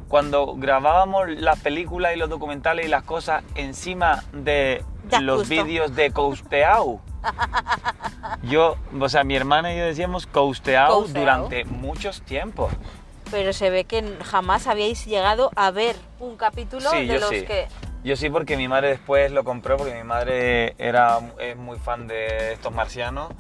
Cuando 0.08 0.56
grabábamos 0.56 1.30
las 1.30 1.60
películas 1.60 2.14
y 2.16 2.20
los 2.20 2.30
documentales 2.30 2.86
y 2.86 2.90
las 2.90 3.04
cosas 3.04 3.44
encima 3.56 4.24
de 4.34 4.84
Jacques 5.10 5.22
los 5.26 5.38
Cousteau. 5.40 5.66
vídeos 5.66 5.96
de 5.96 6.12
Cousteau. 6.12 7.00
Yo, 8.44 8.76
o 9.00 9.10
sea, 9.10 9.24
mi 9.24 9.36
hermana 9.36 9.74
y 9.74 9.78
yo 9.78 9.86
decíamos 9.86 10.26
Cousteau 10.26 10.92
Cousteau. 11.02 11.20
durante 11.22 11.64
muchos 11.66 12.22
tiempos. 12.24 12.74
Pero 13.32 13.54
se 13.54 13.70
ve 13.70 13.86
que 13.86 14.04
jamás 14.24 14.68
habíais 14.68 15.06
llegado 15.06 15.52
a 15.56 15.72
ver 15.72 15.96
un 16.20 16.36
capítulo 16.38 16.90
Sí, 16.92 17.08
de 17.08 17.20
los 17.20 17.30
sí. 17.30 17.44
que... 17.46 17.68
Yo 18.04 18.16
sí, 18.16 18.30
porque 18.30 18.58
mi 18.58 18.68
madre 18.68 18.90
después 18.90 19.32
lo 19.32 19.44
compró, 19.44 19.78
porque 19.78 19.94
mi 19.96 20.04
madre 20.04 20.74
era, 20.78 21.20
es 21.40 21.56
muy 21.56 21.78
fan 21.80 22.08
de 22.08 22.54
estos 22.54 22.74
marcianos. 22.74 23.32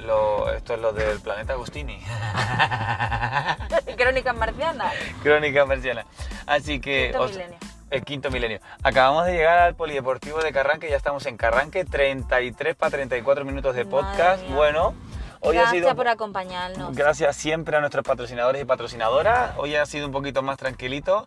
Lo, 0.00 0.52
esto 0.52 0.74
es 0.74 0.80
lo 0.80 0.92
del 0.92 1.20
planeta 1.20 1.52
Agustini. 1.52 2.02
Crónicas 3.96 4.36
marcianas. 4.36 4.92
Crónica 5.22 5.64
marciana. 5.66 6.06
Así 6.46 6.80
que. 6.80 7.08
Quinto 7.10 7.22
os- 7.22 7.30
milenio. 7.32 7.58
El 7.90 8.04
quinto 8.04 8.30
milenio. 8.30 8.60
Acabamos 8.84 9.26
de 9.26 9.32
llegar 9.32 9.58
al 9.58 9.74
Polideportivo 9.74 10.38
de 10.40 10.52
Carranque, 10.52 10.88
ya 10.88 10.96
estamos 10.96 11.26
en 11.26 11.36
Carranque, 11.36 11.84
33 11.84 12.76
para 12.76 12.90
34 12.92 13.44
minutos 13.44 13.74
de 13.74 13.84
Madre 13.84 13.96
podcast. 13.96 14.44
mía. 14.44 14.54
Bueno, 14.54 14.94
hoy 15.40 15.56
Gracias 15.56 15.68
ha 15.68 15.84
sido. 15.84 15.96
por 15.96 16.08
acompañarnos. 16.08 16.94
Gracias 16.94 17.36
siempre 17.36 17.76
a 17.76 17.80
nuestros 17.80 18.04
patrocinadores 18.04 18.62
y 18.62 18.64
patrocinadoras. 18.64 19.52
Hoy 19.58 19.74
ha 19.76 19.86
sido 19.86 20.06
un 20.06 20.12
poquito 20.12 20.42
más 20.42 20.58
tranquilito 20.58 21.26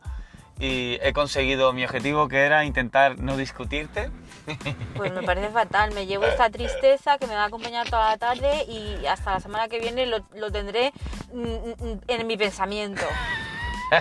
y 0.60 0.98
he 1.02 1.14
conseguido 1.14 1.74
mi 1.74 1.84
objetivo 1.84 2.28
que 2.28 2.46
era 2.46 2.64
intentar 2.64 3.20
no 3.20 3.38
discutirte. 3.38 4.12
Pues 4.96 5.12
me 5.14 5.24
parece 5.24 5.50
fatal, 5.50 5.94
me 5.94 6.06
llevo 6.06 6.26
esta 6.26 6.50
tristeza 6.50 7.18
que 7.18 7.28
me 7.28 7.34
va 7.34 7.44
a 7.44 7.48
acompañar 7.48 7.90
toda 7.90 8.10
la 8.10 8.18
tarde 8.18 8.66
y 8.66 9.06
hasta 9.06 9.32
la 9.32 9.40
semana 9.40 9.68
que 9.68 9.80
viene 9.80 10.06
lo, 10.06 10.20
lo 10.36 10.52
tendré 10.52 10.92
mm, 11.34 11.42
mm, 11.42 12.00
en 12.08 12.28
mi 12.28 12.38
pensamiento. 12.38 13.04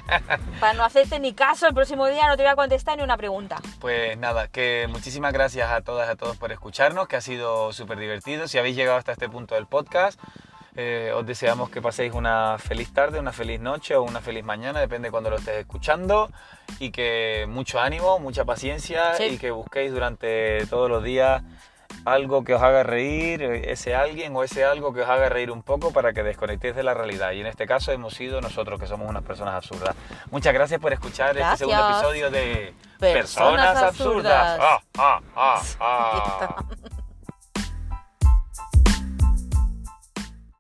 Para 0.61 0.73
no 0.75 0.85
hacerte 0.85 1.19
ni 1.21 1.33
caso, 1.35 1.67
el 1.67 1.75
próximo 1.75 2.07
día 2.09 2.29
no 2.29 2.37
te 2.37 2.43
voy 2.43 2.53
a 2.53 2.57
contestar 2.57 2.97
ni 2.97 3.03
una 3.05 3.17
pregunta. 3.17 3.57
Pues 3.81 4.17
nada, 4.19 4.49
que 4.49 4.87
muchísimas 4.91 5.33
gracias 5.33 5.71
a 5.71 5.81
todas 5.83 6.09
y 6.09 6.13
a 6.13 6.17
todos 6.17 6.37
por 6.37 6.53
escucharnos, 6.53 7.09
que 7.09 7.17
ha 7.17 7.21
sido 7.21 7.73
súper 7.73 7.99
divertido. 7.99 8.49
Si 8.49 8.59
habéis 8.59 8.77
llegado 8.77 8.99
hasta 8.99 9.13
este 9.13 9.29
punto 9.29 9.55
del 9.55 9.67
podcast, 9.67 10.19
eh, 10.75 11.13
os 11.15 11.27
deseamos 11.27 11.69
que 11.69 11.83
paséis 11.83 12.15
una 12.15 12.57
feliz 12.59 12.93
tarde, 12.95 13.19
una 13.19 13.33
feliz 13.33 13.61
noche 13.61 13.95
o 13.95 14.03
una 14.03 14.21
feliz 14.21 14.45
mañana, 14.45 14.81
depende 14.81 15.09
de 15.09 15.11
cuando 15.13 15.29
lo 15.31 15.37
estés 15.37 15.57
escuchando. 15.57 16.31
Y 16.79 16.91
que 16.91 17.45
mucho 17.49 17.81
ánimo, 17.81 18.19
mucha 18.19 18.45
paciencia 18.45 19.15
Sí. 19.15 19.25
y 19.25 19.39
que 19.39 19.51
busquéis 19.51 19.93
durante 19.93 20.67
todos 20.67 20.89
los 20.89 21.03
días 21.05 21.43
algo 22.05 22.45
que 22.45 22.55
os 22.55 22.63
haga 22.63 22.83
reír, 22.83 23.43
ese 23.43 23.95
alguien 23.95 24.35
o 24.37 24.43
ese 24.43 24.65
algo 24.65 24.93
que 24.93 25.03
os 25.03 25.09
haga 25.09 25.29
reír 25.29 25.51
un 25.51 25.63
poco 25.63 25.93
para 25.93 26.13
que 26.13 26.23
desconectéis 26.23 26.75
de 26.75 26.83
la 26.83 26.95
realidad. 26.95 27.33
Y 27.33 27.41
en 27.41 27.47
este 27.47 27.67
caso 27.67 27.93
hemos 27.93 28.15
sido 28.15 28.41
nosotros, 28.41 28.81
que 28.81 28.87
somos 28.87 29.09
unas 29.09 29.23
personas 29.23 29.55
absurdas. 29.55 29.95
Muchas 30.31 30.53
gracias 30.53 30.81
por 30.81 30.93
escuchar 30.93 31.37
este 31.37 31.59
segundo 31.59 31.91
episodio 31.91 32.31
de 32.31 32.75
Personas 32.99 33.15
Personas, 33.15 33.77
absurdas. 33.83 34.61
absurdas. 34.61 34.81
Ah, 34.99 35.21
ah, 35.35 35.63
ah, 35.81 36.57
ah. 36.61 36.65